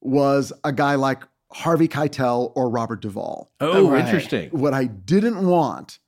[0.00, 3.50] was a guy like Harvey Keitel or Robert Duvall.
[3.60, 4.04] Oh, Right.
[4.04, 4.50] interesting.
[4.50, 5.98] What I didn't want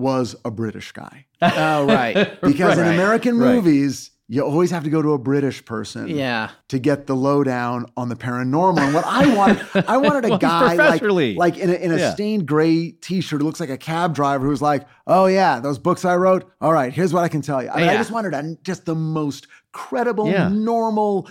[0.00, 3.54] was a British guy oh right, because in American Right.
[3.54, 4.10] movies.
[4.32, 6.50] You always have to go to a British person yeah.
[6.68, 8.78] to get the lowdown on the paranormal.
[8.78, 11.96] And what I wanted, I wanted a Well, guy like, like in a, in a
[11.96, 12.14] Yeah.
[12.14, 16.04] stained gray T-shirt who looks like a cab driver who's like, "Oh yeah, those books
[16.04, 16.48] I wrote.
[16.60, 18.84] All right, here's what I can tell you." I, mean, I just wanted a, just
[18.84, 20.48] the most credible, Yeah.
[20.48, 21.28] normal,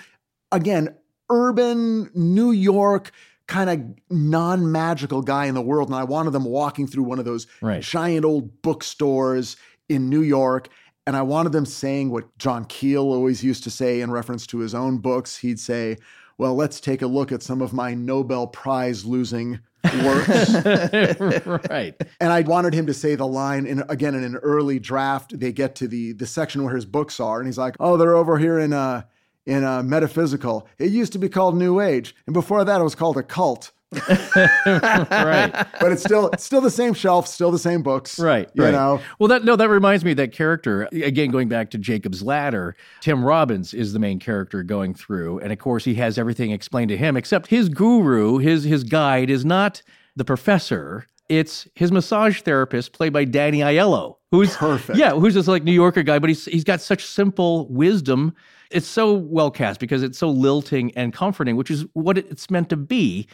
[0.52, 0.94] again,
[1.30, 3.12] urban New York
[3.50, 7.26] kind of non-magical guy in the world, and I wanted them walking through one of
[7.26, 7.82] those Right.
[7.82, 9.58] giant old bookstores
[9.90, 10.70] in New York.
[11.08, 14.60] And I wanted them saying what John Keel always used to say in reference to
[14.60, 15.38] his own books.
[15.38, 15.98] He'd say,
[16.38, 19.60] Well, let's take a look at some of my Nobel Prize losing
[20.04, 20.54] works.
[21.70, 21.96] right.
[22.22, 25.40] and I wanted him to say the line in again in an early draft.
[25.40, 28.16] They get to the the section where his books are, and he's like, "Oh, they're
[28.16, 29.02] over here in uh
[29.46, 30.68] in uh, metaphysical.
[30.78, 33.72] It used to be called New Age, and before that, it was called a cult.
[34.08, 35.66] right.
[35.80, 38.20] But it's still it's still the same shelf, still the same books.
[38.20, 38.50] Right.
[38.54, 38.72] You right.
[38.72, 39.02] know.
[39.18, 41.32] Well, that no, that reminds me of that character again.
[41.32, 45.58] Going back to Jacob's Ladder, Tim Robbins is the main character going through, and of
[45.58, 47.18] course, he has everything explained to him.
[47.18, 49.82] Except his guru, his his guide, is not
[50.16, 51.08] the professor.
[51.30, 55.00] It's his massage therapist, played by Danny Aiello, who's Perfect.
[55.00, 58.36] Yeah, who's this like New Yorker guy, but he's he's got such simple wisdom.
[58.72, 62.70] It's so well cast because it's so lilting and comforting, which is what it's meant
[62.70, 63.28] to be.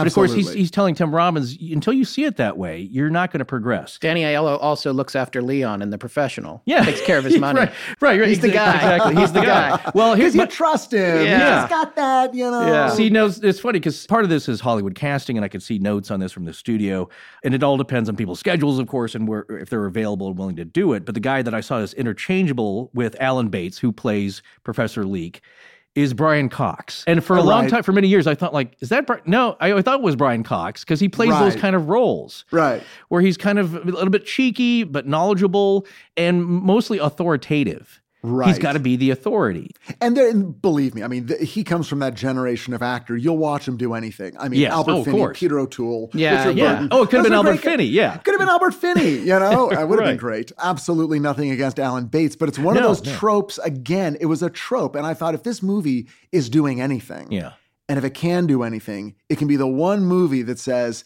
[0.00, 3.10] But of course, he's, he's telling Tim Robbins, until you see it that way, you're
[3.10, 3.98] not going to progress.
[3.98, 6.62] Danny Aiello also looks after Leon in The Professional.
[6.66, 7.60] Yeah, takes care of his money.
[7.60, 8.28] right, right, right.
[8.28, 8.74] He's the guy.
[8.74, 9.90] Exactly, he's the guy.
[9.94, 11.24] Well, Because here's you my, trust him.
[11.26, 11.62] Yeah.
[11.62, 12.66] He's got that, you know.
[12.66, 12.88] Yeah.
[12.90, 15.62] See, no, it's- it's funny because part of this is Hollywood casting, and I could
[15.62, 17.08] see notes on this from the studio,
[17.44, 20.36] and it all depends on people's schedules, of course, and where if they're available and
[20.38, 21.04] willing to do it.
[21.04, 25.40] But the guy that I saw is interchangeable with Alan Bates, who plays Professor Leek.
[25.98, 28.76] Is Brian Cox, and for a Oh, long time, for many years, I thought like,
[28.80, 29.22] is that Brian?
[29.26, 32.44] No, I, I thought it was Brian Cox because he plays those kind of roles.
[32.52, 32.82] Right.
[33.08, 35.86] where he's kind of a little bit cheeky but knowledgeable
[36.16, 38.00] and mostly authoritative.
[38.28, 38.60] He's Right.
[38.60, 39.70] got to be the authority.
[40.00, 43.16] And there, and believe me, I mean, th- he comes from that generation of actor.
[43.16, 44.34] You'll watch him do anything.
[44.38, 44.72] I mean, Yes.
[44.72, 45.28] Oh, Albert Oh, Finney.
[45.34, 46.72] Peter O'Toole, Yeah, Richard yeah.
[46.74, 46.88] Burton.
[46.90, 47.60] Oh, it could have been Albert great.
[47.62, 47.84] Finney.
[47.86, 48.16] Yeah.
[48.18, 49.70] Could have been Albert Finney, you know?
[49.70, 50.06] It would have Right.
[50.12, 50.52] been great.
[50.62, 53.12] Absolutely nothing against Alan Bates, but it's one No, of those no.
[53.16, 53.58] tropes.
[53.58, 54.94] Again, it was a trope.
[54.94, 57.52] And I thought if this movie is doing anything, Yeah.
[57.88, 61.04] and if it can do anything, it can be the one movie that says,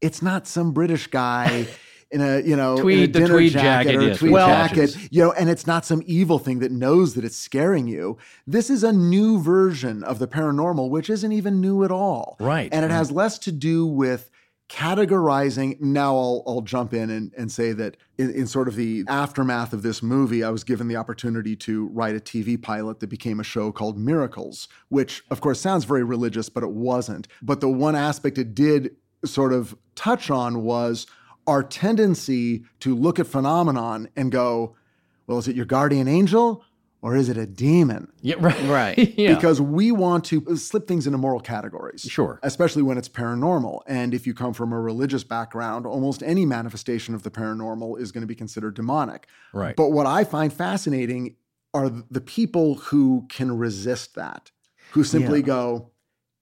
[0.00, 1.66] it's not some British guy
[2.10, 4.32] in a, you know, in a Tweed- the dinner tweed jacket, jacket, or a tweed
[4.32, 7.86] with jacket, you know, and it's not some evil thing that knows that it's scaring
[7.86, 8.18] you.
[8.46, 12.36] This is a new version of the paranormal, which isn't even new at all.
[12.40, 12.94] Right, And it right.
[12.94, 14.30] has less to do with
[14.68, 15.80] categorizing.
[15.80, 19.72] Now I'll, I'll jump in and, and say that in, in sort of the aftermath
[19.72, 23.40] of this movie, I was given the opportunity to write a TV pilot that became
[23.40, 27.28] a show called Miracles, which of course sounds very religious, but it wasn't.
[27.42, 31.06] But the one aspect it did sort of touch on was
[31.46, 34.76] our tendency to look at phenomenon and go,
[35.26, 36.64] well, is it your guardian angel
[37.02, 38.12] or is it a demon?
[38.20, 38.60] Yeah, right.
[38.64, 39.14] Right.
[39.18, 39.34] yeah.
[39.34, 42.02] Because we want to slip things into moral categories.
[42.02, 42.38] Sure.
[42.42, 43.80] Especially when it's paranormal.
[43.86, 48.12] And if you come from a religious background, almost any manifestation of the paranormal is
[48.12, 49.26] going to be considered demonic.
[49.52, 49.74] Right.
[49.76, 51.36] But what I find fascinating
[51.72, 54.50] are the people who can resist that,
[54.92, 55.46] who simply Yeah.
[55.46, 55.90] go,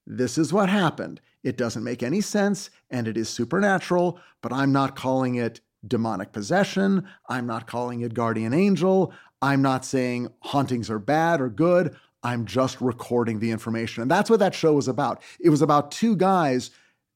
[0.07, 1.21] this is what happened.
[1.43, 6.31] It doesn't make any sense and it is supernatural, but I'm not calling it demonic
[6.33, 7.07] possession.
[7.29, 9.13] I'm not calling it guardian angel.
[9.41, 11.95] I'm not saying hauntings are bad or good.
[12.23, 14.01] I'm just recording the information.
[14.01, 15.21] And that's what that show was about.
[15.39, 16.71] It was about two guys,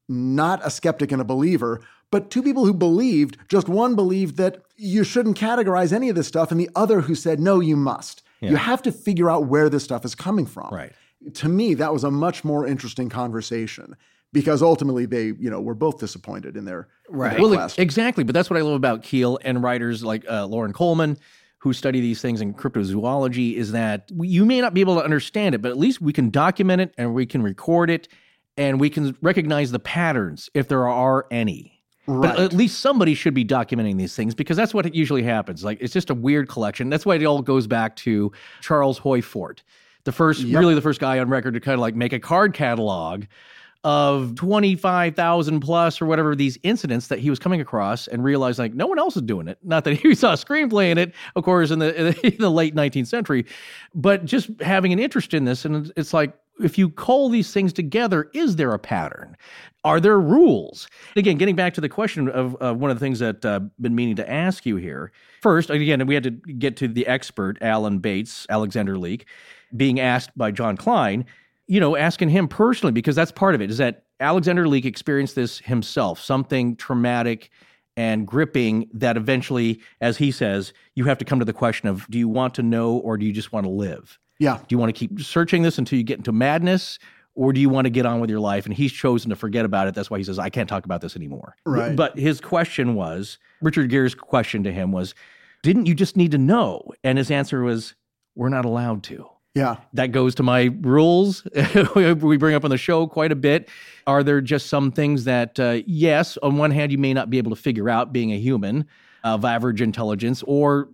[0.07, 4.61] not a skeptic and a believer, but two people who believed, just one believed that
[4.77, 8.21] you shouldn't categorize any of this stuff, and the other who said, no, you must.
[8.39, 10.91] You have to figure out where this stuff is coming from Right.
[11.35, 13.95] to me that was a much more interesting conversation
[14.33, 17.79] because ultimately they you know were both disappointed in their, in their Well, quest.
[17.79, 18.23] exactly.
[18.25, 21.17] But that's what I love about Keel and writers like uh, Loren Coleman,
[21.59, 25.55] who study these things in cryptozoology, is that you may not be able to understand
[25.55, 28.09] it, but at least we can document it and we can record it
[28.57, 31.81] and we can recognize the patterns if there are any.
[32.05, 32.35] Right.
[32.35, 35.63] But at least somebody should be documenting these things because that's what usually happens.
[35.63, 36.89] Like it's just a weird collection.
[36.89, 38.31] That's why it all goes back to
[38.61, 39.63] Charles Hoy Fort,
[40.03, 40.59] the first, Yep.
[40.59, 43.23] really the first guy on record to kind of like make a card catalog
[43.83, 48.73] of 25,000 plus or whatever these incidents that he was coming across and realized like
[48.73, 49.57] no one else is doing it.
[49.63, 52.75] Not that he saw a screenplay in it, of course, in the, in the late
[52.75, 53.45] 19th century,
[53.93, 55.65] but just having an interest in this.
[55.65, 59.35] And it's like, if you call these things together, is there a pattern?
[59.83, 60.87] Are there rules?
[61.15, 64.15] Again, getting back to the question of one of the things that uh, been meaning
[64.17, 65.11] to ask you here.
[65.41, 69.25] First, again, we had to get to the expert, Alan Bates, Alexander Leek,
[69.75, 71.25] being asked by John Klein,
[71.67, 75.35] you know, asking him personally, because that's part of it, is that Alexander Leek experienced
[75.35, 77.49] this himself, something traumatic
[77.95, 82.07] and gripping that eventually, as he says, you have to come to the question of
[82.09, 84.17] do you want to know or do you just want to live?
[84.39, 86.99] yeah Do you want to keep searching this until you get into madness?
[87.35, 88.65] Or do you want to get on with your life?
[88.65, 89.95] And he's chosen to forget about it.
[89.95, 91.55] That's why he says, I can't talk about this anymore.
[91.65, 91.95] Right.
[91.95, 95.15] But his question was Richard Gere's question to him was,
[95.63, 96.91] Didn't you just need to know?
[97.03, 97.95] And his answer was,
[98.35, 99.27] We're not allowed to.
[99.53, 101.45] Yeah That goes to my rules
[101.95, 103.69] we bring up on the show quite a bit.
[104.05, 107.37] Are there just some things that, uh, yes, on one hand, you may not be
[107.37, 108.85] able to figure out being a human
[109.23, 110.89] of average intelligence, or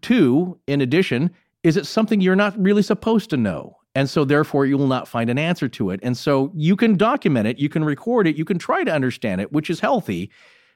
[0.00, 1.30] two, in addition,
[1.62, 3.76] is it something you're not really supposed to know?
[3.94, 6.00] And so, therefore, you will not find an answer to it.
[6.02, 9.40] And so, you can document it, you can record it, you can try to understand
[9.40, 10.30] it, which is healthy.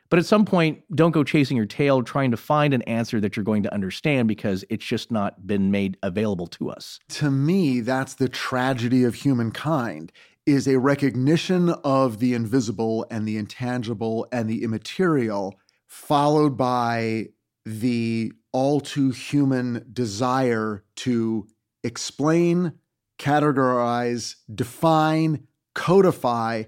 [0.08, 3.36] But at some point, don't go chasing your tail trying to find an answer that
[3.36, 6.98] you're going to understand because it's just not been made available to us.
[7.08, 10.12] to me that's the tragedy of humankind
[10.44, 17.26] is a recognition of the invisible and the intangible and the immaterial followed by
[17.64, 21.46] the all too human desire to
[21.82, 22.72] explain
[23.18, 26.62] categorize define codify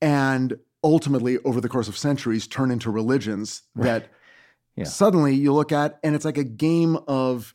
[0.00, 0.56] and
[0.88, 4.08] ultimately over the course of centuries turn into religions that
[4.76, 4.84] Yeah.
[4.84, 7.52] suddenly you look at and it's like a game of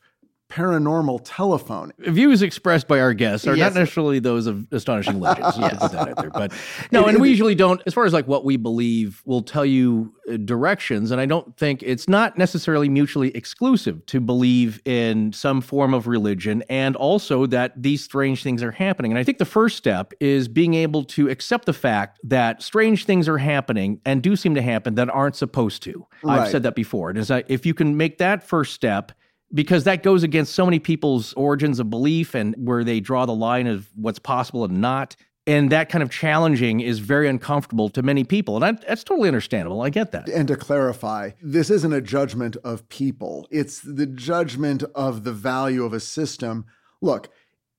[0.54, 1.92] paranormal telephone.
[1.98, 3.74] views expressed by our guests are Yes.
[3.74, 5.58] not necessarily those of astonishing legends.
[5.58, 5.80] yes.
[5.90, 6.30] that out there.
[6.30, 6.52] But
[6.92, 7.82] no, and we usually don't.
[7.86, 11.56] As far as like what we believe, we'll tell you uh, directions, and I don't
[11.56, 17.46] think it's not necessarily mutually exclusive to believe in some form of religion, and also
[17.46, 19.10] that these strange things are happening.
[19.10, 23.06] And I think the first step is being able to accept the fact that strange
[23.06, 26.06] things are happening and do seem to happen that aren't supposed to.
[26.24, 27.10] I've said that before.
[27.10, 29.12] And it's like if you can make that first step
[29.52, 33.34] because that goes against so many people's origins of belief and where they draw the
[33.34, 35.16] line of what's possible and not.
[35.46, 38.56] And that kind of challenging is very uncomfortable to many people.
[38.56, 39.82] And that, that's totally understandable.
[39.82, 40.28] I get that.
[40.28, 45.84] And to clarify, this isn't a judgment of people, it's the judgment of the value
[45.84, 46.64] of a system.
[47.02, 47.28] Look,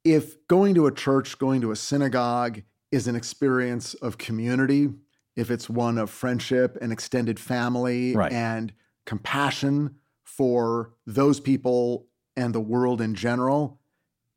[0.03, 2.61] if going to a church, going to a synagogue
[2.91, 4.89] is an experience of community,
[5.35, 8.31] if it's one of friendship and extended family Right.
[8.31, 8.71] and
[9.05, 9.95] compassion
[10.25, 13.79] for those people and the world in general,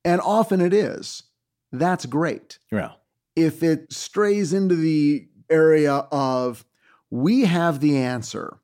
[0.05, 1.24] and often it is,
[1.72, 2.93] that's great Yeah.
[3.34, 6.64] if it strays into the area of
[7.11, 8.59] we have the answer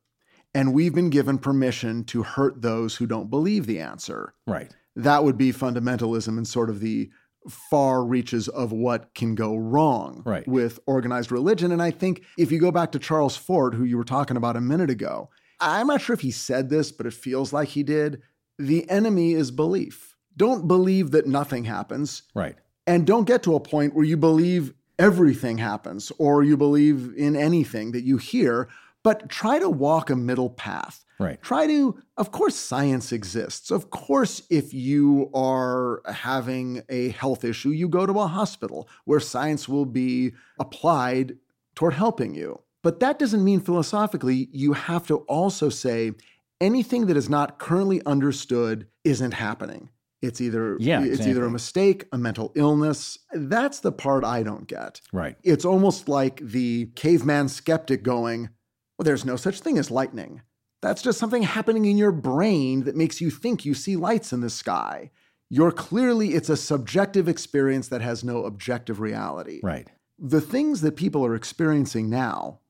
[0.54, 4.70] and we've been given permission to hurt those who don't believe the answer, Right.
[4.94, 7.10] that would be fundamentalism and sort of the
[7.48, 10.46] far reaches of what can go wrong Right.
[10.46, 11.72] with organized religion.
[11.72, 14.56] And I think if you go back to Charles Fort, who you were talking about
[14.56, 15.28] a minute ago,
[15.60, 18.22] I'm not sure if he said this, but it feels like he did.
[18.58, 20.16] The enemy is belief.
[20.36, 22.22] Don't believe that nothing happens.
[22.34, 22.56] Right.
[22.86, 27.36] And don't get to a point where you believe everything happens or you believe in
[27.36, 28.68] anything that you hear,
[29.02, 31.04] but try to walk a middle path.
[31.18, 31.40] Right.
[31.42, 33.70] Try to, of course, science exists.
[33.70, 39.20] Of course, if you are having a health issue, you go to a hospital where
[39.20, 41.36] science will be applied
[41.76, 42.60] toward helping you.
[42.84, 46.12] But that doesn't mean philosophically you have to also say
[46.60, 49.88] anything that is not currently understood isn't happening.
[50.20, 53.18] It's either Yeah, it's either a mistake, a mental illness.
[53.32, 55.00] That's the part I don't get.
[55.12, 55.36] Right.
[55.42, 58.50] It's almost like the caveman skeptic going,
[58.98, 60.42] Well, there's no such thing as lightning.
[60.82, 64.42] That's just something happening in your brain that makes you think you see lights in
[64.42, 65.10] the sky.
[65.48, 69.60] You're clearly, it's a subjective experience that has no objective reality.
[69.62, 69.88] Right.
[70.18, 72.60] The things that people are experiencing now,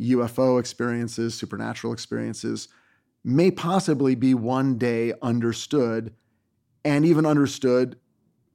[0.00, 2.68] UFO experiences, supernatural experiences,
[3.24, 6.14] may possibly be one day understood
[6.84, 7.98] and even understood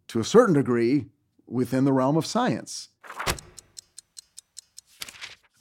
[0.08, 1.06] to a certain degree
[1.48, 2.90] within the realm of science.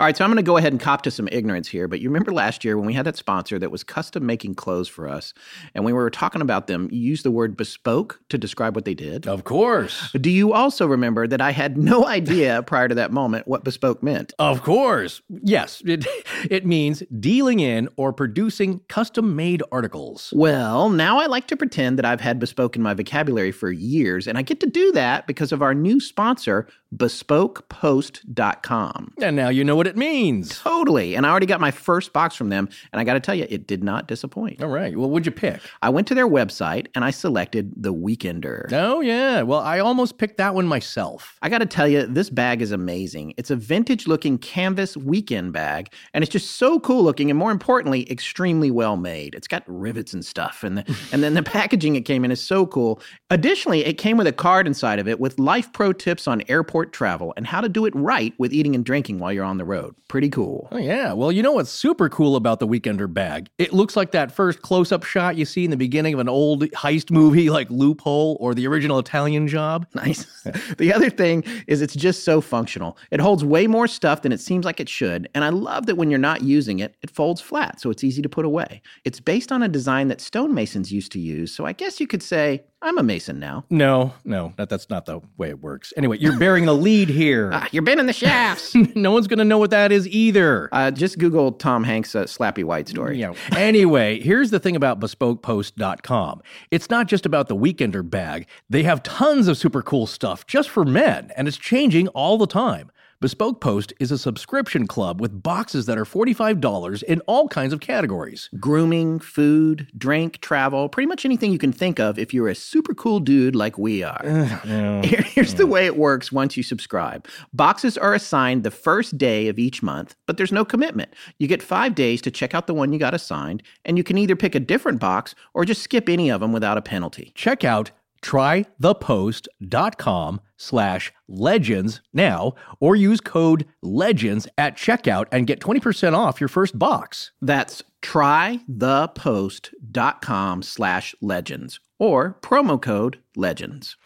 [0.03, 2.01] All right, so I'm going to go ahead and cop to some ignorance here, but
[2.01, 5.07] you remember last year when we had that sponsor that was custom making clothes for
[5.07, 5.33] us,
[5.77, 8.85] and when we were talking about them, you used the word bespoke to describe what
[8.85, 9.29] they did.
[9.29, 10.11] Of course.
[10.21, 14.03] Do you also remember that I had no idea prior to that moment what bespoke
[14.03, 14.33] meant?
[14.41, 15.23] Of course.
[15.29, 15.81] Yes.
[15.87, 16.05] It,
[16.51, 20.33] it means dealing in or producing custom made articles.
[20.35, 24.27] Well, now I like to pretend that I've had bespoke in my vocabulary for years,
[24.27, 29.15] and I get to do that because of our new sponsor, bespokepost.com.
[29.23, 30.59] And now you know what it means.
[30.59, 31.15] Totally.
[31.15, 33.47] And I already got my first box from them, and I got to tell you,
[33.49, 34.63] it did not disappoint.
[34.63, 34.97] All right.
[34.97, 35.61] Well, what'd you pick?
[35.81, 38.73] I went to their website and I selected The Weekender.
[38.73, 39.43] Oh, yeah.
[39.43, 41.39] Well, I almost picked that one myself.
[41.43, 43.35] I got to tell you, this bag is amazing.
[43.37, 47.51] It's a vintage looking canvas weekend bag, and it's just so cool looking, and more
[47.51, 49.35] importantly, extremely well made.
[49.35, 52.43] It's got rivets and stuff, and, the, and then the packaging it came in is
[52.43, 53.01] so cool.
[53.31, 56.93] Additionally, it came with a card inside of it with life pro tips on airport
[56.93, 59.65] travel and how to do it right with eating and drinking while you're on the
[59.65, 59.72] road.
[60.09, 60.69] Pretty cool.
[60.73, 61.13] Oh, yeah.
[61.13, 63.49] Well, you know what's super cool about the Weekender bag?
[63.59, 66.29] It looks like that first close up shot you see in the beginning of an
[66.29, 69.87] old heist movie like Loophole or the original Italian job.
[69.95, 70.27] Nice.
[70.79, 72.99] the other thing is it's just so functional.
[73.11, 75.97] It holds way more stuff than it seems like it should, and I love that
[75.97, 78.83] when you're not using it, it folds flat so it's easy to put away.
[79.05, 82.23] It's based on a design that stonemasons used to use, so I guess you could
[82.23, 83.65] say I'm a mason now.
[83.71, 85.93] No, no, that, that's not the way it works.
[85.97, 87.51] Anyway, you're bearing the lead here.
[87.63, 88.75] Ah, you're bending the shafts.
[88.97, 90.69] no one's going to know what that is either.
[90.73, 93.19] uh, just Google Tom Hanks' uh, Slappy White story.
[93.19, 93.35] Yeah.
[93.57, 96.43] Anyway, here's the thing about bespokepost.com.
[96.71, 98.47] It's not just about the weekender bag.
[98.71, 102.47] They have tons of super cool stuff just for men, and it's changing all the
[102.47, 102.91] time.
[103.23, 107.79] Bespoke Post is a subscription club with boxes that are $45 in all kinds of
[107.79, 108.51] categories.
[108.59, 112.95] Grooming, food, drink, travel, pretty much anything you can think of if you're a super
[112.95, 114.21] cool dude like we are.
[115.05, 117.29] Here- Here's the way it works once you subscribe.
[117.53, 121.15] Boxes are assigned the first day of each month, but there's no commitment.
[121.39, 124.19] You get five days to check out the one you got assigned, and you can
[124.19, 127.31] either pick a different box or just skip any of them without a penalty.
[127.37, 127.93] Check out
[128.23, 136.49] trythepost.com slash legends now or use code legends at checkout and get 20% off your
[136.49, 137.33] first box.
[137.41, 143.97] That's trythepost.com slash legends or promo code legends.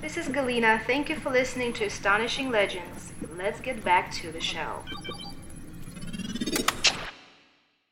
[0.00, 0.80] This is Galena.
[0.86, 3.12] Thank you for listening to Astonishing Legends.
[3.36, 4.82] Let's get back to the show.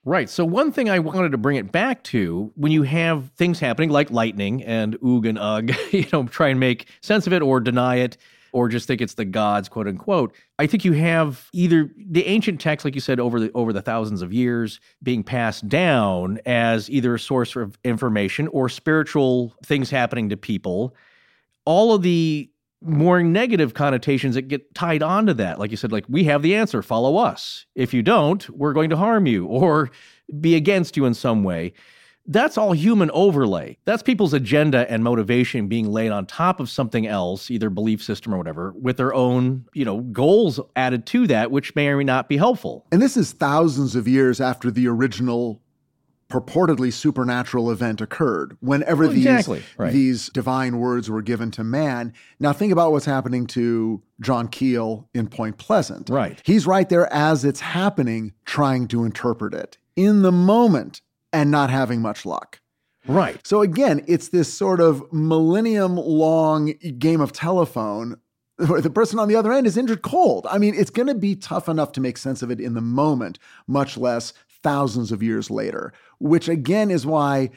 [0.09, 0.31] Right.
[0.31, 3.91] So one thing I wanted to bring it back to when you have things happening
[3.91, 7.61] like lightning and oog and ugh, you know, try and make sense of it or
[7.61, 8.17] deny it
[8.53, 10.35] or just think it's the gods, quote unquote.
[10.59, 13.83] I think you have either the ancient texts, like you said, over the over the
[13.83, 19.91] thousands of years, being passed down as either a source of information or spiritual things
[19.91, 20.95] happening to people.
[21.67, 22.51] All of the
[22.81, 25.59] more negative connotations that get tied onto that.
[25.59, 27.67] Like you said, like we have the answer, follow us.
[27.75, 29.91] If you don't, we're going to harm you or
[30.41, 31.73] be against you in some way.
[32.31, 33.79] That's all human overlay.
[33.87, 38.35] That's people's agenda and motivation being laid on top of something else, either belief system
[38.35, 42.05] or whatever, with their own, you know, goals added to that, which may or may
[42.05, 42.87] not be helpful.
[42.93, 45.63] And this is thousands of years after the original
[46.31, 49.49] purportedly supernatural event occurred whenever Well, these
[49.79, 49.93] right.
[49.93, 55.09] these divine words were given to man now think about what's happening to John Keel
[55.15, 56.41] in Point Pleasant Right.
[56.45, 61.01] he's right there as it's happening trying to interpret it in the moment
[61.33, 62.61] and not having much luck
[63.07, 63.41] Right.
[63.47, 68.17] So again, it's this sort of millennium long game of telephone
[68.67, 70.47] where the person on the other end is Indrid Cold.
[70.51, 72.83] I mean, it's going to be tough enough to make sense of it in the
[72.83, 77.51] moment, much less thousands of years later, which again is why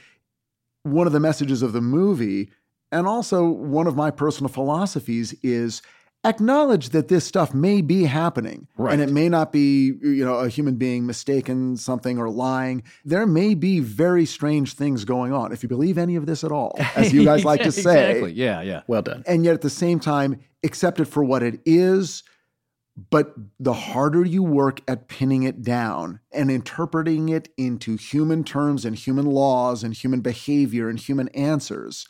[0.84, 2.52] one of the messages of the movie
[2.92, 5.82] and also one of my personal philosophies is
[6.24, 8.94] acknowledge that this stuff may be happening Right.
[8.94, 13.26] and it may not be you know a human being mistaken something or lying there
[13.26, 16.76] may be very strange things going on if you believe any of this at all
[16.96, 18.34] as you guys like to say Exactly.
[18.34, 18.82] Yeah, yeah.
[18.86, 19.24] Well done.
[19.26, 22.22] and yet at the same time accept it for what it is
[23.10, 28.86] but the harder you work at pinning it down and interpreting it into human terms
[28.86, 32.08] and human laws and human behavior and human answers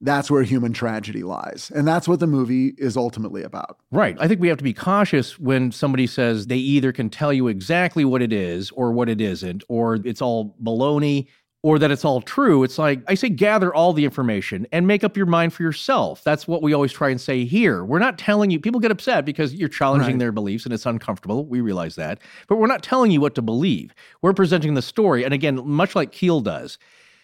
[0.00, 4.16] that's where human tragedy lies and that's what the movie is ultimately about Right.
[4.18, 7.46] I think we have to be cautious when somebody says they either can tell you
[7.48, 11.28] exactly what it is or what it isn't, or it's all baloney,
[11.64, 12.64] or that it's all true.
[12.64, 16.24] It's like, I say, gather all the information and make up your mind for yourself.
[16.24, 17.84] That's what we always try and say here.
[17.84, 20.18] We're not telling you, people get upset because you're challenging Right.
[20.18, 21.46] their beliefs and it's uncomfortable.
[21.46, 22.18] We realize that.
[22.48, 23.94] But we're not telling you what to believe.
[24.22, 25.24] We're presenting the story.
[25.24, 26.78] And again, much like Keel does.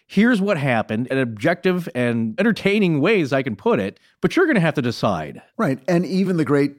[0.06, 4.55] Here's what happened in objective and entertaining ways I can put it, but you're going
[4.55, 5.43] to have to decide.
[5.59, 5.81] Right.
[5.89, 6.77] And even the great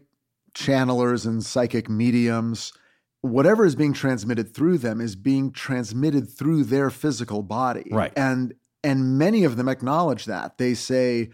[0.56, 2.74] channelers and psychic mediums,
[3.22, 7.90] whatever is being transmitted through them is being transmitted through their physical body.
[7.92, 8.14] Right.
[8.16, 10.58] And and many of them acknowledge that.
[10.58, 11.30] They say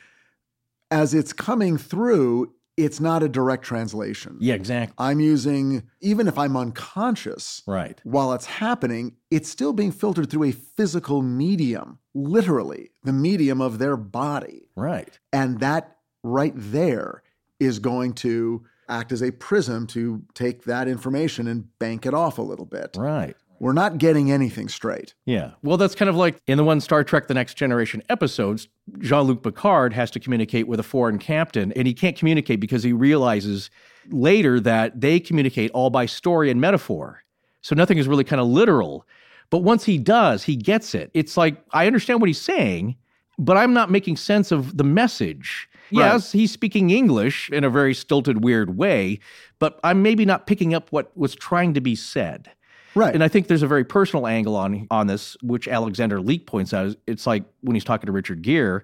[0.89, 4.37] as it's coming through, it's not a direct translation.
[4.41, 4.95] Yeah, exactly.
[4.97, 7.99] I'm using even if I'm unconscious, Right.
[8.03, 13.77] while it's happening, it's still being filtered through a physical medium, literally, the medium of
[13.77, 14.69] their body.
[14.75, 15.17] Right.
[15.31, 17.21] And that right there
[17.59, 22.37] is going to act as a prism to take that information and bank it off
[22.37, 22.95] a little bit.
[22.97, 23.35] Right.
[23.59, 25.13] We're not getting anything straight.
[25.25, 25.51] Yeah.
[25.63, 28.67] Well, that's kind of like in the one Star Trek The Next Generation episodes,
[28.99, 32.83] Jean Luc Picard has to communicate with a foreign captain, and he can't communicate because
[32.83, 33.69] he realizes
[34.09, 37.23] later that they communicate all by story and metaphor.
[37.61, 39.07] So nothing is really kind of literal.
[39.49, 41.09] But once he does, he gets it.
[41.13, 42.95] It's like, I understand what he's saying,
[43.39, 45.69] but I'm not making sense of the message.
[45.91, 46.13] Right.
[46.13, 49.19] Yes, he's speaking English in a very stilted, weird way,
[49.59, 52.51] but I'm maybe not picking up what was trying to be said.
[52.95, 53.13] Right.
[53.13, 56.73] And I think there's a very personal angle on on this, which Alexander Leek points
[56.73, 56.95] out.
[57.05, 58.81] It's like when he's talking to Richard Gere,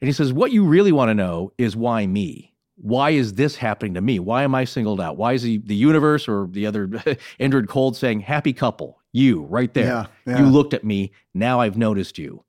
[0.00, 2.54] and he says, "What you really want to know is why me?
[2.76, 4.18] Why is this happening to me?
[4.18, 5.16] Why am I singled out?
[5.16, 6.88] Why is the, the universe or the other
[7.40, 9.86] Indrid Cold saying, happy couple, you right there?
[9.86, 10.40] Yeah, yeah.
[10.40, 11.12] You looked at me.
[11.34, 12.43] Now I've noticed you,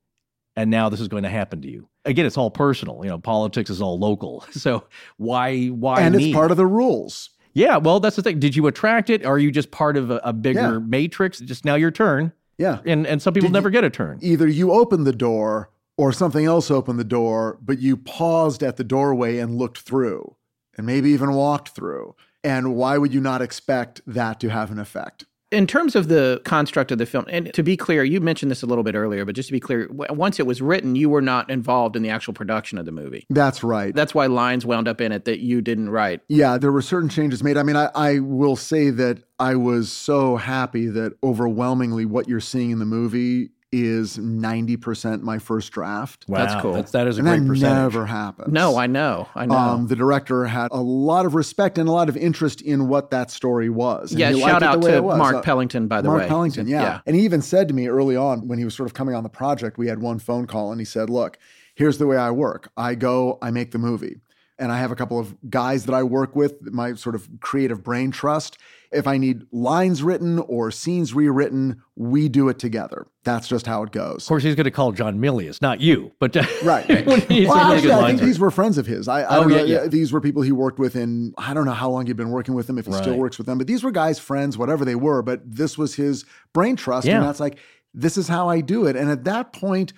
[0.56, 3.00] and now this is going to happen to you." Again, it's all personal.
[3.02, 4.44] You know, politics is all local.
[4.52, 4.84] So
[5.16, 6.26] why why and me?
[6.30, 7.30] it's part of the rules.
[7.52, 8.38] Yeah, well, that's the thing.
[8.38, 9.24] Did you attract it?
[9.24, 10.78] Or are you just part of a, a bigger Yeah.
[10.78, 11.38] matrix?
[11.40, 12.32] Just now your turn.
[12.58, 12.80] Yeah.
[12.84, 14.18] And and some people Did never you- get a turn.
[14.22, 18.76] Either you opened the door or something else opened the door, but you paused at
[18.76, 20.36] the doorway and looked through
[20.76, 22.14] and maybe even walked through.
[22.44, 25.24] And why would you not expect that to have an effect?
[25.52, 28.64] In terms of the construct of the film, and to be clear, you mentioned this
[28.64, 31.08] a little bit earlier, but just to be clear, w- once it was written, you
[31.08, 33.26] were not involved in the actual production of the movie.
[33.30, 33.94] That's right.
[33.94, 36.22] That's why lines wound up in it that you didn't write.
[36.28, 37.56] Yeah, there were certain changes made.
[37.56, 42.40] I mean, I, I will say that I was so happy that overwhelmingly what you're
[42.40, 43.50] seeing in the movie
[43.84, 46.24] is 90% my first draft.
[46.28, 46.38] Wow.
[46.38, 46.72] That's cool.
[46.72, 47.76] That's, that is a and great that percentage.
[47.94, 48.52] never happens.
[48.52, 49.28] No, I know.
[49.34, 49.54] I know.
[49.54, 53.10] Um, the director had a lot of respect and a lot of interest in what
[53.10, 54.12] that story was.
[54.12, 55.02] And yeah, he shout out to.
[55.02, 56.22] Mark Uh, Pellington, by the Mark way.
[56.22, 57.00] Mark Pellington, yeah.
[57.06, 59.22] And he even said to me early on when he was sort of coming on
[59.22, 61.38] the project, we had one phone call and he said, Look,
[61.74, 62.70] here's the way I work.
[62.76, 64.20] I go, I make the movie.
[64.58, 67.82] And I have a couple of guys that I work with, my sort of creative
[67.82, 68.56] brain trust.
[68.90, 73.06] If I need lines written or scenes rewritten, we do it together.
[73.24, 74.22] That's just how it goes.
[74.22, 76.34] Of course, he's going to call John Milius, not you, but
[76.64, 76.88] Right.
[77.06, 77.16] well,
[77.56, 79.08] actually, I think these were friends of his.
[79.08, 79.64] I, I Oh, don't know.
[79.64, 79.86] yeah, yeah.
[79.88, 82.54] These were people he worked with in, I don't know how long he'd been working
[82.54, 84.94] with them, if he still works with them, but these were guys, friends, whatever they
[84.94, 85.20] were.
[85.20, 86.24] But this was his
[86.54, 87.06] brain trust.
[87.06, 87.16] Yeah.
[87.16, 87.58] And that's like,
[87.92, 88.96] this is how I do it.
[88.96, 89.92] And at that point,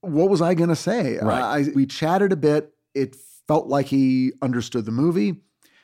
[0.00, 1.18] what was I going to say?
[1.18, 1.66] Right.
[1.66, 2.72] I, we chatted a bit.
[2.94, 3.14] It
[3.50, 5.34] felt like he understood the movie.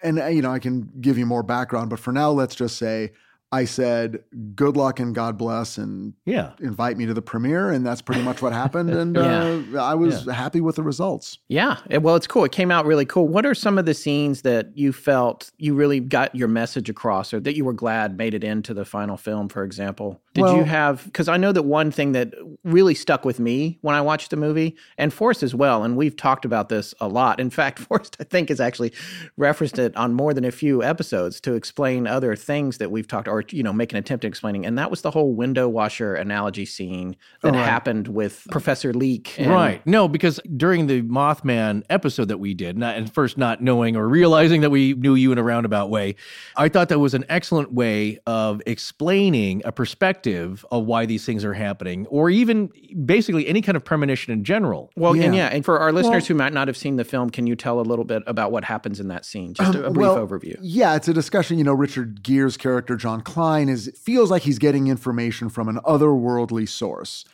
[0.01, 2.77] And, uh, you know, I can give you more background, but for now, let's just
[2.77, 3.11] say
[3.57, 4.23] I said,
[4.55, 5.79] good luck and God bless.
[5.79, 6.53] And Yeah.
[6.61, 7.71] invite me to the premiere.
[7.71, 8.91] And that's pretty much what happened.
[9.07, 11.39] And uh, I was happy with the results.
[11.49, 11.79] Yeah.
[12.01, 12.45] Well, it's cool.
[12.45, 13.27] It came out really cool.
[13.29, 17.33] What are some of the scenes that you felt you really got your message across
[17.35, 20.21] or that you were glad made it into the final film, for example?
[20.35, 22.35] Did Well- you have because I know that one thing that
[22.65, 26.17] really stuck with me when I watched the movie, and Forrest as well, and we've
[26.17, 27.41] talked about this a lot.
[27.41, 28.93] In fact, Forrest I think has actually
[29.37, 33.29] referenced it on more than a few episodes to explain other things that we've talked
[33.29, 36.15] or you know make an attempt at explaining, and that was the whole window washer
[36.15, 37.65] analogy scene that Oh, right.
[37.69, 39.35] happened with Professor Leek.
[39.39, 39.85] and- Right.
[39.87, 44.09] No, because during the Mothman episode that we did, not, and first not knowing or
[44.09, 46.15] realizing that we knew you in a roundabout way,
[46.57, 51.45] I thought that was an excellent way of explaining a perspective of why these things
[51.45, 52.71] are happening, or even
[53.05, 54.91] basically any kind of premonition in general.
[54.97, 55.33] Well, and Yeah.
[55.33, 57.57] yeah, and for our listeners Well- who might not have seen the film, can you
[57.57, 59.55] tell a little bit about what happens in that scene?
[59.55, 60.57] Just a, a Um, brief well, overview.
[60.63, 61.59] Yeah, it's a discussion.
[61.59, 65.81] You know, Richard Gere's character, John Klein, is feels like he's getting information from an
[65.85, 67.25] otherworldly source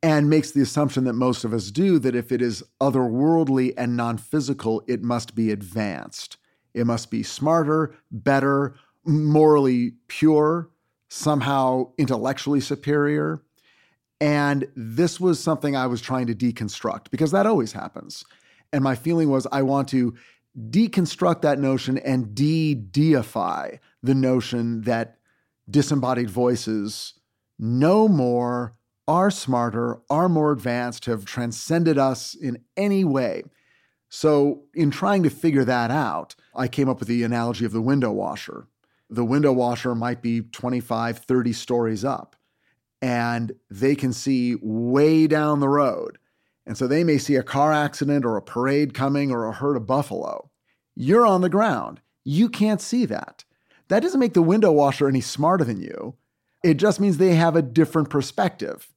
[0.00, 3.96] and makes the assumption that most of us do that if it is otherworldly and
[3.96, 6.36] non physical, it must be advanced.
[6.74, 10.70] It must be smarter, better, morally pure,
[11.08, 13.42] somehow intellectually superior.
[14.20, 18.24] And this was something I was trying to deconstruct because that always happens.
[18.72, 20.14] And my feeling was I want to
[20.70, 25.18] deconstruct that notion and de deify the notion that
[25.70, 27.14] disembodied voices
[27.58, 28.74] know more,
[29.06, 33.42] are smarter, are more advanced, have transcended us in any way.
[34.08, 37.80] So, in trying to figure that out, I came up with the analogy of the
[37.80, 38.66] window washer.
[39.08, 42.36] The window washer might be 25, 30 stories up,
[43.00, 46.18] and they can see way down the road.
[46.66, 49.76] And so they may see a car accident or a parade coming or a herd
[49.76, 50.50] of buffalo.
[50.94, 52.00] You're on the ground.
[52.24, 53.44] You can't see that.
[53.92, 56.14] That doesn't make the window washer any smarter than you.
[56.64, 58.88] It just means they have a different perspective.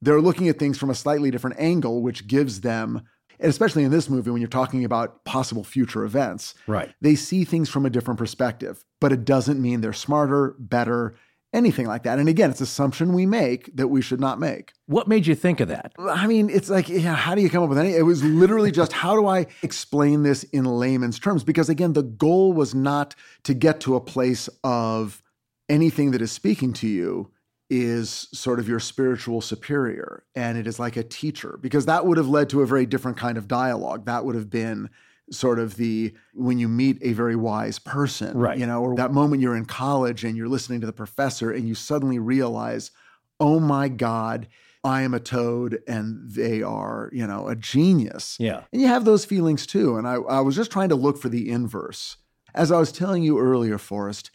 [0.00, 3.02] They're looking at things from a slightly different angle, which gives them,
[3.40, 6.94] and especially in this movie when you're talking about possible future events, Right.
[7.00, 8.84] they see things from a different perspective.
[9.00, 11.16] But it doesn't mean they're smarter, better,
[11.56, 12.18] anything like that.
[12.18, 14.72] And again, it's assumption we make that we should not make.
[14.86, 15.92] What made you think of that?
[15.98, 17.94] I mean, it's like, yeah, how do you come up with any?
[17.94, 21.42] It was literally just how do I explain this in layman's terms?
[21.42, 23.14] Because again, the goal was not
[23.44, 25.22] to get to a place of
[25.68, 27.30] anything that is speaking to you
[27.68, 32.16] is sort of your spiritual superior and it is like a teacher because that would
[32.16, 34.88] have led to a very different kind of dialogue that would have been
[35.30, 38.58] sort of the when you meet a very wise person Right.
[38.58, 41.66] you know or that moment you're in college and you're listening to the professor and
[41.68, 42.92] you suddenly realize
[43.40, 44.46] oh my god
[44.84, 48.62] i am a toad and they are you know a genius Yeah.
[48.72, 51.28] and you have those feelings too and i, I was just trying to look for
[51.28, 52.18] the inverse
[52.54, 54.30] as i was telling you earlier forrest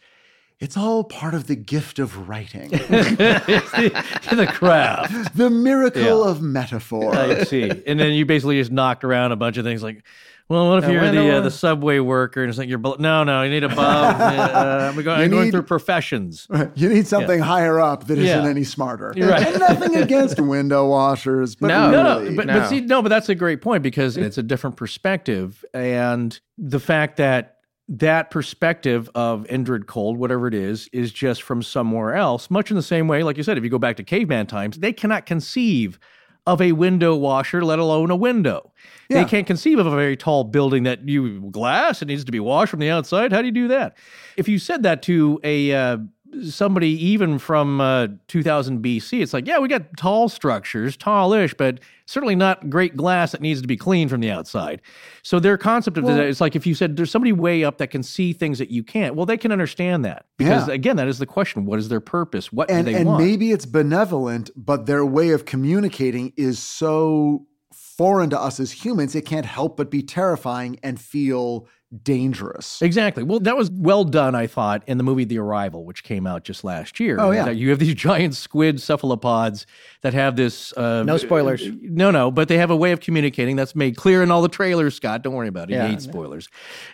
[0.60, 5.36] it's all part of the gift of writing the craft.
[5.36, 6.30] the miracle Yeah.
[6.30, 7.68] of metaphor I see.
[7.86, 10.04] And then you basically just knocked around a bunch of things like,
[10.52, 13.24] well, what if you're the uh, the subway worker and it's like you're bel- no
[13.24, 13.78] no you need above.
[14.20, 16.46] uh, I'm going, I'm going need- through professions.
[16.74, 18.36] You need something higher up that Yeah.
[18.40, 19.12] not any smarter.
[19.16, 19.46] You're right.
[19.46, 21.90] And nothing against window washers, but No.
[21.90, 22.58] no, really, no, but, no.
[22.60, 26.80] but see, no, but that's a great point because it's a different perspective, and the
[26.80, 27.56] fact that
[27.88, 32.50] that perspective of Indrid Cold, whatever it is, is just from somewhere else.
[32.50, 34.78] Much in the same way, like you said, if you go back to caveman times,
[34.78, 35.98] they cannot conceive
[36.46, 38.72] of a window washer, let alone a window.
[39.08, 39.22] Yeah.
[39.22, 42.02] They can't conceive of a very tall building that you glass.
[42.02, 43.32] It needs to be washed from the outside.
[43.32, 43.96] How do you do that?
[44.36, 45.98] If you said that to a uh,
[46.42, 51.80] somebody even from uh, 2000 BC, it's like, yeah, we got tall structures, tallish, but
[52.06, 54.80] certainly not great glass that needs to be cleaned from the outside.
[55.22, 57.78] So their concept of Well- that is like if you said there's somebody way up
[57.78, 60.74] that can see things that you can't, well, they can understand that because Yeah.
[60.74, 62.52] again, that is the question: what is their purpose?
[62.52, 63.22] What and, do they and want?
[63.22, 68.72] And maybe it's benevolent, but their way of communicating is so foreign to us as
[68.72, 71.66] humans, it can't help but be terrifying and feel
[72.02, 72.80] dangerous.
[72.82, 73.22] Exactly.
[73.22, 76.44] Well, that was well done, I thought, in the movie The Arrival, which came out
[76.44, 77.16] just last year.
[77.20, 77.44] Oh, yeah.
[77.44, 79.66] That You have these giant squid cephalopods
[80.02, 80.72] that have this.
[80.76, 81.62] Uh, No spoilers.
[81.82, 84.48] No, no, but they have a way of communicating that's made clear in all the
[84.48, 85.22] trailers, Scott.
[85.22, 85.74] Don't worry about it.
[85.74, 86.48] Yeah, you hate spoilers.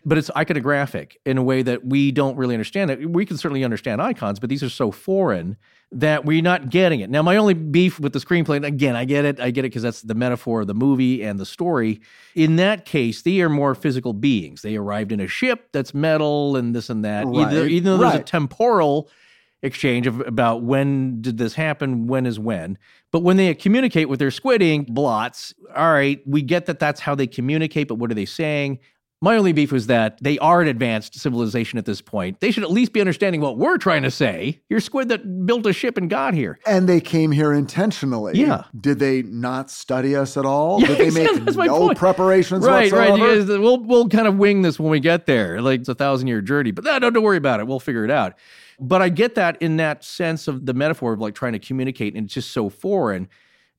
[0.05, 3.11] But it's iconographic in a way that we don't really understand it.
[3.11, 5.57] We can certainly understand icons, but these are so foreign
[5.91, 7.09] that we're not getting it.
[7.09, 9.83] Now, my only beef with the screenplay, again, I get it, I get it because
[9.83, 12.01] that's the metaphor of the movie and the story.
[12.35, 14.61] In that case, they are more physical beings.
[14.63, 17.27] They arrived in a ship that's metal and this and that.
[17.27, 19.09] Either, even though there's a temporal
[19.63, 22.79] exchange of about when did this happen, when is when.
[23.11, 27.01] But when they communicate with their squid ink blots, all right, we get that that's
[27.01, 28.79] how they communicate, but what are they saying?
[29.21, 32.39] My only beef was that they are an advanced civilization at this point.
[32.39, 34.61] They should at least be understanding what we're trying to say.
[34.69, 36.61] You're squid that built a ship and got here.
[36.65, 38.39] And they came here intentionally.
[38.39, 38.65] Yeah.
[38.81, 40.81] Did they not study us at all?
[40.81, 41.45] Yeah, Did they make.
[41.45, 41.99] That's no point.
[41.99, 43.21] preparations Right, whatsoever?
[43.23, 43.39] right.
[43.39, 45.61] Guys, we'll we'll kind of wing this when we get there.
[45.61, 47.67] Like it's a thousand year journey, but ah, no, don't worry about it.
[47.67, 48.35] We'll figure it out.
[48.79, 52.15] But I get that in that sense of the metaphor of like trying to communicate,
[52.15, 53.29] and it's just so foreign.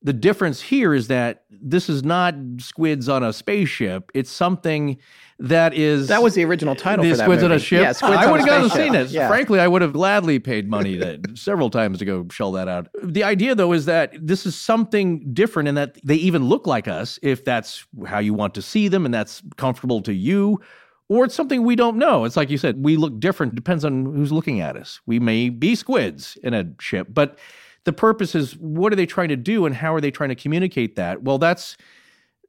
[0.02, 4.10] The difference here is that this is not squids on a spaceship.
[4.14, 4.96] It's something
[5.40, 7.82] that is That was the original title the for that squids on a ship.
[7.82, 8.92] Yeah, Squids I would have gone and Spaceship.
[8.92, 9.10] seen it.
[9.10, 9.28] Yeah.
[9.28, 12.88] Frankly, I would have gladly paid money to, several times to go shell that out.
[13.02, 16.88] The idea, though, is that this is something different, and that they even look like
[16.88, 20.60] us, if that's how you want to see them, and that's comfortable to you.
[21.08, 22.24] Or it's something we don't know.
[22.24, 23.54] It's like you said, we look different.
[23.54, 25.00] Depends on who's looking at us.
[25.06, 27.36] We may be squids in a ship, but
[27.84, 30.34] the purpose is what are they trying to do and how are they trying to
[30.34, 31.22] communicate that?
[31.22, 31.76] Well, that's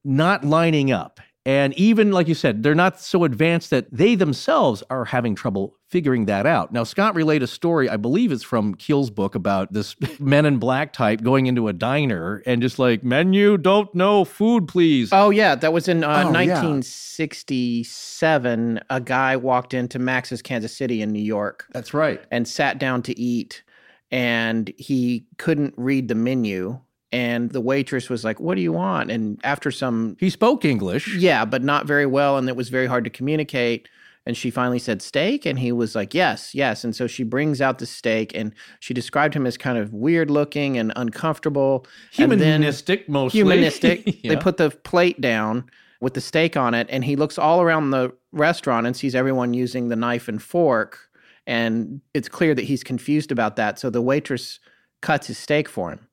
[0.04, 1.20] not lining up.
[1.44, 5.76] And even like you said, they're not so advanced that they themselves are having trouble
[5.90, 6.72] figuring that out.
[6.72, 10.60] Now, Scott relayed a story, I believe it's from Keel's book about this men in
[10.60, 15.10] black type going into a diner and just like, menu, don't know, food, please.
[15.12, 16.62] Oh yeah, that was in uh, Oh, yeah.
[16.62, 18.80] 1967.
[18.90, 22.22] A guy walked into Max's Kansas City in New York That's right.
[22.32, 23.64] and sat down to eat,
[24.12, 26.80] and he couldn't read the menu.
[27.14, 31.18] And the waitress was like, "What do you want?" And after some, He spoke English.
[31.18, 33.90] yeah, but not very well, and it was very hard to communicate.
[34.26, 37.60] And she finally said steak, and he was like, "Yes, yes." And so she brings
[37.60, 41.86] out the steak, and she described him as kind of weird looking and uncomfortable.
[42.18, 43.40] And then- Humanistic, mostly.
[43.42, 44.06] humanistic.
[44.24, 45.66] They put the plate down
[46.00, 49.54] with the steak on it, and he looks all around the restaurant and sees everyone
[49.54, 51.10] using the knife and fork.
[51.48, 53.80] And it's clear that he's confused about that.
[53.80, 54.60] So the waitress
[55.02, 56.08] cuts his steak for him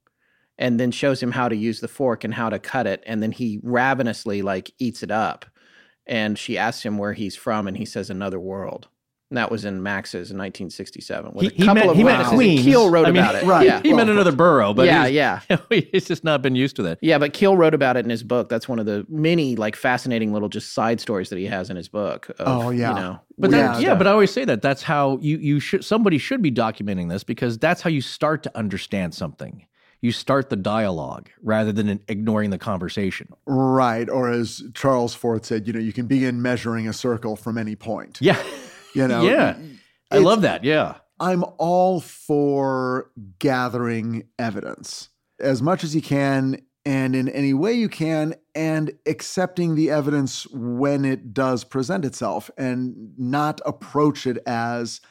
[0.57, 3.03] and then shows him how to use the fork and how to cut it.
[3.07, 5.45] And then he ravenously like eats it up.
[6.07, 8.89] And she asks him where he's from, and he says another world.
[9.31, 11.33] And that was in Max's in 1967.
[11.35, 12.33] With He, a he couple meant, of he meant witnesses.
[12.33, 12.63] And Queens.
[12.65, 13.45] Keel wrote I mean, about it.
[13.45, 13.67] Right.
[13.67, 13.81] Yeah.
[13.83, 15.41] He meant another borough, but yeah, he's, yeah.
[15.93, 16.99] he's just not been used to that.
[17.03, 18.49] Yeah, but Keel wrote about it in his book.
[18.49, 21.77] That's one of the many like fascinating little just side stories that he has in
[21.77, 22.31] his book.
[22.39, 22.89] Of, Oh, yeah.
[22.89, 23.99] you know, But weird that, yeah, stuff.
[23.99, 27.23] but I always say that that's how you you should somebody should be documenting this
[27.23, 29.67] because that's how you start to understand something.
[30.01, 33.29] You start the dialogue rather than ignoring the conversation.
[33.47, 34.09] Right.
[34.09, 37.75] Or as Charles Fort said, you know, you can begin measuring a circle from any
[37.75, 38.17] point.
[38.21, 38.41] Yeah,
[38.99, 39.57] You know, yeah,
[40.11, 40.65] I love that.
[40.65, 45.11] Yeah, I'm all for gathering evidence
[45.41, 50.47] as much as you can and in any way you can, and accepting the evidence
[50.53, 55.03] when it does present itself and not approach it as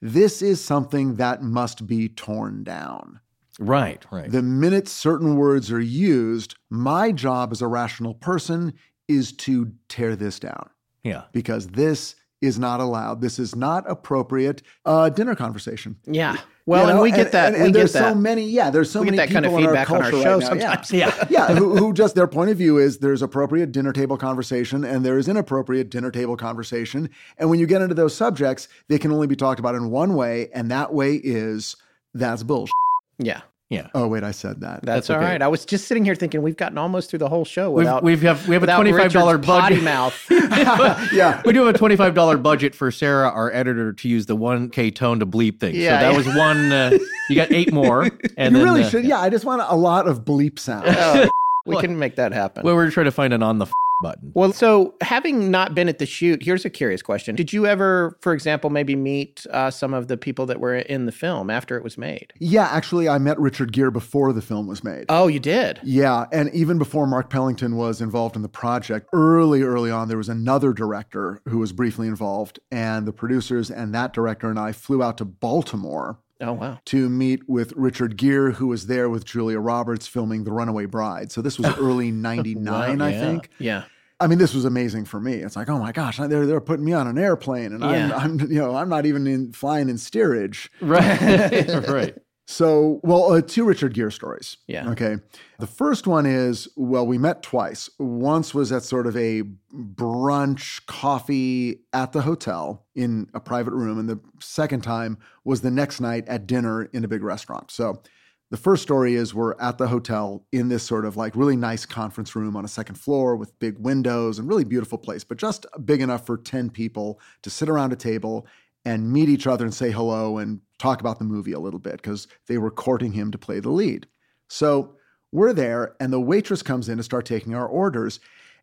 [0.00, 3.18] this is something that must be torn down.
[3.58, 4.30] right, right.
[4.30, 8.72] The minute certain words are used, my job as a rational person
[9.08, 10.70] is to tear this down
[11.04, 13.20] yeah, because this is not allowed.
[13.20, 14.62] This is not appropriate.
[14.84, 15.96] Uh, dinner conversation.
[16.06, 16.36] yeah.
[16.66, 17.48] Well, You and we get that.
[17.48, 18.12] And, we and get there's that.
[18.12, 18.48] so many.
[18.48, 20.22] Yeah, there's so we many get that kind of people in feedback on our culture
[20.22, 20.82] show right now, yeah.
[20.82, 20.92] sometimes.
[20.92, 21.26] yeah.
[21.48, 25.04] yeah, who, who just their point of view is there's appropriate dinner table conversation and
[25.04, 27.10] there is inappropriate dinner table conversation.
[27.36, 30.14] And when you get into those subjects, they can only be talked about in one
[30.14, 31.76] way, and that way is
[32.14, 32.72] that's bullshit.
[33.18, 33.42] yeah,
[33.74, 33.88] yeah.
[33.94, 34.82] Oh wait, I said that.
[34.82, 35.26] that's, That's all okay.
[35.26, 35.42] right.
[35.42, 38.02] I was just sitting here thinking we've gotten almost through the whole show We've, without
[38.02, 39.84] we've have we have a without twenty five dollar Richard's potty budget.
[39.84, 40.26] mouth.
[41.12, 41.42] yeah.
[41.44, 44.36] We do have a twenty five dollar budget for Sarah, our editor, to use the
[44.36, 45.76] one K tone to bleep things.
[45.76, 46.16] Yeah, so that yeah.
[46.16, 46.72] was one.
[46.72, 46.98] Uh,
[47.28, 48.02] you got eight more,
[48.36, 49.04] and you then, really uh, should.
[49.04, 51.30] Yeah, I just want a lot of bleep sound.
[51.66, 52.64] We can make that happen.
[52.64, 53.72] Well, we're trying to find an on the f-
[54.02, 54.32] button.
[54.34, 57.36] Well, so having not been at the shoot, here's a curious question.
[57.36, 61.06] Did you ever, for example, maybe meet uh, some of the people that were in
[61.06, 62.32] the film after it was made?
[62.38, 65.06] yeah, actually, I met Richard Gere before the film was made.
[65.08, 65.80] Oh, you did?
[65.82, 70.18] Yeah, and even before Mark Pellington was involved in the project, early, early on, there
[70.18, 74.72] was another director who was briefly involved, and the producers and that director and I
[74.72, 76.78] flew out to Baltimore Oh, wow.
[76.86, 81.30] to meet with Richard Gere, who was there with Julia Roberts filming The Runaway Bride.
[81.30, 83.20] So this was early '99, I yeah.
[83.20, 83.48] think.
[83.58, 83.84] Yeah.
[84.20, 85.34] I mean, this was amazing for me.
[85.34, 88.40] It's like, oh my gosh, they're they're putting me on an airplane, and I'm, I'm
[88.40, 90.70] you know I'm not even in flying in steerage.
[90.80, 92.16] Right, right.
[92.46, 94.58] So, well, uh, two Richard Gere stories.
[94.66, 94.90] Yeah.
[94.90, 95.16] Okay.
[95.58, 97.88] The first one is well, we met twice.
[97.98, 99.42] Once was at sort of a
[99.72, 105.70] brunch coffee at the hotel in a private room, and the second time was the
[105.70, 107.70] next night at dinner in a big restaurant.
[107.70, 108.02] So,
[108.50, 111.86] the first story is we're at the hotel in this sort of like really nice
[111.86, 115.66] conference room on a second floor with big windows and really beautiful place, but just
[115.84, 118.46] big enough for 10 people to sit around a table
[118.84, 121.96] and meet each other and say hello and talk about the movie a little bit
[121.96, 124.06] because they were courting him to play the lead.
[124.48, 124.96] So
[125.32, 128.20] we're there, and the waitress comes in to start taking our orders.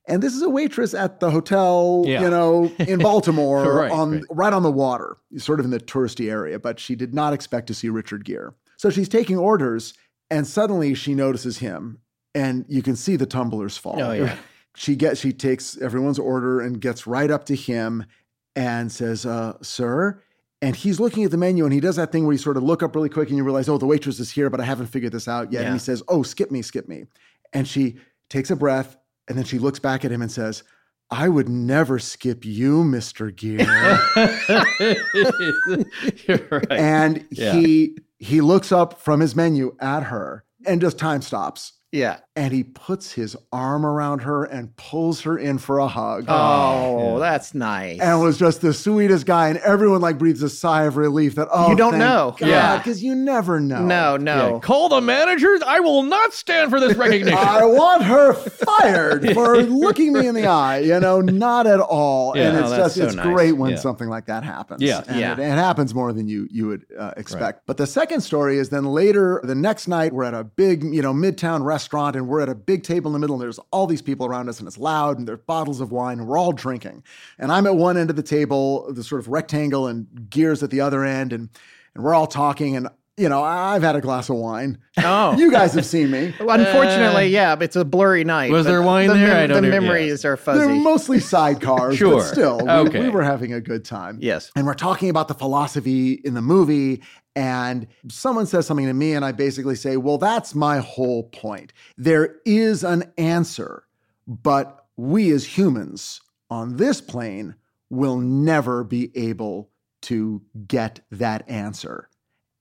[0.08, 2.22] And this is a waitress at the hotel, Yeah.
[2.24, 4.24] you know, in Baltimore, Right, on right.
[4.32, 6.60] right on the water, sort of in the touristy area.
[6.60, 8.50] But she did not expect to see Richard Gere.
[8.78, 9.94] So she's taking orders,
[10.30, 12.00] and suddenly she notices him,
[12.34, 14.02] and you can see the tumblers fall.
[14.02, 14.38] Oh, yeah.
[14.76, 18.06] She gets she takes everyone's order and gets right up to him
[18.56, 20.22] and says, uh, "Sir."
[20.64, 22.62] And he's looking at the menu and he does that thing where you sort of
[22.62, 24.88] look up really quick and you realize, oh, the waitress is here, but I haven't
[24.88, 25.62] figured this out yet.
[25.62, 25.66] Yeah.
[25.70, 27.06] And he says, oh, skip me, skip me.
[27.52, 27.98] And she
[28.30, 28.96] takes a breath
[29.28, 30.62] and then she looks back at him and says,
[31.10, 33.36] I would never skip you, Mr.
[33.36, 33.66] Gere.
[36.52, 36.72] Right.
[36.72, 37.54] and Yeah.
[37.54, 41.74] he he looks up from his menu at her and just time stops.
[41.92, 42.20] Yeah.
[42.38, 46.24] And he puts his arm around her and pulls her in for a hug.
[46.30, 48.00] Oh, that's nice.
[48.00, 49.50] and was just the sweetest guy.
[49.50, 52.34] And everyone like breathes a sigh of relief that, oh, You don't know.
[52.38, 52.78] God, Yeah.
[52.78, 53.84] Because you never know.
[53.84, 54.60] no, Yeah, no.
[54.62, 55.62] Call the managers.
[55.68, 57.38] I will not stand for this recognition.
[57.38, 60.80] I want her fired for looking me in the eye.
[60.80, 62.38] You know, not at all.
[62.38, 63.26] Yeah, and it's that's just so it's nice.
[63.26, 63.78] great when Yeah.
[63.78, 64.82] something like that happens.
[64.82, 65.04] Yeah.
[65.08, 65.34] and Yeah.
[65.34, 67.64] It, it happens more than you you would uh, expect.
[67.66, 71.02] But the second story is then later the next night we're at a big you
[71.02, 71.81] know midtown restaurant
[72.16, 74.50] and we're at a big table in the middle and there's all these people around
[74.50, 77.04] us and it's loud and there's bottles of wine and we're all drinking.
[77.40, 80.70] And I'm at one end of the table, the sort of rectangle, and Gere's at
[80.70, 81.50] the other end, and
[81.96, 82.90] and we're all talking and.
[83.18, 84.78] You know, I've had a glass of wine.
[84.98, 85.38] Oh.
[85.38, 86.34] you guys have seen me.
[86.40, 88.52] Well, Unfortunately, yeah, it's a blurry night.
[88.52, 89.28] Was there wine the there?
[89.28, 90.80] mem- I don't the even- memories are They're fuzzy.
[90.80, 92.20] mostly sidecars, Sure.
[92.20, 93.00] but still, we, Okay.
[93.02, 94.18] we were having a good time.
[94.22, 94.50] Yes.
[94.56, 97.04] And we're talking about the philosophy in the movie.
[97.36, 101.74] And someone says something to me, and I basically say, Well, that's my whole point.
[101.98, 103.84] There is an answer,
[104.28, 107.56] but we as humans on this plane
[107.90, 109.70] will never be able
[110.04, 112.10] to get that answer.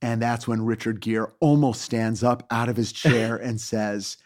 [0.02, 4.16] And that's when Richard Gere almost stands up out of his chair and says,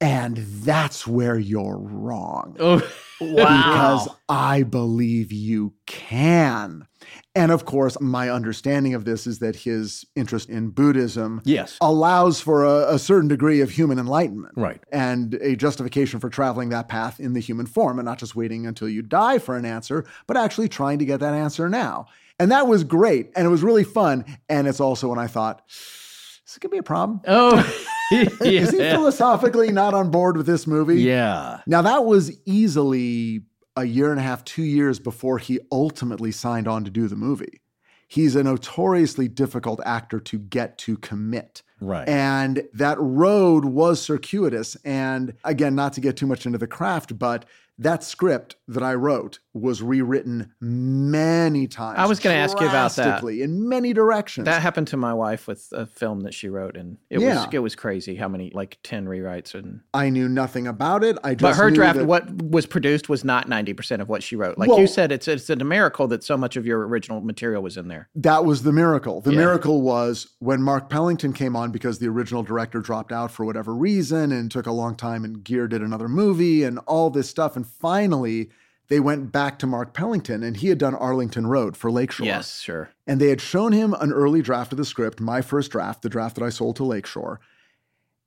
[0.00, 2.82] And that's where you're wrong oh,
[3.20, 3.30] wow.
[3.30, 6.86] because I believe you can.
[7.34, 11.76] And of course, my understanding of this is that his interest in Buddhism yes.
[11.80, 14.54] allows for a, a certain degree of human enlightenment.
[14.56, 14.80] Right.
[14.92, 18.66] And a justification for traveling that path in the human form and not just waiting
[18.66, 22.06] until you die for an answer, but actually trying to get that answer now.
[22.38, 23.30] And that was great.
[23.36, 24.24] And it was really fun.
[24.48, 27.20] And it's also when I thought, is this could be a problem.
[27.26, 27.58] Oh,
[28.10, 31.00] Is he philosophically not on board with this movie?
[31.00, 31.60] yeah.
[31.66, 33.42] Now, that was easily
[33.76, 37.16] a year and a half, two years before he ultimately signed on to do the
[37.16, 37.60] movie.
[38.06, 41.62] He's a notoriously difficult actor to get to commit.
[41.80, 42.08] Right.
[42.08, 44.76] And that road was circuitous.
[44.84, 47.46] And again, not to get too much into the craft, but
[47.78, 51.98] that script that I wrote was rewritten many times.
[51.98, 53.22] I was gonna ask you about that.
[53.24, 54.44] in many directions.
[54.46, 57.44] That happened to my wife with a film that she wrote, and it Yeah.
[57.44, 59.80] was it was crazy how many like ten rewrites and.
[59.92, 61.18] I knew nothing about it.
[61.24, 64.22] I just But her draft, that- what was produced, was not ninety percent of what
[64.22, 64.58] she wrote.
[64.58, 67.62] Like Well- you said, it's it's a miracle that so much of your original material
[67.62, 68.08] was in there.
[68.14, 69.20] That was the miracle.
[69.20, 69.38] The Yeah.
[69.38, 73.74] miracle was when Mark Pellington came on because the original director dropped out for whatever
[73.74, 77.56] reason and took a long time and Gere did another movie and all this stuff.
[77.56, 78.50] And finally,
[78.88, 82.26] they went back to Mark Pellington and he had done Arlington Road for Lakeshore.
[82.26, 82.90] Yes, sure.
[83.06, 86.08] And they had shown him an early draft of the script, my first draft, the
[86.08, 87.40] draft that I sold to Lakeshore.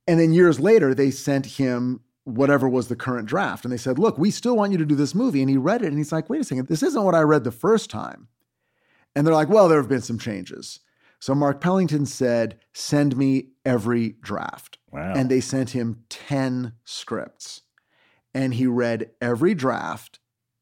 [0.08, 3.64] And then years later, they sent him whatever was the current draft.
[3.66, 5.42] And they said, Look, we still want you to do this movie.
[5.42, 7.44] And he read it and he's like, Wait a second, this isn't what I read
[7.44, 8.28] the first time.
[9.16, 10.80] And they're like, Well, there have been some changes.
[11.20, 14.78] So Mark Pellington said, Send me every draft.
[14.92, 15.14] Wow.
[15.16, 17.62] And they sent him 10 scripts.
[18.38, 20.20] And he read every draft.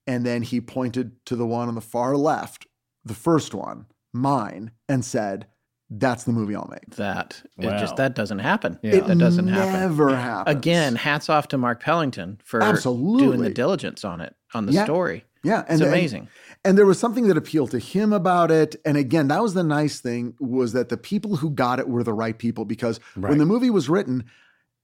[0.07, 2.67] And then he pointed to the one on the far left,
[3.03, 5.47] the first one, mine, and said,
[5.89, 6.95] That's the movie I'll make.
[6.95, 7.77] That it Wow.
[7.77, 8.79] just that doesn't happen.
[8.81, 8.95] Yeah.
[8.95, 9.73] It that doesn't happen.
[9.73, 10.55] never happens.
[10.57, 13.23] Again, hats off to Mark Pellington for Absolutely.
[13.23, 14.83] doing the diligence on it on the Yeah.
[14.85, 15.25] story.
[15.43, 16.27] Yeah, and It's and amazing.
[16.63, 18.75] And, there was something that appealed to him about it.
[18.83, 22.03] And again, that was the nice thing was that the people who got it were
[22.03, 23.29] the right people because Right.
[23.29, 24.23] when the movie was written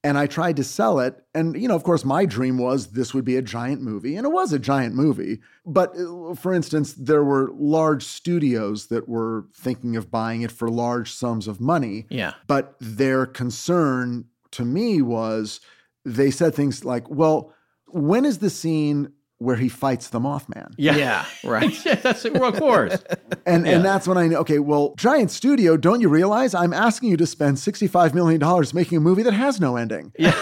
[0.04, 3.14] and I tried to sell it, and you know, of course, my dream was this
[3.14, 5.40] would be a giant movie, and it was a giant movie.
[5.66, 10.70] But uh, for instance, there were large studios that were thinking of buying it for
[10.70, 12.08] large sums of money.
[12.10, 12.34] Yeah.
[12.48, 15.62] But their concern to me was
[16.04, 17.54] they said things like, well,
[17.88, 20.74] when is the scene where he fights the Mothman?
[20.78, 20.96] Yeah.
[20.96, 21.86] Yeah, right.
[21.86, 22.98] yeah, that's well, of course.
[23.46, 23.74] And Yeah.
[23.78, 27.18] and that's when I know, okay, well, giant studio, don't you realize I'm asking you
[27.18, 28.40] to spend $65 million
[28.74, 30.36] making a movie that has no ending Yeah.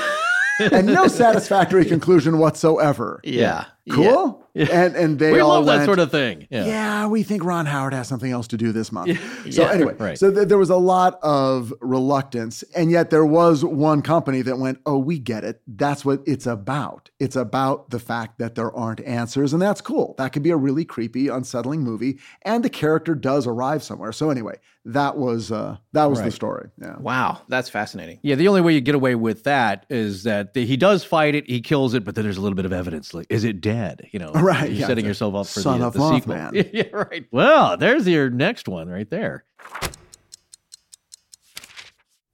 [0.59, 3.21] and no satisfactory conclusion whatsoever.
[3.23, 3.65] Yeah.
[3.89, 4.45] Cool.
[4.55, 6.47] And and they we all love that sort of thing.
[6.49, 6.65] Yeah.
[6.65, 7.07] Yeah.
[7.07, 9.17] we think Ron Howard has something else to do this month.
[9.45, 10.17] Yeah, so anyway, right.
[10.17, 14.59] so th- there was a lot of reluctance, and yet there was one company that
[14.59, 15.61] went, "Oh, we get it.
[15.65, 17.09] That's what it's about.
[17.19, 20.13] It's about the fact that there aren't answers, and that's cool.
[20.17, 24.11] That could be a really creepy, unsettling movie, and the character does arrive somewhere.
[24.11, 26.69] So anyway, that was uh, that was the story.
[26.81, 26.97] Yeah.
[26.99, 28.19] Wow, that's fascinating.
[28.21, 31.33] Yeah, the only way you get away with that is that the, he does fight
[31.33, 33.13] it, he kills it, but then there's a little bit of evidence.
[33.13, 33.78] Like, is it dead?
[34.11, 36.35] You know, Right, You're yeah, setting yourself up for son the, of the sequel.
[36.35, 36.69] Mothman.
[36.73, 37.25] yeah, right.
[37.31, 39.45] Well, there's your next one right there.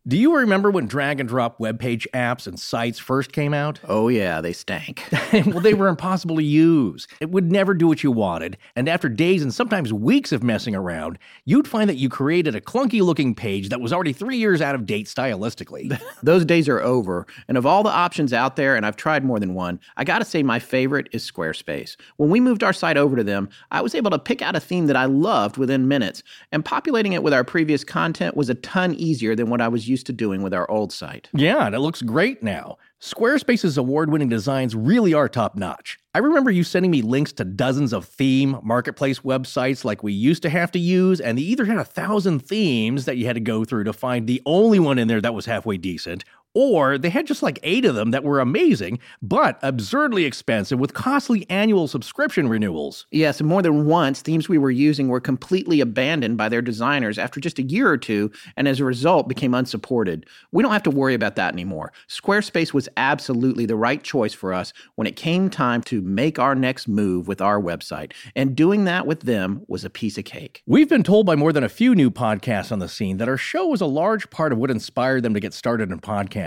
[0.07, 3.79] Do you remember when drag and drop web page apps and sites first came out?
[3.85, 5.03] Oh, yeah, they stank.
[5.47, 7.07] well, they were impossible to use.
[7.19, 8.55] It would never do what you wanted.
[8.75, 12.61] And after days and sometimes weeks of messing around, you'd find that you created a
[12.61, 15.99] clunky looking page that was already three years out of date stylistically.
[16.21, 17.25] Those days are over.
[17.47, 20.23] And of all the options out there, and I've tried more than one, I gotta
[20.23, 21.95] say my favorite is Squarespace.
[22.17, 24.59] When we moved our site over to them, I was able to pick out a
[24.59, 26.21] theme that I loved within minutes,
[26.51, 29.94] and populating it with our previous content was a ton easier than what I was
[29.95, 31.29] used to doing with our old site.
[31.33, 32.77] Yeah, and it looks great now.
[32.99, 35.97] Squarespace's award winning designs really are top notch.
[36.13, 40.41] I remember you sending me links to dozens of theme marketplace websites like we used
[40.43, 43.39] to have to use, and they either had a thousand themes that you had to
[43.39, 46.25] go through to find the only one in there that was halfway decent,
[46.55, 50.93] or they had just like eight of them that were amazing, but absurdly expensive with
[50.93, 53.05] costly annual subscription renewals.
[53.11, 57.19] Yes, and more than once, themes we were using were completely abandoned by their designers
[57.19, 60.25] after just a year or two, and as a result became unsupported.
[60.53, 61.91] We don't have to worry about that anymore.
[62.07, 66.55] Squarespace was absolutely the right choice for us when it came time to make our
[66.55, 70.63] next move with our website, and doing that with them was a piece of cake.
[70.65, 73.35] We've been told by more than a few new podcasts on the scene that our
[73.35, 76.44] show was a large part of what inspired them to get started in podcasting.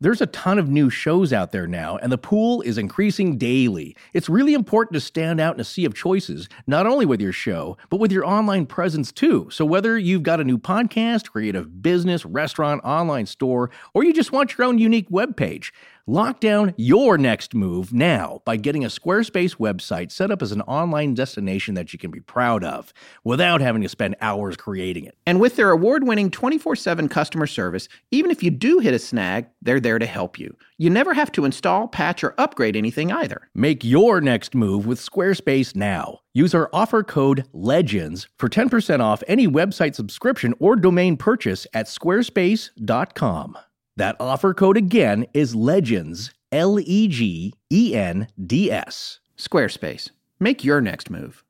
[0.00, 3.96] There's a ton of new shows out there now, and the pool is increasing daily.
[4.12, 7.32] It's really important to stand out in a sea of choices, not only with your
[7.32, 9.48] show, but with your online presence too.
[9.50, 14.32] So whether you've got a new podcast, creative business, restaurant, online store, or you just
[14.32, 15.70] want your own unique webpage,
[16.06, 20.60] Lock down your next move now by getting a Squarespace website set up as an
[20.62, 22.92] online destination that you can be proud of
[23.24, 25.16] without having to spend hours creating it.
[25.24, 28.98] And with their award winning 24 7 customer service, even if you do hit a
[28.98, 30.54] snag, they're there to help you.
[30.76, 33.48] You never have to install, patch, or upgrade anything either.
[33.54, 36.18] Make your next move with Squarespace now.
[36.34, 41.86] Use our offer code LEGENDS for 10% off any website subscription or domain purchase at
[41.86, 43.56] squarespace.com.
[43.96, 49.20] That offer code again is LEGENDS, L E G E N D S.
[49.36, 50.10] Squarespace.
[50.40, 51.43] Make your next move.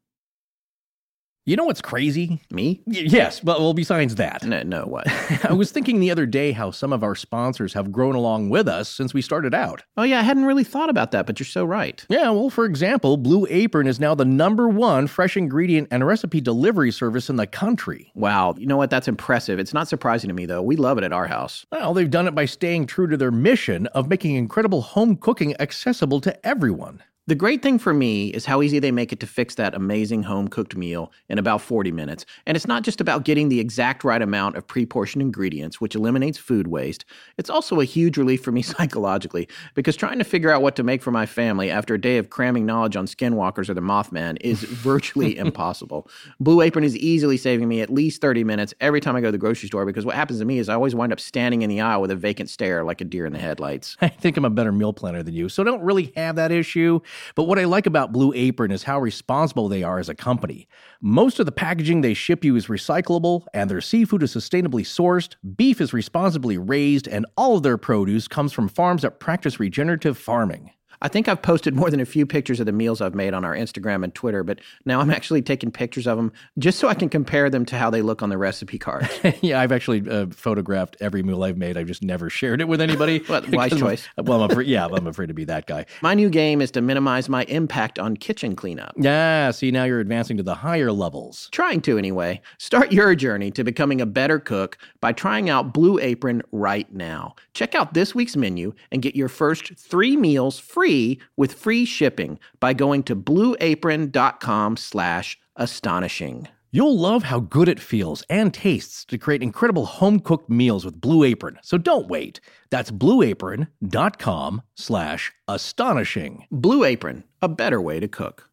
[1.47, 2.41] You know what's crazy?
[2.51, 2.81] Me?
[2.87, 4.45] Y- yes, but well, besides that.
[4.45, 5.07] No, no, what?
[5.45, 8.66] I was thinking the other day how some of our sponsors have grown along with
[8.66, 9.83] us since we started out.
[9.99, 12.03] Oh, yeah, I hadn't really thought about that, but you're so right.
[12.09, 16.41] Yeah, well, for example, Blue Apron is now the number one fresh ingredient and recipe
[16.41, 18.11] delivery service in the country.
[18.15, 18.89] Wow, you know what?
[18.89, 19.59] That's impressive.
[19.59, 20.62] It's not surprising to me, though.
[20.62, 21.66] We love it at our house.
[21.71, 25.55] Well, they've done it by staying true to their mission of making incredible home cooking
[25.61, 27.03] accessible to everyone.
[27.27, 30.25] The great thing for me is how easy they make it to fix that amazing
[30.25, 32.27] home cooked meal in about 40 minutes.
[32.45, 35.95] And it's not just about getting the exact right amount of pre portioned ingredients, which
[35.95, 37.07] eliminates food waste.
[37.39, 40.83] It's also a huge relief for me psychologically because trying to figure out what to
[40.83, 44.37] make for my family after a day of cramming knowledge on skinwalkers or the Mothman
[44.43, 46.11] is virtually impossible.
[46.41, 49.33] Blue Apron is easily saving me at least 30 minutes every time I go to
[49.33, 51.71] the grocery store because what happens to me is I always wind up standing in
[51.71, 53.97] the aisle with a vacant stare like a deer in the headlights.
[54.03, 56.53] I think I'm a better meal planner than you, so I don't really have that
[56.53, 57.01] issue.
[57.35, 60.69] But what I like about Blue Apron is how responsible they are as a company.
[61.01, 65.36] Most of the packaging they ship you is recyclable, and their seafood is sustainably sourced,
[65.57, 70.19] beef is responsibly raised, and all of their produce comes from farms that practice regenerative
[70.19, 70.70] farming.
[71.05, 73.45] I think I've posted more than a few pictures of the meals I've made on
[73.45, 76.95] our Instagram and Twitter, but now I'm actually taking pictures of them just so I
[76.95, 79.09] can compare them to how they look on the recipe cards.
[79.43, 81.77] yeah, I've actually uh, photographed every meal I've made.
[81.77, 83.23] I've just never shared it with anybody.
[83.29, 84.09] Well, wise Because I'm- choice.
[84.25, 85.85] Well, I'm afraid, yeah, I'm afraid to be that guy.
[86.01, 88.95] My new game is to minimize my impact on kitchen cleanup.
[88.97, 91.51] Yeah, see, now you're advancing to the higher levels.
[91.53, 92.41] Trying to, anyway.
[92.57, 97.35] Start your journey to becoming a better cook by trying out Blue Apron right now.
[97.53, 100.94] Check out this week's menu and get your first three meals free
[101.37, 106.49] with free shipping by going to blueapron.com slash astonishing.
[106.75, 111.01] You'll love how good it feels and tastes to create incredible home cooked meals with
[111.01, 111.59] Blue Apron.
[111.62, 112.41] So don't wait.
[112.71, 116.47] That's blueapron.com slash astonishing.
[116.51, 118.51] Blue Apron, a better way to cook.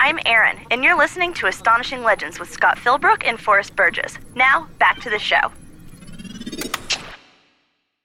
[0.00, 4.18] I'm Erin, and you're listening to Astonishing Legends with Scott Philbrook and Forrest Burgess.
[4.34, 5.52] Now, back to the show.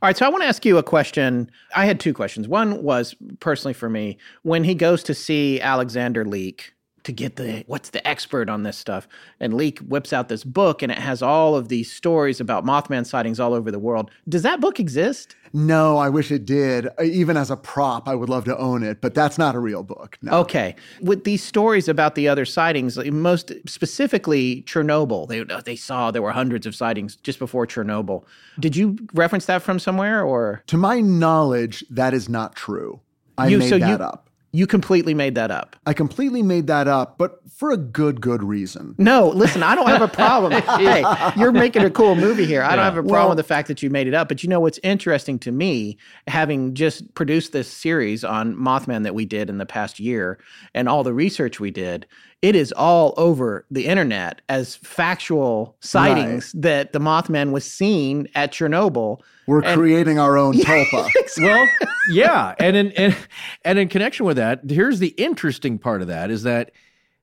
[0.01, 1.51] All right, so I want to ask you a question.
[1.75, 2.47] I had two questions.
[2.47, 6.73] One was personally for me when he goes to see Alexander Leek
[7.03, 9.07] to get the what's the expert on this stuff,
[9.39, 13.05] and Leek whips out this book and it has all of these stories about Mothman
[13.05, 14.11] sightings all over the world.
[14.27, 15.35] Does that book exist?
[15.51, 16.87] No, I wish it did.
[17.03, 19.83] Even as a prop, I would love to own it, but that's not a real
[19.83, 20.17] book.
[20.21, 20.33] No.
[20.41, 20.75] Okay.
[21.01, 26.21] With these stories about the other sightings, most specifically Chernobyl, they uh, they saw there
[26.21, 28.23] were hundreds of sightings just before Chernobyl.
[28.59, 30.63] Did you reference that from somewhere or?
[30.67, 32.99] To my knowledge, that is not true.
[33.37, 34.28] I you, made so that you, up.
[34.51, 35.75] You completely made that up.
[35.85, 38.95] I completely made that up, but for a good, good reason.
[38.97, 40.51] No, listen, I don't have a problem.
[40.79, 41.03] hey,
[41.37, 42.63] you're making a cool movie here.
[42.63, 44.27] I don't have a problem Well- with the fact that you made it up.
[44.27, 45.97] But you know what's interesting to me,
[46.27, 50.39] having just produced this series on Mothman that we did in the past year
[50.73, 52.07] and all the research we did,
[52.41, 58.51] it is all over the internet as factual sightings that the Mothman was seen at
[58.53, 59.19] Chernobyl.
[59.49, 61.09] We're And- creating our own tulpa.
[61.39, 61.67] well,
[62.11, 63.17] yeah, and in and,
[63.65, 66.71] and in connection with that, here's the interesting part of that is that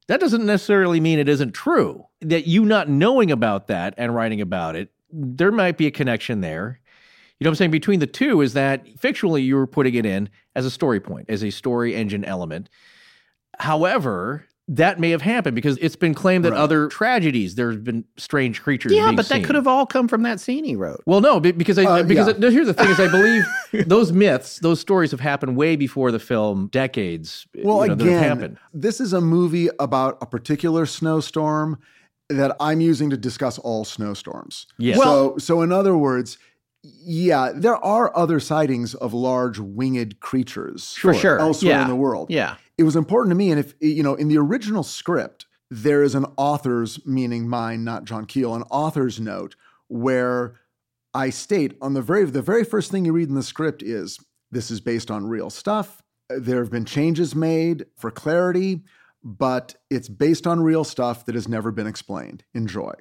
[0.09, 2.05] that doesn't necessarily mean it isn't true.
[2.23, 6.41] That you not knowing about that and writing about it, there might be a connection
[6.41, 6.81] there.
[7.39, 7.71] You know what I'm saying?
[7.71, 11.27] Between the two is that fictionally you were putting it in as a story point,
[11.29, 12.69] as a story engine element.
[13.59, 16.59] However, that may have happened because it's been claimed that Right.
[16.61, 18.93] other tragedies, there's been strange creatures.
[18.93, 21.03] Yeah, being but that could have all come from that scene he wrote.
[21.07, 22.33] Well, no, because I, Uh, because yeah.
[22.33, 23.45] it- no, here's the thing: is I believe
[23.87, 27.47] those myths, those stories have happened way before the film, decades.
[27.63, 28.57] Well, you know, again, happened.
[28.75, 31.79] this is a movie about a particular snowstorm
[32.29, 34.67] that I'm using to discuss all snowstorms.
[34.79, 34.99] Yes.
[34.99, 36.39] So, so in other words,
[37.05, 41.39] yeah, there are other sightings of large winged creatures For sure.
[41.39, 41.83] elsewhere Yeah.
[41.83, 42.31] in the world.
[42.31, 42.57] Yeah.
[42.79, 46.15] It was important to me, and if you know, in the original script, there is
[46.15, 49.57] an author's, meaning mine, not John Keel, an author's note
[49.89, 50.55] where
[51.15, 54.19] I state on the very the very first thing you read in the script is
[54.51, 56.03] this is based on real stuff.
[56.29, 58.83] There have been changes made for clarity,
[59.25, 62.45] but it's based on real stuff that has never been explained.
[62.55, 62.93] Enjoy.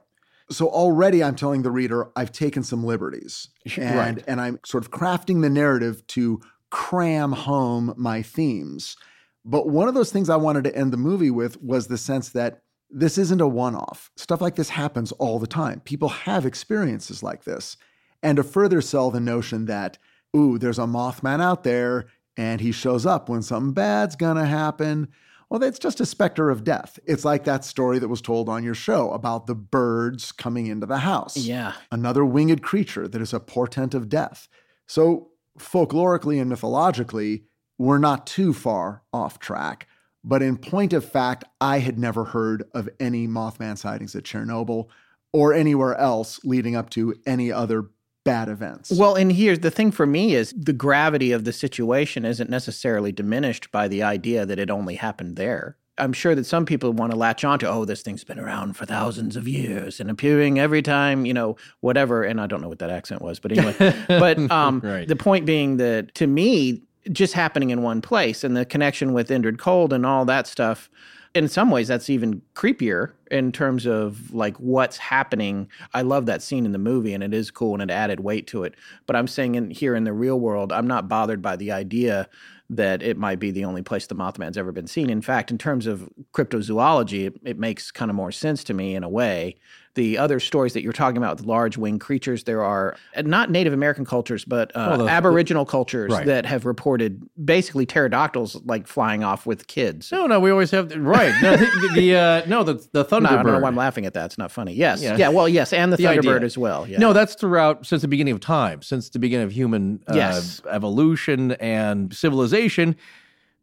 [0.49, 3.49] So already I'm telling the reader I've taken some liberties.
[3.77, 4.23] And, Right.
[4.27, 6.39] and I'm sort of crafting the narrative to
[6.69, 8.95] cram home my themes.
[9.43, 12.29] But one of those things I wanted to end the movie with was the sense
[12.29, 14.11] that this isn't a one off.
[14.15, 15.79] Stuff like this happens all the time.
[15.81, 17.77] People have experiences like this.
[18.23, 19.97] And to further sell the notion that,
[20.35, 22.05] ooh, there's a Mothman out there
[22.37, 25.07] and he shows up when something bad's gonna happen.
[25.49, 26.99] Well, that's just a specter of death.
[27.05, 30.87] It's like that story that was told on your show about the birds coming into
[30.87, 31.37] the house.
[31.37, 31.73] Yeah.
[31.91, 34.47] Another winged creature that is a portent of death.
[34.87, 37.45] So, folklorically and mythologically,
[37.77, 39.87] we're not too far off track.
[40.23, 44.87] But in point of fact, I had never heard of any Mothman sightings at Chernobyl
[45.31, 47.89] or anywhere else leading up to any other
[48.25, 48.91] bad events.
[48.91, 53.13] Well, and here's the thing for me is the gravity of the situation isn't necessarily
[53.13, 55.77] diminished by the idea that it only happened there.
[55.97, 58.85] I'm sure that some people want to latch onto, oh, this thing's been around for
[58.85, 62.23] thousands of years and appearing every time, you know, whatever.
[62.23, 63.73] And I don't know what that accent was, but anyway.
[64.09, 65.07] but um, Right.
[65.07, 66.81] the point being that to me,
[67.13, 70.89] just happening in one place and the connection with Indrid Cold and all that stuff,
[71.35, 75.69] in some ways, that's even creepier in terms of like what's happening.
[75.93, 78.47] I love that scene in the movie and it is cool and it added weight
[78.47, 78.73] to it.
[79.05, 82.29] But I'm saying in here in the real world, I'm not bothered by the idea
[82.69, 85.09] that it might be the only place the Mothman's ever been seen.
[85.09, 88.95] In fact, in terms of cryptozoology, it, it makes kind of more sense to me
[88.95, 89.57] in a way.
[89.95, 93.49] The other stories that you're talking about, with large winged creatures, there are uh, not
[93.49, 96.25] Native American cultures, but uh, Well, the- Aboriginal cultures Right.
[96.25, 100.11] that have reported basically pterodactyls like flying off with kids.
[100.11, 101.33] No, no, we always have the, right.
[101.41, 103.21] No, the, the uh, no, the the Thunderbird.
[103.21, 104.25] No, I don't know why I'm laughing at that.
[104.25, 104.73] It's not funny.
[104.73, 105.01] Yes.
[105.01, 105.15] Yeah.
[105.15, 105.29] Yeah.
[105.29, 105.71] well, yes.
[105.71, 106.45] And the, The Thunderbird idea.
[106.45, 106.85] as well.
[106.87, 106.99] Yeah.
[106.99, 110.61] No, that's throughout since the beginning of time, since the beginning of human uh, Yes.
[110.69, 112.95] evolution and civilization.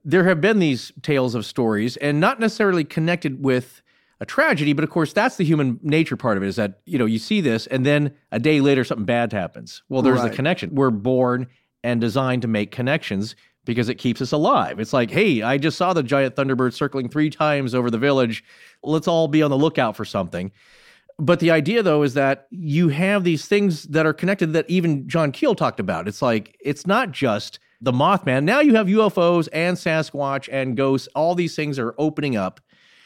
[0.04, 3.82] There have been these tales of stories, and not necessarily connected with
[4.22, 6.46] a tragedy, but of course, that's the human nature part of it.
[6.46, 9.82] Is that you know you see this, and then a day later something bad happens.
[9.88, 10.30] Well, there's Right.
[10.30, 10.74] the connection.
[10.74, 11.48] We're born
[11.82, 13.34] and designed to make connections
[13.64, 14.78] because it keeps us alive.
[14.80, 18.44] It's like, hey, I just saw the giant thunderbird circling three times over the village.
[18.84, 20.52] Let's all be on the lookout for something.
[21.18, 25.08] But the idea, though, is that you have these things that are connected that even
[25.08, 26.08] John Keel talked about.
[26.08, 28.44] It's like, it's not just the Mothman.
[28.44, 31.08] Now you have UFOs and Sasquatch and ghosts.
[31.14, 32.60] All these things are opening up.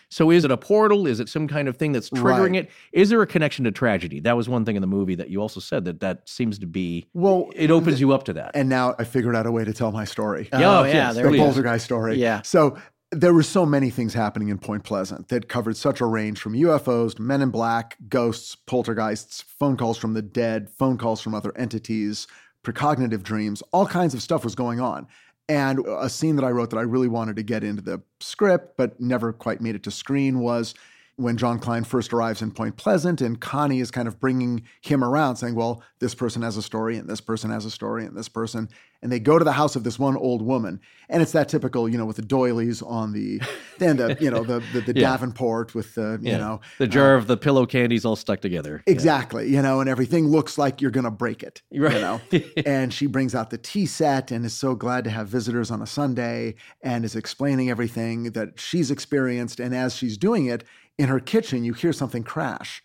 [0.09, 1.07] So is it a portal?
[1.07, 2.55] Is it some kind of thing that's triggering Right.
[2.65, 2.71] it?
[2.93, 4.21] Is there a connection to tragedy?
[4.21, 6.67] That was one thing in the movie that you also said that that seems to
[6.67, 8.53] be, well, it opens you up to that.
[8.55, 10.49] and now I figured out a way to tell my story.
[10.53, 11.13] Yeah, Oh, oh yes, yeah.
[11.13, 11.45] There the we please.
[11.45, 12.17] poltergeist story.
[12.19, 12.43] Yeah.
[12.43, 12.77] So
[13.13, 16.55] there were so many things happening in Point Pleasant that covered such a range from
[16.55, 21.35] UFOs to men in black, ghosts, poltergeists, phone calls from the dead, phone calls from
[21.35, 22.27] other entities,
[22.65, 25.07] precognitive dreams, all kinds of stuff was going on.
[25.49, 28.77] And a scene that I wrote that I really wanted to get into the script,
[28.77, 30.75] but never quite made it to screen was
[31.17, 35.03] when John Klein first arrives in Point Pleasant, and Connie is kind of bringing him
[35.03, 38.17] around, saying, Well, this person has a story, and this person has a story, and
[38.17, 38.69] this person.
[39.03, 40.81] And they go to the house of this one old woman.
[41.11, 43.41] And it's that typical, you know, with the doilies on the,
[43.79, 45.11] then the, you know, the, the, the Yeah.
[45.11, 46.39] Davenport with the, you Yeah.
[46.39, 48.83] know, the uh, jar of the pillow candies all stuck together.
[48.87, 49.51] Exactly.
[49.53, 51.61] You know, and everything looks like you're going to break it.
[51.73, 51.93] Right.
[51.93, 52.21] You know,
[52.67, 55.83] and she brings out the tea set and is so glad to have visitors on
[55.83, 59.61] a Sunday and is explaining everything that she's experienced.
[59.61, 60.65] And as she's doing it
[60.99, 62.83] in her kitchen, you hear something crash.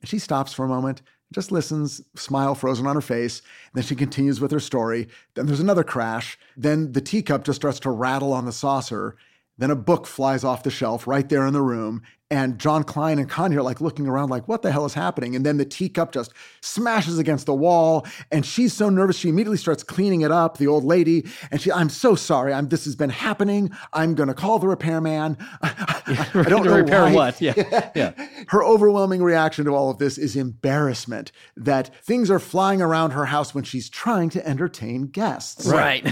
[0.00, 3.42] And she stops for a moment, just listens, smile frozen on her face.
[3.74, 5.08] Then she continues with her story.
[5.34, 6.38] Then there's another crash.
[6.56, 9.16] Then the teacup just starts to rattle on the saucer.
[9.58, 12.02] Then a book flies off the shelf right there in the room.
[12.32, 15.34] And John Klein and Connie are like looking around, like, what the hell is happening?
[15.34, 18.06] And then the teacup just smashes against the wall.
[18.30, 21.26] And she's so nervous, she immediately starts cleaning it up, the old lady.
[21.50, 22.52] And she, I'm so sorry.
[22.52, 23.70] I'm, this has been happening.
[23.92, 25.38] I'm going to call the repairman.
[25.62, 26.02] I,
[26.34, 27.14] I don't know repair why.
[27.14, 27.40] what?
[27.40, 27.54] Yeah.
[27.94, 28.12] Yeah.
[28.48, 33.24] Her overwhelming reaction to all of this is embarrassment that things are flying around her
[33.26, 35.66] house when she's trying to entertain guests.
[35.66, 36.06] Right.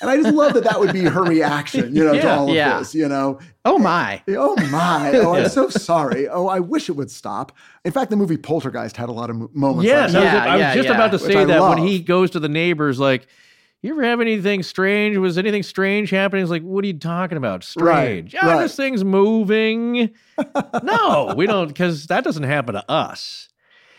[0.00, 2.54] And I just love that that would be her reaction, you know, to all of
[2.54, 2.78] Yeah.
[2.78, 3.38] this, you know.
[3.64, 4.22] Oh my.
[4.28, 5.12] Oh my.
[5.16, 6.28] Oh, I'm so sorry.
[6.28, 7.52] Oh, I wish it would stop.
[7.84, 10.48] In fact, the movie Poltergeist had a lot of moments Yes, like I was, that.
[10.48, 10.94] I was yeah, just yeah.
[10.94, 13.26] about to say I that when he goes to the neighbors, like,
[13.82, 15.16] you ever have anything strange?
[15.18, 16.42] Was anything strange happening?
[16.42, 17.62] He's like, what are you talking about?
[17.62, 18.34] Strange.
[18.34, 18.62] Ah, right, Yeah, right.
[18.62, 20.10] this thing's moving.
[20.82, 23.47] no, we don't, because that doesn't happen to us.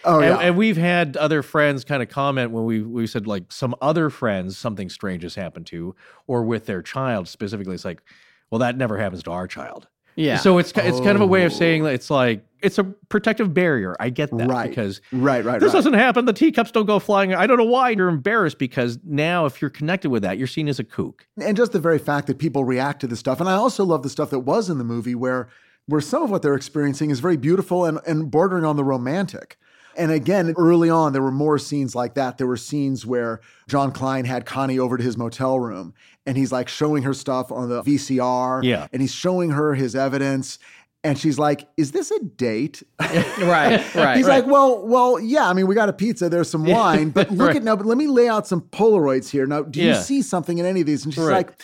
[0.10, 0.48] Oh, and, yeah.
[0.48, 4.10] and we've had other friends kind of comment when we we said like some other
[4.10, 5.96] friends something strange has happened to,
[6.28, 7.76] or with their child specifically.
[7.76, 8.02] It's like,
[8.50, 9.88] well, that never happens to our child.
[10.16, 10.38] Yeah.
[10.38, 11.56] So it's it's kind of a way of Oh.
[11.56, 13.96] saying that it's like it's a protective barrier.
[14.02, 14.68] I get that Right.
[14.70, 15.78] because right, right, this right.
[15.78, 16.26] doesn't happen.
[16.26, 17.34] The teacups don't go flying.
[17.34, 20.68] I don't know why you're embarrassed because now if you're connected with that, you're seen
[20.68, 21.26] as a kook.
[21.42, 23.40] and just the very fact that people react to this stuff.
[23.40, 25.48] And I also love the stuff that was in the movie where
[25.86, 29.58] where some of what they're experiencing is very beautiful and, and bordering on the romantic.
[30.00, 32.38] And again, early on, there were more scenes like that.
[32.38, 35.94] There were scenes where John Klein had Connie over to his motel room
[36.26, 38.64] and he's like showing her stuff on the VCR.
[38.64, 38.88] Yeah.
[38.94, 40.58] And he's showing her his evidence.
[41.02, 43.96] And she's like, "Is this a date?" right.
[43.96, 44.18] Right.
[44.18, 45.48] He's like, "Well, well, yeah.
[45.50, 46.28] I mean, we got a pizza.
[46.28, 47.56] There's some wine, but look Right.
[47.56, 47.78] at now.
[47.78, 49.46] But let me lay out some Polaroids here.
[49.48, 51.48] Now, do you see something in any of these?" And she's Right.
[51.48, 51.62] like,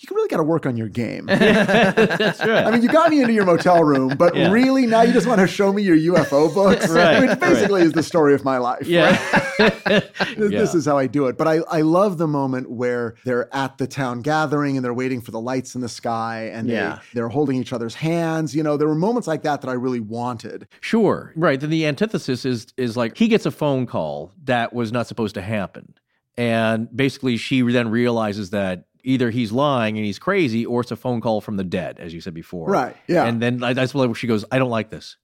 [0.00, 2.64] "You really got to work on your game." That's right.
[2.66, 4.50] I mean, you got me into your motel room, but Yeah.
[4.50, 7.92] really now you just want to show me your UFO books, Right, which basically is
[7.92, 8.86] the story of my life.
[8.86, 9.16] yeah.
[9.88, 10.04] This,
[10.36, 10.78] this Yeah.
[10.78, 11.36] is how I do it.
[11.38, 15.20] But I, I love the moment where they're at the town gathering and they're waiting
[15.20, 16.96] for the lights in the sky and Yeah.
[16.96, 18.54] they, they're holding each other's hands.
[18.54, 20.68] You know, there were moments like that that I really wanted.
[20.80, 21.32] Sure.
[21.34, 21.58] Right.
[21.58, 25.34] Then the antithesis is is like he gets a phone call that was not supposed
[25.34, 25.94] to happen.
[26.36, 30.96] And basically she then realizes that either he's lying and he's crazy or it's a
[30.96, 32.68] phone call from the dead, as you said before.
[32.68, 33.24] Right, yeah.
[33.26, 35.16] And then I- that's where she goes, I don't like this.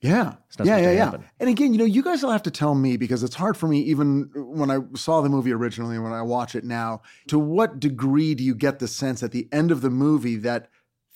[0.00, 0.34] Yeah.
[0.48, 1.16] It's not yeah, yeah, yeah.
[1.38, 3.68] And again, you know, you guys will have to tell me because it's hard for
[3.68, 7.38] me, even when I saw the movie originally and when I watch it now, to
[7.38, 10.68] what degree do you get the sense at the end of the movie that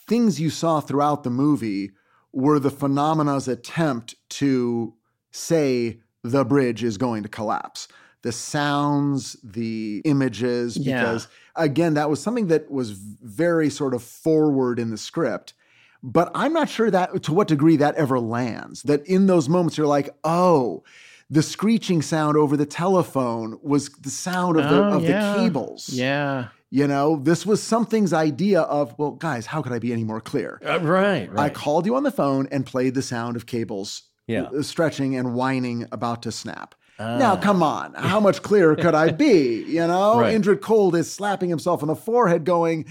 [0.07, 1.91] things you saw throughout the movie
[2.33, 4.95] were the phenomena's attempt to
[5.33, 7.89] say the bridge is going to collapse?
[8.27, 11.01] The sounds, the images, Yeah.
[11.01, 15.55] because again, that was something that was very sort of forward in the script.
[16.03, 18.82] But I'm not sure that to what degree that ever lands.
[18.82, 20.82] That in those moments you're like, oh,
[21.31, 25.32] the screeching sound over the telephone was the sound of the Oh, of yeah.
[25.35, 25.89] the cables.
[25.89, 26.48] Yeah.
[26.70, 30.20] You know, this was something's idea of, well, guys, how could I be any more
[30.20, 30.61] clear?
[30.66, 31.31] Uh, right.
[31.36, 34.43] I called you on the phone and played the sound of cables Yeah.
[34.57, 36.74] uh, stretching and whining about to snap.
[36.98, 37.18] Ah.
[37.18, 37.94] Now, come on.
[37.94, 39.62] How much clearer could I be?
[39.64, 40.35] You know, Right.
[40.35, 42.86] Indrid Cold is slapping himself on the forehead, going,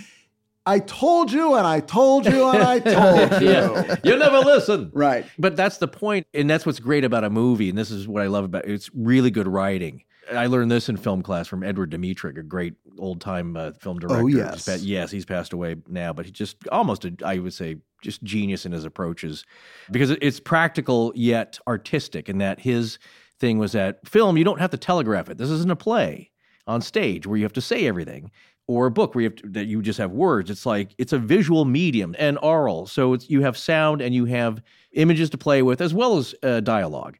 [0.67, 2.79] I told you, and I told you, and I
[3.29, 3.49] told you.
[3.49, 3.95] yeah.
[4.03, 4.89] You never listen.
[4.93, 5.25] Right.
[5.37, 8.23] But that's the point, and that's what's great about a movie, and this is what
[8.23, 8.71] I love about it.
[8.71, 10.03] It's really good writing.
[10.33, 13.99] I learned this in film class from Edward Dmytryk, a great old time uh, film
[13.99, 14.23] director.
[14.23, 14.65] Oh, yes.
[14.65, 18.23] pa- yes, he's passed away now, but he just almost, a, I would say, just
[18.23, 19.45] genius in his approaches
[19.91, 22.97] because it's practical yet artistic, and that his
[23.39, 25.37] thing was that film, you don't have to telegraph it.
[25.37, 26.31] This isn't a play
[26.67, 28.31] on stage where you have to say everything
[28.67, 30.49] or a book where you have to, that you just have words.
[30.49, 34.25] It's like it's a visual medium and oral, so it's you have sound and you
[34.25, 34.61] have
[34.93, 37.17] images to play with as well as uh, dialogue.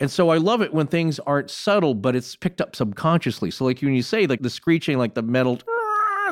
[0.00, 3.50] And so I love it when things aren't subtle, but it's picked up subconsciously.
[3.50, 5.60] So like when you say like the screeching, like the metal,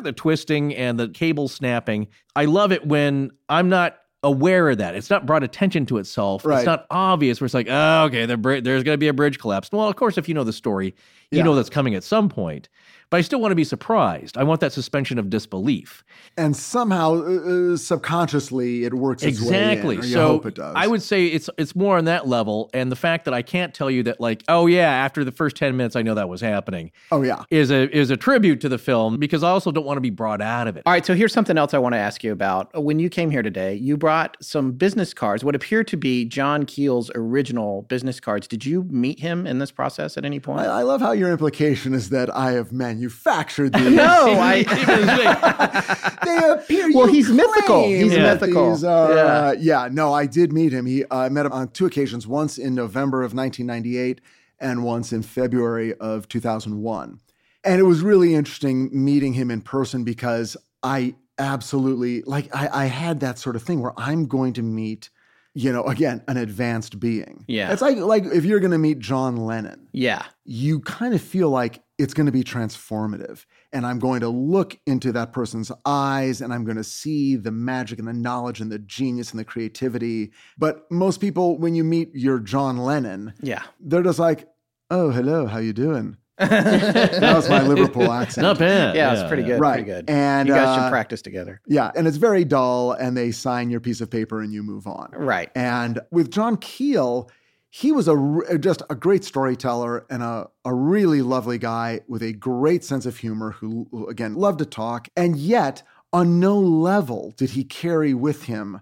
[0.01, 4.95] the twisting and the cable snapping, I love it when I'm not aware of that.
[4.95, 6.45] It's not brought attention to itself.
[6.45, 6.57] Right.
[6.59, 9.13] It's not obvious where it's like, oh, okay, the bri- there's going to be a
[9.13, 9.69] bridge collapse.
[9.71, 10.87] Well, of course, if you know the story,
[11.31, 11.43] you Yeah.
[11.43, 12.67] know that's coming at some point.
[13.09, 14.37] But I still want to be surprised.
[14.37, 16.03] I want that suspension of disbelief.
[16.37, 19.97] And somehow, uh, uh, subconsciously, it works its Exactly.
[19.97, 20.73] way in, or you so hope it does.
[20.75, 23.73] I would say it's it's more on that level, and the fact that I can't
[23.73, 26.41] tell you that, like, oh yeah, after the first ten minutes, I know that was
[26.41, 27.43] happening, oh yeah.
[27.49, 30.11] is a is a tribute to the film because I also don't want to be
[30.11, 30.83] brought out of it.
[30.85, 32.83] All right, so here's something else I want to ask you about.
[32.83, 36.65] When you came here today, you brought some business cards, what appear to be John
[36.65, 38.47] Keel's original business cards.
[38.47, 40.61] Did you meet him in this process at any point?
[40.61, 42.98] I, I love how your implication is that I have manufactured
[43.69, 43.91] these.
[43.91, 44.63] no, I.
[46.25, 46.91] they appear.
[46.93, 47.83] Well, you he's mythical.
[47.85, 48.71] He's that mythical.
[48.71, 49.23] These are, Yeah.
[49.23, 49.89] uh, yeah.
[49.91, 50.85] No, I did meet him.
[50.85, 52.27] He uh, I met him on two occasions.
[52.27, 54.19] Once in November of 1998,
[54.59, 57.19] and once in February of 2001.
[57.63, 62.53] And it was really interesting meeting him in person because I absolutely like.
[62.55, 65.09] I, I had that sort of thing where I'm going to meet.
[65.55, 67.43] You know, again, an advanced being.
[67.47, 67.73] Yeah.
[67.73, 70.23] It's like like if you're going to meet John Lennon yeah.
[70.45, 73.45] you kind of feel like it's going to be transformative.
[73.73, 77.51] And I'm going to look into that person's eyes and I'm going to see the
[77.51, 80.31] magic and the knowledge and the genius and the creativity.
[80.57, 83.63] But most people, when you meet your John Lennon, Yeah.
[83.79, 84.47] they're just like,
[84.89, 86.17] oh, hello, how you doing?
[86.49, 88.43] that was my Liverpool accent.
[88.43, 88.95] Not bad.
[88.95, 89.59] Yeah, it's pretty good.
[89.59, 89.73] Right.
[89.73, 90.09] Pretty good.
[90.09, 91.61] And, you guys uh, should practice together.
[91.67, 94.87] Yeah, and it's very dull, and they sign your piece of paper and you move
[94.87, 95.11] on.
[95.11, 95.51] Right.
[95.53, 97.29] And with John Keel,
[97.69, 102.31] he was a just a great storyteller and a, a really lovely guy with a
[102.31, 105.09] great sense of humor who, who, again, loved to talk.
[105.17, 105.83] And yet,
[106.13, 108.79] on no level did he carry with him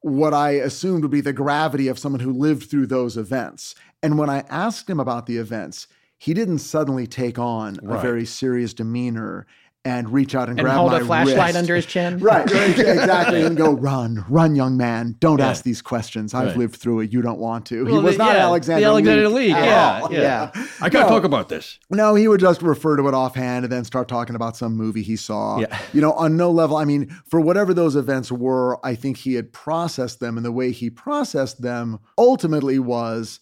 [0.00, 3.74] what I assumed would be the gravity of someone who lived through those events.
[4.02, 8.24] And when I asked him about the events, he didn't suddenly take on a very
[8.26, 9.46] serious demeanor
[9.84, 11.58] and reach out and, And grab hold my a flashlight wrist.
[11.58, 12.18] under his chin.
[12.20, 13.44] Right, right, exactly.
[13.44, 15.14] And go, run, run, young man.
[15.20, 15.50] Don't Yeah.
[15.50, 16.34] ask these questions.
[16.34, 16.56] I've Right.
[16.56, 17.12] lived through it.
[17.12, 17.84] You don't want to.
[17.86, 20.12] he was the- not yeah, Alexander the Alexander Leek Leek, at yeah, all.
[20.12, 20.50] yeah.
[20.82, 21.14] I can't No.
[21.14, 21.78] talk about this.
[21.88, 25.02] No, he would just refer to it offhand and then start talking about some movie
[25.02, 25.60] he saw.
[25.60, 25.78] Yeah.
[25.92, 26.76] You know, on no level.
[26.78, 30.36] I mean, for whatever those events were, I think he had processed them.
[30.36, 33.38] And the way he processed them ultimately was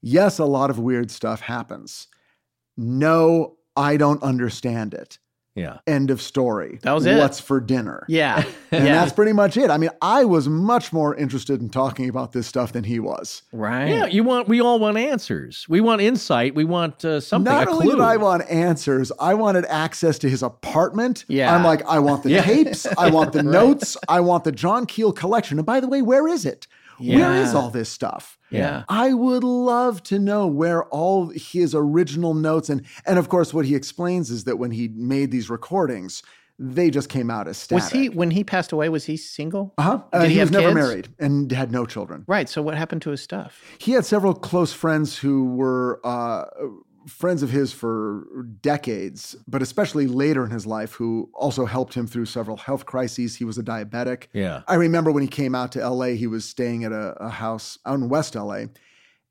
[0.00, 2.06] yes, a lot of weird stuff happens.
[2.78, 5.18] No, I don't understand it.
[5.54, 5.78] Yeah.
[5.88, 6.78] End of story.
[6.82, 7.18] That was it.
[7.18, 8.06] What's for dinner?
[8.08, 8.44] Yeah.
[8.70, 8.96] And yeah.
[8.96, 9.70] that's pretty much it.
[9.70, 13.40] I mean, I was much more interested in talking about this stuff than he was.
[13.50, 13.88] right.
[13.88, 15.64] Yeah, you want we all want answers.
[15.70, 16.54] We want insight.
[16.54, 17.50] We want uh, something.
[17.50, 17.96] Not a only clue.
[17.96, 21.24] did I want answers, I wanted access to his apartment.
[21.28, 21.54] Yeah.
[21.56, 22.42] I'm like, I want the Yeah.
[22.42, 25.58] tapes, I want the notes, I want the John Keel collection.
[25.58, 26.66] And by the way, where is it?
[26.98, 27.42] Where Yeah.
[27.42, 28.36] is all this stuff?
[28.50, 28.84] Yeah.
[28.88, 33.64] I would love to know where all his original notes and and of course what
[33.66, 36.22] he explains is that when he made these recordings,
[36.58, 37.82] they just came out as static.
[37.84, 38.88] Was he when he passed away?
[38.88, 39.74] Was he single?
[39.78, 40.02] Uh-huh.
[40.12, 40.74] Uh, he, he was never kids?
[40.74, 42.24] married and had no children.
[42.26, 42.48] Right.
[42.48, 43.62] So what happened to his stuff?
[43.78, 46.46] He had several close friends who were uh,
[47.08, 52.06] friends of his for decades, but especially later in his life, who also helped him
[52.06, 53.36] through several health crises.
[53.36, 54.26] He was a diabetic.
[54.32, 54.62] Yeah.
[54.68, 57.78] I remember when he came out to LA, he was staying at a, a house
[57.86, 58.66] out in West LA.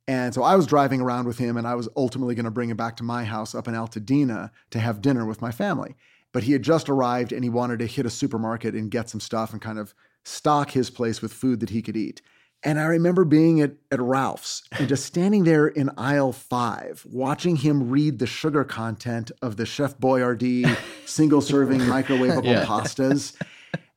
[0.08, 2.70] And so I was driving around with him, and I was ultimately going to bring
[2.70, 5.96] him back to my house up in Altadena to have dinner with my family.
[6.32, 9.20] But he had just arrived and he wanted to hit a supermarket and get some
[9.20, 9.94] stuff and kind of
[10.24, 12.22] stock his place with food that he could eat.
[12.64, 17.56] And I remember being at, at Ralph's and just standing there in aisle five, watching
[17.58, 20.76] him read the sugar content of the Chef Boyardee
[21.06, 22.66] single serving microwavable Yeah.
[22.66, 23.36] pastas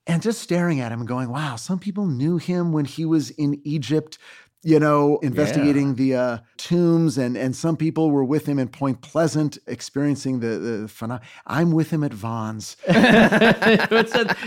[0.06, 3.30] and just staring at him and going, wow, some people knew him when he was
[3.30, 4.18] in Egypt,
[4.62, 9.00] you know, investigating the uh, tombs, and and some people were with him in Point
[9.00, 11.26] Pleasant, experiencing the the phenomenon.
[11.46, 12.76] I'm with him at Vons.
[12.86, 13.86] A-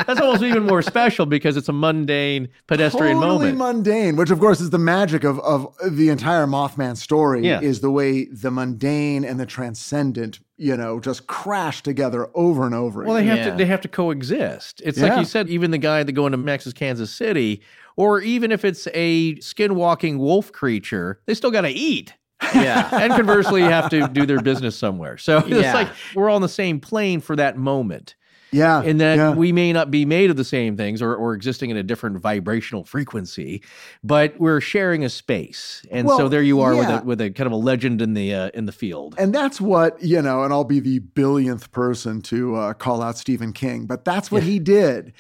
[0.06, 3.58] that's almost even more special because it's a mundane pedestrian totally moment.
[3.58, 7.46] mundane, which of course is the magic of of the entire Mothman story.
[7.46, 7.60] Yeah.
[7.62, 12.76] Is the way the mundane and the transcendent, you know, just crash together over and
[12.76, 13.02] over.
[13.02, 13.08] Again.
[13.14, 13.50] Well, they have Yeah.
[13.52, 14.82] to they have to coexist.
[14.86, 17.62] It's like you said, even the guy that going to Max's Kansas City,
[17.96, 22.14] or even if it's a skinwalking wolf creature, they still got to eat.
[22.54, 22.90] Yeah.
[23.02, 25.18] and conversely, you have to do their business somewhere.
[25.18, 25.74] So it's Yeah.
[25.74, 28.16] like we're all on the same plane for that moment.
[28.52, 29.34] yeah, in that yeah.
[29.34, 32.20] we may not be made of the same things or, or existing in a different
[32.20, 33.64] vibrational frequency,
[34.04, 35.84] but we're sharing a space.
[35.90, 36.80] And so there you are yeah.
[36.80, 39.16] with a with a kind of a legend in the uh, in the field.
[39.18, 43.18] And that's what, you know, and I'll be the billionth person to uh, call out
[43.18, 45.14] Stephen King, but that's what he did.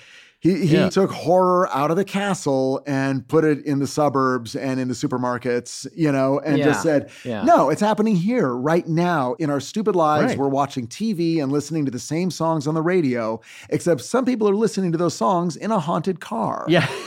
[0.43, 0.89] He, he Yeah.
[0.89, 4.93] took horror out of the castle and put it in the suburbs and in the
[4.93, 6.65] supermarkets, you know, and Yeah.
[6.65, 7.43] just said, Yeah.
[7.43, 10.31] no, it's happening here right now in our stupid lives.
[10.31, 10.37] Right.
[10.37, 13.39] We're watching TV and listening to the same songs on the radio,
[13.69, 16.65] except some people are listening to those songs in a haunted car.
[16.67, 16.87] Yeah.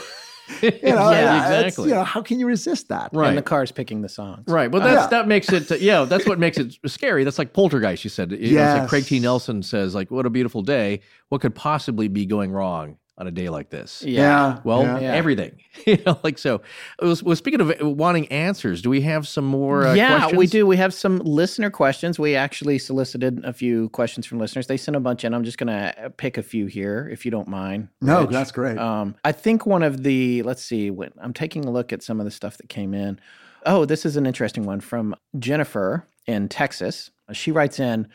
[0.61, 1.89] You know, Yeah, exactly.
[1.89, 3.09] You know, how can you resist that?
[3.11, 3.27] Right.
[3.27, 4.45] And the car's picking the songs.
[4.47, 4.71] Right.
[4.71, 5.19] Well, uh, that's Yeah.
[5.19, 5.81] that makes it.
[5.81, 7.25] Yeah, that's what makes it scary.
[7.25, 8.05] That's like Poltergeist.
[8.05, 8.31] You said.
[8.31, 9.19] You know, like Craig T.
[9.19, 11.01] Nelson says, like, "What a beautiful day.
[11.27, 14.59] What could possibly be going wrong on a day like this?" Yeah.
[14.63, 15.13] Well, yeah.
[15.13, 15.59] everything.
[15.85, 16.61] you know, like so.
[17.01, 19.87] Well, well, speaking of wanting answers, do we have some more?
[19.87, 20.37] Uh, yeah, questions?
[20.37, 20.65] we do.
[20.65, 22.17] We have some listener questions.
[22.19, 24.67] We actually solicited a few questions from listeners.
[24.67, 25.33] They sent a bunch in.
[25.33, 27.89] I'm just going to pick a few here, if you don't mind.
[28.01, 28.31] No, Rich.
[28.31, 28.77] that's great.
[28.77, 32.19] Um, I think one of the, let's see, when, I'm taking a look at some
[32.19, 33.19] of the stuff that came in.
[33.65, 37.11] Oh, this is an interesting one from Jennifer in Texas.
[37.33, 38.07] She writes in,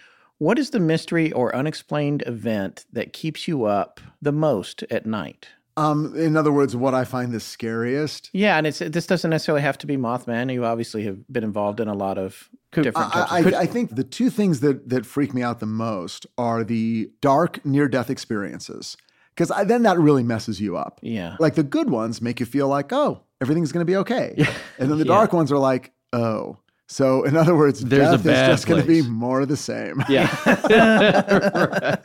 [0.43, 5.47] What is the mystery or unexplained event that keeps you up the most at night?
[5.77, 8.29] Um, in other words, what I find the scariest.
[8.33, 10.53] Yeah, and it's this doesn't necessarily have to be Mothman.
[10.53, 13.95] You obviously have been involved in a lot of different types I, I, I think
[13.95, 18.11] the two things that that freak me out the most are the dark near death
[18.11, 18.97] experiences,
[19.37, 20.99] because then that really messes you up.
[21.03, 21.37] Yeah.
[21.39, 24.35] Like the good ones make you feel like, oh, everything's going to be okay,
[24.81, 25.15] and then the Yeah.
[25.15, 26.59] dark ones are like, oh.
[26.93, 30.05] So in other words, There's death is just going to be more of the same.
[30.11, 30.27] Yeah.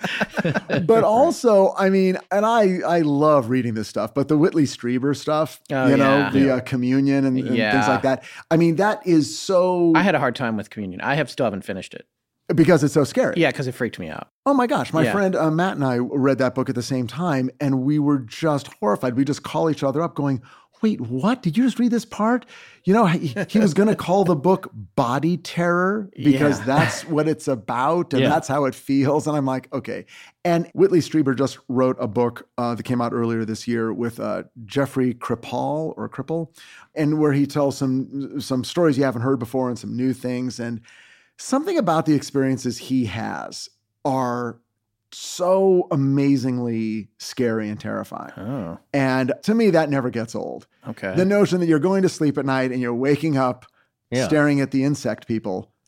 [0.86, 5.16] but also, I mean, and I I love reading this stuff, but the Whitley Strieber
[5.16, 6.30] stuff, Oh, you know, yeah.
[6.30, 8.24] the uh, communion and, and things like that.
[8.50, 11.02] I mean, that is so I had a hard time with communion.
[11.02, 12.08] I have still haven't finished it.
[12.56, 13.34] because it's so scary.
[13.38, 14.30] Yeah, because it freaked me out.
[14.46, 15.12] Oh my gosh, my Yeah.
[15.12, 18.20] friend uh, Matt and I read that book at the same time, and we were
[18.20, 19.16] just horrified.
[19.18, 20.42] We just call each other up, going,
[20.82, 21.42] "Wait, what?
[21.42, 22.46] Did you just read this part?"
[22.84, 26.66] You know, he, he was going to call the book "Body Terror" because Yeah.
[26.66, 28.30] that's what it's about, and Yeah.
[28.30, 29.28] that's how it feels.
[29.28, 30.06] And I'm like, okay.
[30.46, 34.20] And Whitley Strieber just wrote a book uh, that came out earlier this year with
[34.20, 36.56] uh, Jeffrey Kripal or Cripple,
[36.96, 40.60] and where he tells some some stories you haven't heard before and some new things
[40.60, 40.80] and
[41.38, 43.70] something about the experiences he has
[44.06, 44.60] are
[45.12, 48.32] so amazingly scary and terrifying.
[48.38, 50.68] Oh, And to me, that never gets old.
[50.88, 51.14] okay.
[51.16, 53.66] The notion that you're going to sleep at night and you're waking up
[54.12, 54.28] Yeah.
[54.28, 55.72] staring at the insect people,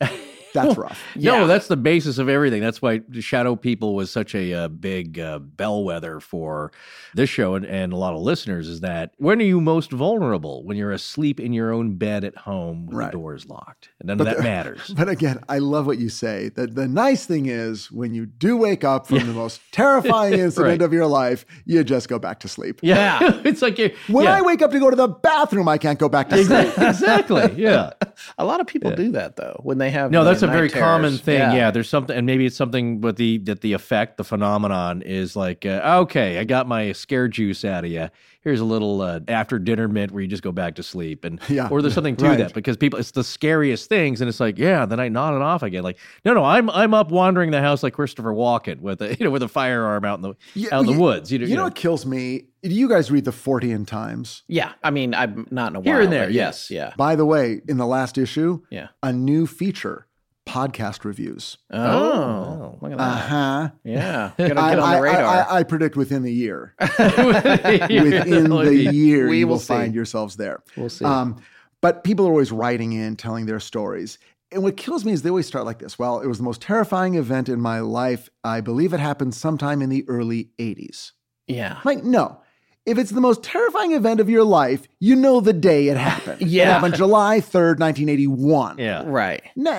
[0.52, 1.02] that's rough.
[1.16, 2.60] No, that's the basis of everything.
[2.60, 6.72] That's why Shadow People was such a, uh big uh, bellwether for
[7.14, 8.68] this show and, and a lot of listeners.
[8.68, 10.64] Is that when are you most vulnerable?
[10.64, 13.06] When you're asleep in your own bed at home with Right.
[13.12, 14.92] the doors locked, and none But of that the- matters.
[14.96, 16.50] But again, I love what you say.
[16.54, 20.80] That the nice thing is when you do wake up from the most terrifying incident
[20.80, 20.82] Right.
[20.82, 22.80] of your life, you just go back to sleep.
[22.82, 23.90] Yeah, it's like you.
[24.08, 24.36] When yeah.
[24.36, 26.50] I wake up to go to the bathroom, I can't go back to sleep.
[26.68, 27.90] exactly, exactly, yeah.
[28.38, 30.68] a lot of people do that though when they have No, the that's a very
[30.68, 30.84] terrors.
[30.84, 31.38] common thing.
[31.38, 31.70] Yeah.
[31.70, 35.64] there's something, and maybe it's something with the that the effect, the phenomenon is like,
[35.66, 38.08] uh, okay, I got my scare juice out of you.
[38.42, 41.38] Here's a little uh, after dinner mint where you just go back to sleep, and
[41.48, 41.68] Yeah.
[41.70, 42.38] or there's something to Right.
[42.38, 45.42] that because people, it's the scariest things, and it's like, yeah, then I nod it
[45.42, 45.82] off again.
[45.82, 49.24] Like, no, no, I'm I'm up wandering the house like Christopher Walken with a you
[49.26, 51.30] know with a firearm out in the Yeah, out in the woods.
[51.30, 52.44] You know, You know what kills me?
[52.62, 54.42] Do you guys read the Fortean Times?
[54.46, 56.70] Yeah, I mean, I'm not in a Here while, and there, yes, yes.
[56.70, 58.88] yeah, By the way, in the last issue, yeah.
[59.02, 60.06] a new feature
[60.50, 61.56] podcast reviews.
[61.72, 63.28] Oh, look at Uh that.
[63.28, 63.70] huh.
[63.84, 65.24] Yeah, gotta get I, on the radar.
[65.24, 66.74] I, I predict within the year.
[66.80, 69.74] Within within the year, We you will will see.
[69.74, 70.62] find yourselves there.
[70.76, 71.04] We'll see.
[71.04, 71.40] Um,
[71.80, 74.18] but people are always writing in, telling their stories.
[74.52, 75.98] And what kills me is they always start like this.
[75.98, 78.28] Well, it was the most terrifying event in my life.
[78.44, 81.12] I believe it happened sometime in the early 80s.
[81.46, 82.40] yeah, Like, no.
[82.86, 86.40] If it's the most terrifying event of your life, you know the day it happened.
[86.42, 86.62] yeah.
[86.62, 88.78] It happened July 3rd, 1981.
[88.78, 89.02] Yeah.
[89.06, 89.42] right.
[89.56, 89.72] No,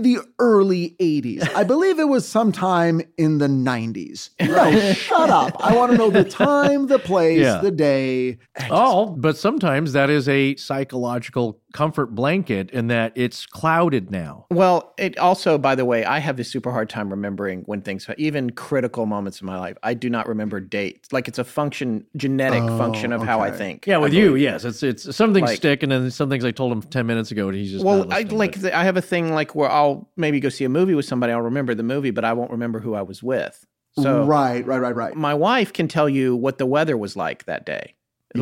[0.00, 1.48] the early 80s.
[1.54, 4.30] I believe it was sometime in the 90s.
[4.56, 5.56] No, shut up.
[5.60, 7.58] I want to know the time, the place, Yeah.
[7.58, 8.38] the day.
[8.70, 14.46] All, oh, but sometimes that is a psychological comfort blanket in that it's clouded now.
[14.50, 18.08] Well, it also, by the way, I have a super hard time remembering when things,
[18.16, 19.76] even critical moments in my life.
[19.82, 21.12] I do not remember dates.
[21.12, 23.86] Like it's a function, genetic Oh, function of how I think.
[23.86, 26.50] Yeah, with you, yes, it's it's some things Like- stick, and then some things I
[26.50, 28.96] told him ten minutes ago, and he's just Well, not I like the, I have
[28.96, 31.32] a thing like where I'll maybe go see a movie with somebody.
[31.32, 33.66] I'll remember the movie, but I won't remember who I was with.
[33.98, 35.14] So right, right, right, right.
[35.16, 37.94] my wife can tell you what the weather was like that day.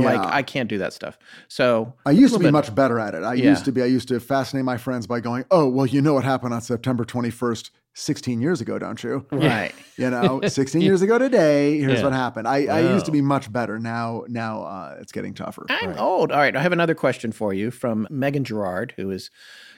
[0.02, 1.18] Like I can't do that stuff.
[1.48, 3.22] So I used to be bit- much better at it.
[3.22, 3.50] I Yeah.
[3.50, 6.14] used to be, I used to fascinate my friends by going, oh, well, you know
[6.14, 9.24] what happened on September 21st, 16 years ago, don't you?
[9.30, 9.72] right.
[9.96, 12.04] You know, 16 years ago today, here's Yeah.
[12.04, 12.48] what happened.
[12.48, 13.78] I, I used to be much better.
[13.78, 15.64] Now, now uh, it's getting tougher.
[15.68, 16.32] I'm old.
[16.32, 16.56] All right.
[16.56, 19.30] I have another question for you from Megan Gerard, who is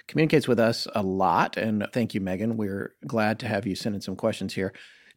[0.08, 1.58] communicates with us a lot.
[1.58, 2.56] And thank you, Megan.
[2.56, 4.72] We're glad to have you send in some questions here.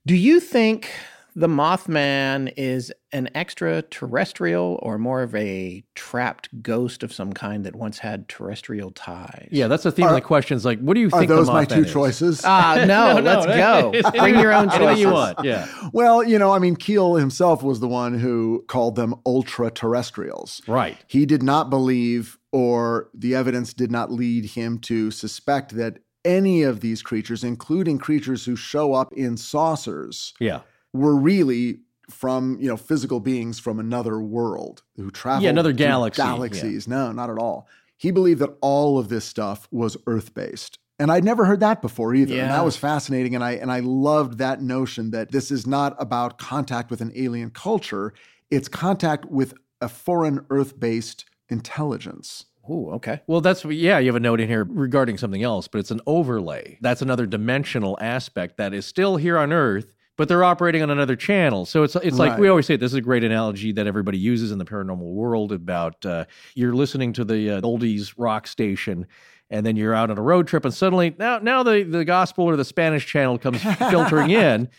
[0.06, 0.90] Do you think
[1.40, 7.76] the Mothman is an extraterrestrial or more of a trapped ghost of some kind that
[7.76, 9.48] once had terrestrial ties?
[9.50, 10.66] Yeah, that's the theme of the questions.
[10.66, 11.24] Like, what do you think?
[11.24, 11.94] Are those the my two is?
[11.94, 12.42] choices?
[12.44, 13.46] Ah, no, let's
[14.04, 14.12] go.
[14.20, 15.44] Bring your own Anything you want.
[15.44, 15.66] Yeah.
[15.94, 20.62] Well, you know, I mean, Keel himself was the one who called them ultra terrestrials.
[20.68, 20.98] Right.
[21.08, 26.64] He did not believe, or the evidence did not lead him to suspect that any
[26.64, 30.60] of these creatures, including creatures who show up in saucers, Yeah.
[30.94, 31.80] Were really
[32.10, 36.28] from you know physical beings from another world who travel Yeah, another galaxy, yeah.
[36.30, 37.68] galaxies no not at all
[37.98, 41.82] he believed that all of this stuff was earth based and i'd never heard that
[41.84, 45.52] before either and that was fascinating and i and i loved that notion that this
[45.52, 48.12] is not about contact with an alien culture
[48.50, 53.22] it's contact with a foreign earth based intelligence Ooh, okay.
[53.26, 53.98] Well, that's yeah.
[53.98, 56.78] You have a note in here regarding something else, but it's an overlay.
[56.82, 61.16] That's another dimensional aspect that is still here on Earth, but they're operating on another
[61.16, 61.66] channel.
[61.66, 62.40] So it's it's like Right.
[62.42, 62.76] we always say.
[62.76, 66.26] This is a great analogy that everybody uses in the paranormal world about uh,
[66.56, 69.08] you're listening to the uh, oldies rock station.
[69.50, 72.44] And then you're out on a road trip, and suddenly now now the, the gospel
[72.46, 74.70] or the Spanish channel comes filtering in,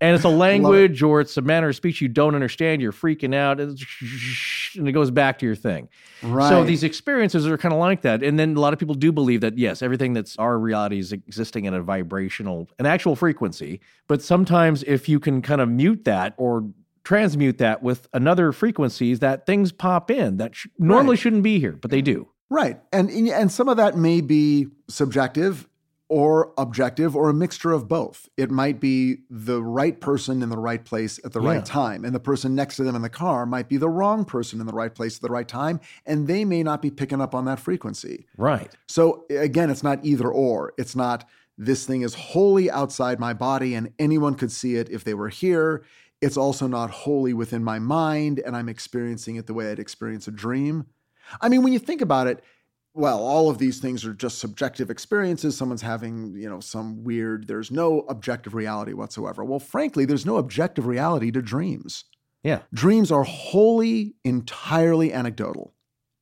[0.00, 2.82] and it's a language or it's a manner of speech you don't understand.
[2.82, 5.88] You're freaking out, and it goes back to your thing.
[6.22, 8.22] So these experiences are kind of like that.
[8.22, 11.12] And then a lot of people do believe that, yes, everything that's our reality is
[11.12, 13.80] existing at a vibrational, an actual frequency.
[14.08, 16.64] But sometimes if you can kind of mute that or
[17.04, 21.18] transmute that with another frequencies, that things pop in that sh- normally Right.
[21.20, 22.28] shouldn't be here, but they do.
[22.50, 22.80] Right.
[22.92, 25.68] And and some of that may be subjective
[26.08, 28.28] or objective or a mixture of both.
[28.36, 31.50] It might be the right person in the right place at the Yeah.
[31.50, 34.24] right time and the person next to them in the car might be the wrong
[34.24, 37.20] person in the right place at the right time and they may not be picking
[37.20, 38.26] up on that frequency.
[38.36, 38.70] Right.
[38.86, 40.72] So again, it's not either or.
[40.78, 41.28] It's not
[41.58, 45.30] this thing is wholly outside my body and anyone could see it if they were
[45.30, 45.82] here.
[46.20, 50.28] It's also not wholly within my mind and I'm experiencing it the way I'd experience
[50.28, 50.86] a dream.
[51.40, 52.44] I mean, when you think about it,
[52.96, 55.54] well, all of these things are just subjective experiences.
[55.54, 59.44] Someone's having, you know, some weird, there's no objective reality whatsoever.
[59.44, 62.04] Well, frankly, there's no objective reality to dreams.
[62.42, 62.60] Yeah.
[62.72, 65.74] Dreams are wholly, entirely anecdotal,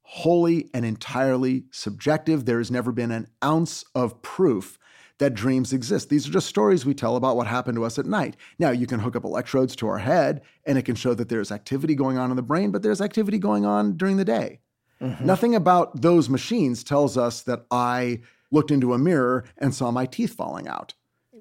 [0.03, 2.45] wholly and entirely subjective.
[2.45, 4.77] There has never been an ounce of proof
[5.19, 6.09] that dreams exist.
[6.09, 8.37] These are just stories we tell about what happened to us at night.
[8.59, 11.53] Now, you can hook up electrodes to our head and it can show that there's
[11.53, 14.59] activity going on in the brain, but there's activity going on during the day.
[15.05, 15.27] Mm-hmm.
[15.27, 18.21] Nothing about those machines tells us that I
[18.51, 20.95] looked into a mirror and saw my teeth falling out,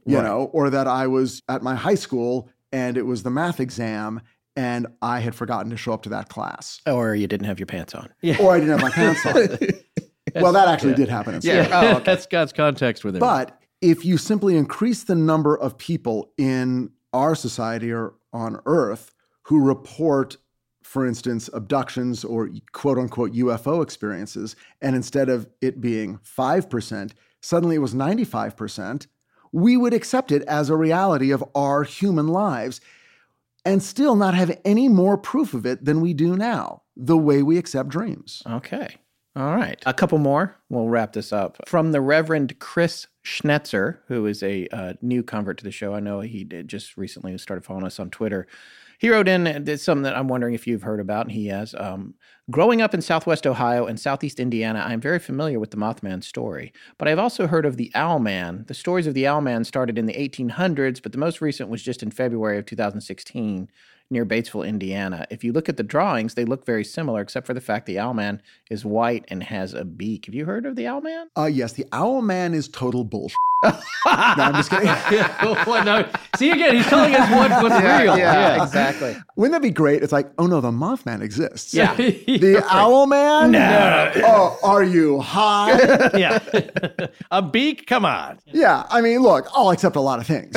[0.06, 0.26] you Right.
[0.26, 4.22] know, or that I was at my high school and it was the math exam
[4.56, 6.82] and I had forgotten to show up to that class.
[6.86, 8.10] Or you didn't have your pants on.
[8.40, 9.34] Or I didn't have my pants on.
[10.42, 10.96] well, that actually yeah.
[10.96, 11.36] did happen.
[11.36, 11.68] In Yeah.
[11.72, 12.04] Oh, oh, okay.
[12.04, 13.20] That's God's context with it.
[13.20, 19.14] But if you simply increase the number of people in our society or on Earth
[19.44, 20.38] who report,
[20.94, 27.12] for instance, abductions or quote unquote UFO experiences, and instead of it being 5%,
[27.42, 29.08] suddenly it was 95%,
[29.52, 32.80] we would accept it as a reality of our human lives
[33.66, 37.42] and still not have any more proof of it than we do now, the way
[37.42, 38.44] we accept dreams.
[38.48, 38.96] Okay.
[39.36, 39.82] All right.
[39.88, 40.60] A couple more.
[40.70, 41.58] We'll wrap this up.
[41.68, 45.96] From the Reverend Chris Schnetzer, who is a uh, new convert to the show.
[45.96, 48.46] I know he did just recently started following us on Twitter.
[49.04, 51.76] He wrote in did something that I'm wondering if you've heard about, and he has.
[51.78, 52.14] Um,
[52.50, 56.24] Growing up in Southwest Ohio and Southeast Indiana, I am very familiar with the Mothman
[56.24, 58.66] story, but I've also heard of the Owlman.
[58.68, 62.02] The stories of the Owlman started in the 1800s, but the most recent was just
[62.02, 63.70] in February of 2016
[64.10, 65.28] near Batesville, Indiana.
[65.30, 67.98] If you look at the drawings, they look very similar, except for the fact the
[67.98, 68.40] Owlman
[68.70, 70.28] is white and has a beak.
[70.28, 71.26] Have you heard of the Owlman?
[71.38, 73.38] Uh, yes, the Owl Man is total bullshit.
[74.06, 74.90] no, I'm just kidding.
[75.66, 75.86] What?
[75.86, 76.08] No.
[76.36, 78.18] See again, he's telling us what, what's real.
[78.18, 79.16] Yeah, exactly.
[79.36, 80.04] Wouldn't that be great?
[80.04, 81.74] It's like, oh no, the Mothman exists.
[81.74, 81.94] Yeah.
[82.44, 83.52] The Owl Man?
[83.52, 84.12] No.
[84.18, 85.72] Oh, are you high?
[86.18, 86.40] yeah.
[87.32, 87.88] a beak?
[87.88, 88.40] Come on.
[88.48, 88.86] yeah.
[88.90, 90.54] I mean, look, I'll accept a lot of things.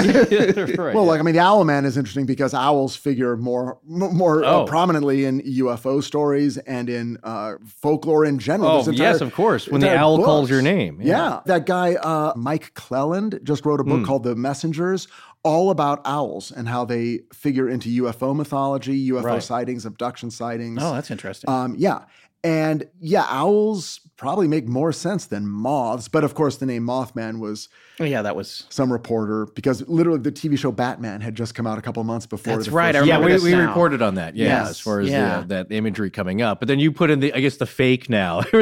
[0.76, 0.94] right.
[0.94, 4.44] Well, like I mean, the Owl Man is interesting because owls figure more m- more
[4.44, 4.64] uh, Oh.
[4.64, 8.70] prominently in UFO stories and in uh, folklore in general.
[8.70, 11.00] Oh, There's yes, of course, when the entire owl calls your name.
[11.02, 11.16] Yeah.
[11.16, 11.40] Yeah.
[11.46, 14.05] that guy uh, Mike Clelland just wrote a book Hmm.
[14.05, 15.06] called The Messengers,
[15.43, 19.43] all about owls and how they figure into UFO mythology, UFO Right.
[19.43, 20.81] sightings, abduction sightings.
[20.82, 21.48] Oh, that's interesting.
[21.51, 22.01] Um, yeah.
[22.47, 26.09] And yeah, owls probably make more sense than moths.
[26.09, 27.68] But of course, the name Mothman was
[27.98, 31.66] Oh, yeah, that was some reporter because literally the TV show Batman had just come
[31.66, 32.55] out a couple months before.
[32.55, 34.36] That's the right, I first- yeah, we, we reported on that.
[34.36, 35.40] Yeah, Yes, as far as yeah.
[35.40, 36.59] the, that imagery coming up.
[36.60, 38.43] But then you put in the, I guess, the fake now.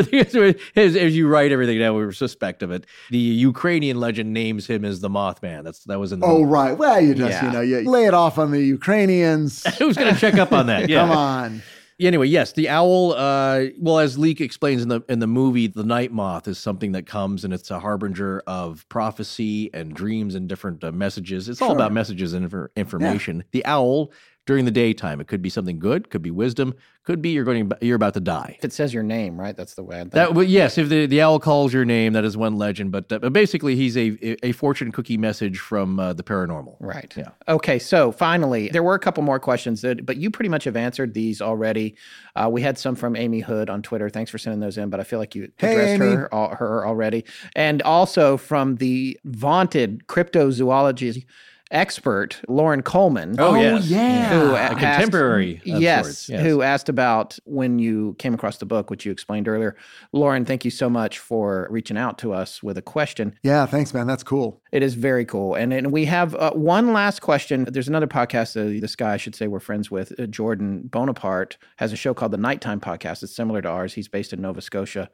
[0.76, 2.86] As, as you write everything down, we were suspect of it.
[3.10, 5.64] The Ukrainian legend names him as the Mothman.
[5.64, 6.26] That's that was in the.
[6.26, 6.78] Oh right.
[6.78, 7.46] Well, you just Yeah.
[7.46, 9.64] you know you lay it off on the Ukrainians.
[9.78, 10.88] Who's going to check up on that?
[10.94, 11.00] Yeah.
[11.08, 11.62] Come on.
[12.00, 13.12] Anyway, yes, the owl.
[13.12, 16.92] Uh, well, as Leek explains in the in the movie, the night moth is something
[16.92, 21.48] that comes and it's a harbinger of prophecy and dreams and different uh, messages.
[21.48, 23.44] It's all about messages and infor- information.
[23.52, 24.12] The owl
[24.46, 27.70] during the daytime, it could be something good, could be wisdom, could be you're going
[27.80, 28.56] you're about to die.
[28.58, 29.56] if it says your name, right?
[29.56, 30.00] That's the way.
[30.00, 32.92] I That well, yes, if the, the owl calls your name, that is one legend.
[32.92, 36.76] But, uh, but basically, he's a a fortune cookie message from uh, the paranormal.
[36.80, 37.12] Right.
[37.16, 37.30] Yeah.
[37.48, 37.78] Okay.
[37.78, 41.14] So finally, there were a couple more questions, that, but you pretty much have answered
[41.14, 41.96] these already.
[42.36, 44.08] Uh, we had some from Amy Hood on Twitter.
[44.10, 46.14] Thanks for sending those in, but I feel like you addressed Amy.
[46.14, 47.24] her, al- her already.
[47.54, 51.24] And also from the vaunted cryptozoology
[51.74, 53.34] expert, Loren Coleman.
[53.38, 53.86] Oh, yes.
[53.88, 54.28] yeah.
[54.30, 56.42] Who A asked- contemporary of yes, sorts, yes.
[56.42, 59.76] who asked about when you came across the book, which you explained earlier.
[60.12, 63.36] Loren, thank you so much for reaching out to us with a question.
[63.42, 64.06] Yeah, thanks, man.
[64.06, 64.62] That's cool.
[64.72, 65.54] It is very cool.
[65.54, 67.64] And, and we have uh, one last question.
[67.70, 71.58] There's another podcast, uh, this guy I should say we're friends with, uh, Jordan Bonaparte,
[71.76, 73.22] has a show called the Nighttime Podcast.
[73.22, 73.94] It's similar to ours.
[73.94, 75.10] He's based in Nova Scotia.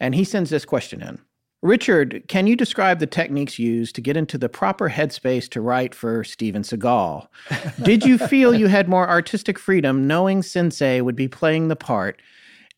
[0.00, 1.20] And he sends this question in
[1.64, 5.94] Richard, can you describe the techniques used to get into the proper headspace to write
[5.94, 7.26] for Steven Seagal?
[7.82, 12.20] Did you feel you had more artistic freedom knowing Sensei would be playing the part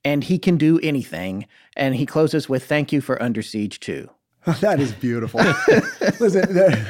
[0.05, 1.49] and he can do anything?
[1.77, 4.09] And he closes with, Thank you for Under Siege 2.
[4.61, 5.41] that is beautiful.
[6.21, 6.87] Listen, the,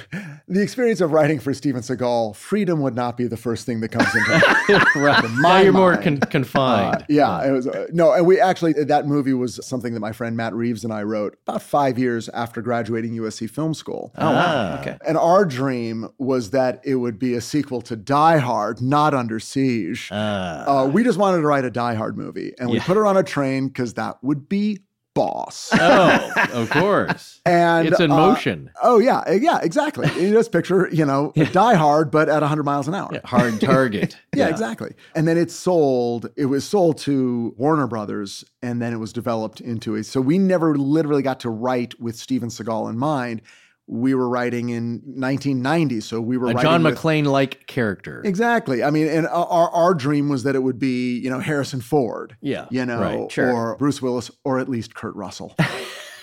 [0.47, 3.89] the experience of writing for Steven Seagal, freedom would not be the first thing that
[3.89, 4.31] comes into
[5.01, 5.23] right.
[5.23, 6.97] to Now my you're more con- confined.
[6.97, 10.13] Uh, yeah, it was uh, no, and we actually that movie was something that my
[10.13, 14.13] friend Matt Reeves and I wrote about five years after graduating USC Film School.
[14.19, 14.79] Oh, wow.
[14.81, 14.99] Okay.
[15.07, 19.41] And our dream was that it would be a sequel to Die Hard, not Under
[19.41, 20.11] Siege.
[20.13, 20.83] Ah.
[20.83, 22.85] Uh, we just wanted to write a Die Hard movie, and we Yeah.
[22.85, 24.81] put her on a train because that would be
[25.17, 25.71] boss.
[25.73, 27.33] oh, of course.
[27.47, 28.73] And It's in uh, motion.
[28.83, 30.09] oh yeah, uh, yeah, exactly.
[30.21, 33.09] You just picture, you know, Die Hard, but at 100 miles an hour.
[33.13, 34.17] Yeah, hard target.
[34.35, 34.95] Yeah, exactly.
[35.15, 39.61] And then it sold, it was sold to Warner Brothers and then it was developed
[39.61, 43.43] into a so we never literally got to write with Steven Seagal in mind.
[43.89, 48.21] We were writing in 1990, so we were A writing John McClane like character.
[48.25, 48.83] Exactly.
[48.83, 52.37] I mean, and our our dream was that it would be, you know, Harrison Ford.
[52.41, 53.53] Yeah, You know, right, sure.
[53.53, 55.55] or Bruce Willis, or at least Kurt Russell.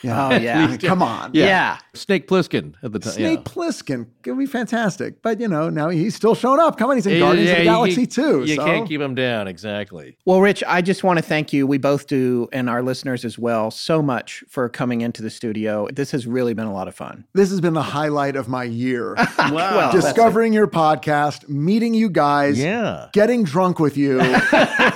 [0.04, 0.28] Yeah.
[0.28, 0.68] Oh, yeah.
[0.70, 1.32] I come on.
[1.34, 1.78] Yeah.
[1.94, 3.14] Snake Plissken at the time.
[3.14, 3.52] Snake yeah.
[3.54, 6.78] Plissken could be fantastic, but you know now he's still showing up.
[6.78, 8.44] Come on, he's in Yeah, Guardians of the Galaxy you, too.
[8.44, 8.66] You so.
[8.66, 9.48] can't keep him down.
[9.48, 10.18] Exactly.
[10.26, 11.66] Well, Rich, I just want to thank you.
[11.66, 15.88] We both do, and our listeners as well, so much for coming into the studio.
[15.92, 17.26] This has really been a lot of fun.
[17.34, 19.16] This has been the highlight of my year.
[19.54, 19.92] Wow.
[19.92, 23.10] Discovering your podcast, meeting you guys, Yeah.
[23.14, 24.18] getting drunk with you,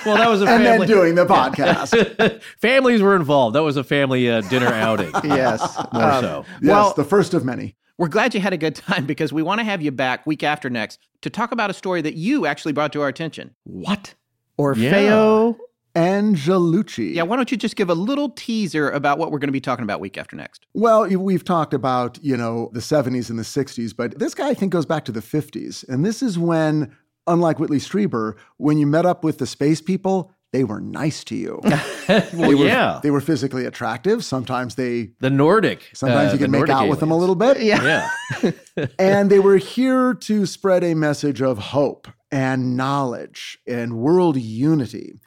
[0.06, 0.88] Well, that was a and family.
[0.88, 2.42] then doing the podcast.
[2.60, 3.56] Families were involved.
[3.56, 4.68] That was a family uh, dinner
[5.00, 5.14] outing.
[5.32, 5.78] yes.
[5.94, 6.46] More Um, so.
[6.62, 7.76] Yes, Well- the first of many.
[8.00, 10.44] We're glad you had a good time because we want to have you back week
[10.44, 13.56] after next to talk about a story that you actually brought to our attention.
[13.64, 14.14] What?
[14.60, 15.58] Orfeo.
[15.96, 17.16] Angelucci.
[17.16, 19.60] Yeah, why don't you just give a little teaser about what we're going to be
[19.62, 20.68] talking about week after next?
[20.76, 24.54] Well, we've talked about, you know, the 70s and the 60s, but this guy I
[24.54, 25.88] think goes back to the 50s.
[25.90, 26.96] And this is when,
[27.26, 31.36] unlike Whitley Strieber, when you met up with the space people, they were nice to
[31.36, 31.62] you.
[32.10, 33.00] Well, They were, yeah.
[33.04, 34.24] They were physically attractive.
[34.24, 35.90] Sometimes they the Nordic.
[35.94, 37.62] sometimes uh, you can make Nordic out with them a little bit.
[37.62, 38.10] Yeah.
[38.42, 38.52] Yeah.
[39.00, 45.20] and they were here to spread a message of hope and knowledge and world unity.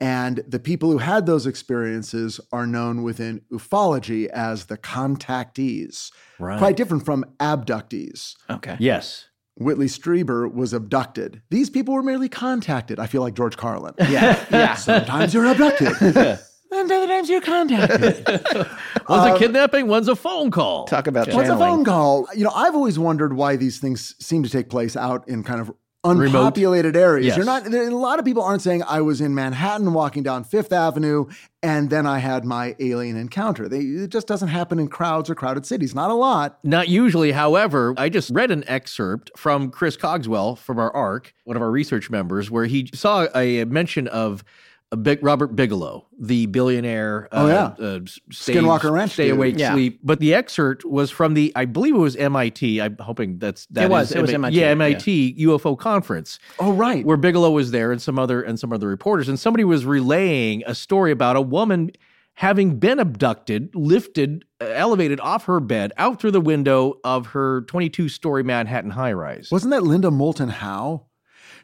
[0.00, 6.58] And the people who had those experiences are known within ufology as the contactees, Right.
[6.58, 8.36] quite different from abductees.
[8.48, 8.76] Okay.
[8.78, 9.26] Yes.
[9.58, 11.42] Whitley Strieber was abducted.
[11.50, 12.98] These people were merely contacted.
[12.98, 13.94] I feel like George Carlin.
[14.08, 14.42] Yeah.
[14.50, 14.74] Yeah.
[14.74, 15.92] Sometimes you're abducted.
[16.00, 16.38] and
[16.72, 18.26] other times you're contacted.
[19.08, 20.84] One's a um, kidnapping, one's a phone call.
[20.84, 21.58] Talk about What's a channeling.
[21.58, 22.28] phone call?
[22.34, 25.60] You know, I've always wondered why these things seem to take place out in kind
[25.60, 25.72] of
[26.04, 27.26] unpopulated areas.
[27.26, 27.36] Yes.
[27.36, 27.64] You're not.
[27.64, 31.26] There, a lot of people aren't saying I was in Manhattan walking down Fifth Avenue
[31.62, 33.68] and then I had my alien encounter.
[33.68, 35.94] They, it just doesn't happen in crowds or crowded cities.
[35.94, 36.58] Not a lot.
[36.62, 41.56] Not usually, however, I just read an excerpt from Chris Cogswell from our ARC, one
[41.56, 44.44] of our research members, where he saw a mention of
[44.96, 47.28] big Robert Bigelow, the billionaire.
[47.30, 47.64] Oh, yeah.
[47.78, 48.00] uh,
[48.30, 49.34] stay, Skinwalker Ranch stay dude.
[49.36, 49.72] awake, Yeah.
[49.74, 50.00] sleep.
[50.02, 52.80] But the excerpt was from the, I believe it was MIT.
[52.80, 54.10] I'm hoping that's that It was.
[54.10, 54.70] is It was MI- MIT, Yeah, yeah.
[54.70, 57.04] MIT UFO conference Oh, right.
[57.04, 60.62] where Bigelow was there and some other and some other reporters, and somebody was relaying
[60.66, 61.90] a story about a woman
[62.34, 67.62] having been abducted, lifted, uh, elevated off her bed out through the window of her
[67.62, 69.48] 22 story Manhattan high rise.
[69.50, 71.04] Wasn't that Linda Moulton Howe?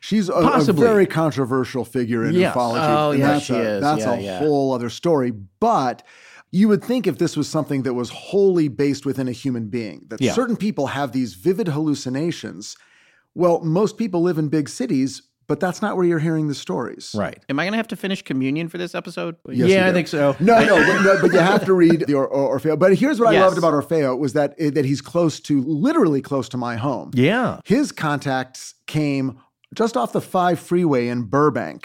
[0.04, 2.54] She's a, a very controversial figure in Yes.
[2.54, 2.94] ufology.
[2.94, 3.80] Oh, and yeah, that's she a, is.
[3.80, 4.38] That's Yeah, a yeah.
[4.38, 5.32] whole other story.
[5.60, 6.02] But
[6.50, 10.04] you would think if this was something that was wholly based within a human being,
[10.08, 10.34] that Yeah.
[10.34, 12.76] certain people have these vivid hallucinations.
[13.34, 17.14] Well, most people live in big cities, but that's not where you're hearing the stories.
[17.16, 17.42] Right.
[17.48, 19.36] Am I going to have to finish communion for this episode?
[19.48, 20.36] Yes, yeah, I think so.
[20.38, 22.78] No, no, but, no, but you have to read the or- or- Orfeo.
[22.78, 26.20] But here's what I loved about Orfeo was that eh, that he's close to, literally
[26.20, 27.10] close to my home.
[27.14, 27.58] Yeah.
[27.64, 29.38] His contacts came
[29.74, 31.84] just off the five freeway in Burbank.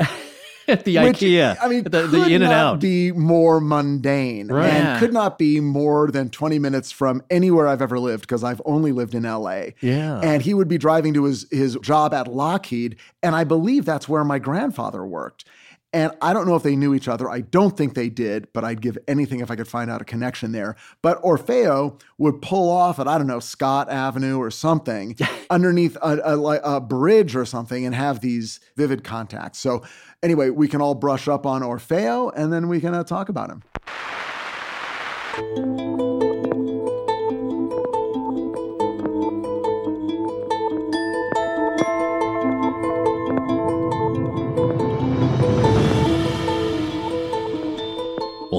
[0.67, 1.57] At the Which, IKEA.
[1.59, 2.79] I mean, the, the could in and not out.
[2.79, 4.69] be more mundane, Right.
[4.69, 4.99] and Yeah.
[4.99, 8.91] could not be more than twenty minutes from anywhere I've ever lived because I've only
[8.91, 9.73] lived in L.A.
[9.81, 10.19] Yeah.
[10.21, 14.07] and he would be driving to his his job at Lockheed, and I believe that's
[14.07, 15.43] where my grandfather worked.
[15.91, 17.29] And I don't know if they knew each other.
[17.29, 20.05] I don't think they did, but I'd give anything if I could find out a
[20.05, 20.75] connection there.
[21.01, 25.17] But Orfeo would pull off at, I don't know, Scott Avenue or something
[25.49, 29.57] underneath a, a, a bridge or something and have these vivid contacts.
[29.57, 29.83] So,
[30.21, 33.49] anyway, we can all brush up on Orfeo and then we can uh, talk about
[33.49, 33.63] him.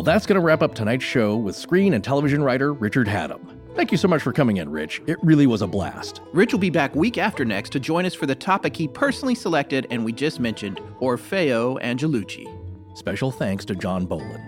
[0.00, 3.38] Well, that's going to wrap up tonight's show with screen and television writer Richard Hatem.
[3.76, 5.02] Thank you so much for coming in, Rich.
[5.06, 6.22] It really was a blast.
[6.32, 9.34] Rich will be back week after next to join us for the topic he personally
[9.34, 12.48] selected and we just mentioned, Orfeo Angelucci.
[12.96, 14.42] Special thanks to John Bolin.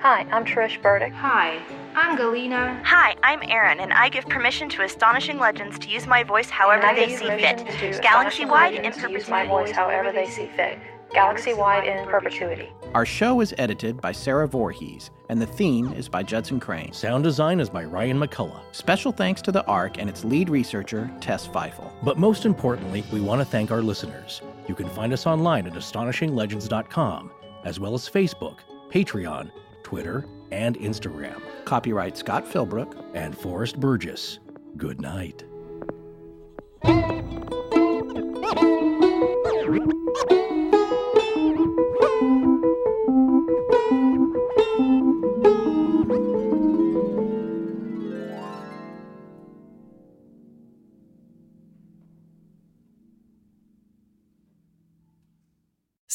[0.00, 1.14] Hi, I'm Trish Burdick.
[1.14, 1.62] Hi,
[1.94, 2.78] I'm Galena.
[2.84, 6.94] Hi, I'm Aaron, and I give permission to Astonishing Legends to use my voice however
[6.94, 7.64] they see fit,
[8.02, 10.78] galaxy-wide in Legends to use my voice however they see fit.
[11.14, 12.70] Galaxy-wide in perpetuity.
[12.94, 16.92] Our show is edited by Sarah Voorhees, and the theme is by Judson Crane.
[16.92, 18.62] Sound design is by Ryan McCullough.
[18.72, 21.90] Special thanks to the ARC and its lead researcher, Tess Feifel.
[22.02, 24.42] But most importantly, we want to thank our listeners.
[24.68, 27.30] You can find us online at astonishinglegends.com,
[27.64, 28.58] as well as Facebook,
[28.90, 29.50] Patreon,
[29.82, 31.40] Twitter, and Instagram.
[31.64, 32.98] Copyright Scott Philbrook.
[33.14, 34.38] And Forrest Burgess.
[34.76, 35.44] Good night.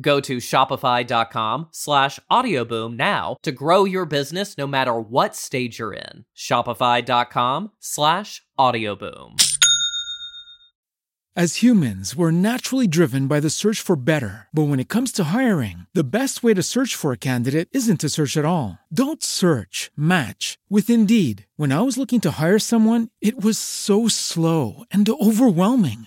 [0.00, 5.94] Go to shopify.com slash audioboom now to grow your business no matter what stage you're
[5.94, 6.24] in.
[6.36, 9.36] Shopify.com slash audioboom.
[11.34, 14.48] As humans, we're naturally driven by the search for better.
[14.52, 18.00] But when it comes to hiring, the best way to search for a candidate isn't
[18.00, 18.78] to search at all.
[18.92, 21.46] Don't search, match with Indeed.
[21.56, 26.06] When I was looking to hire someone, it was so slow and overwhelming.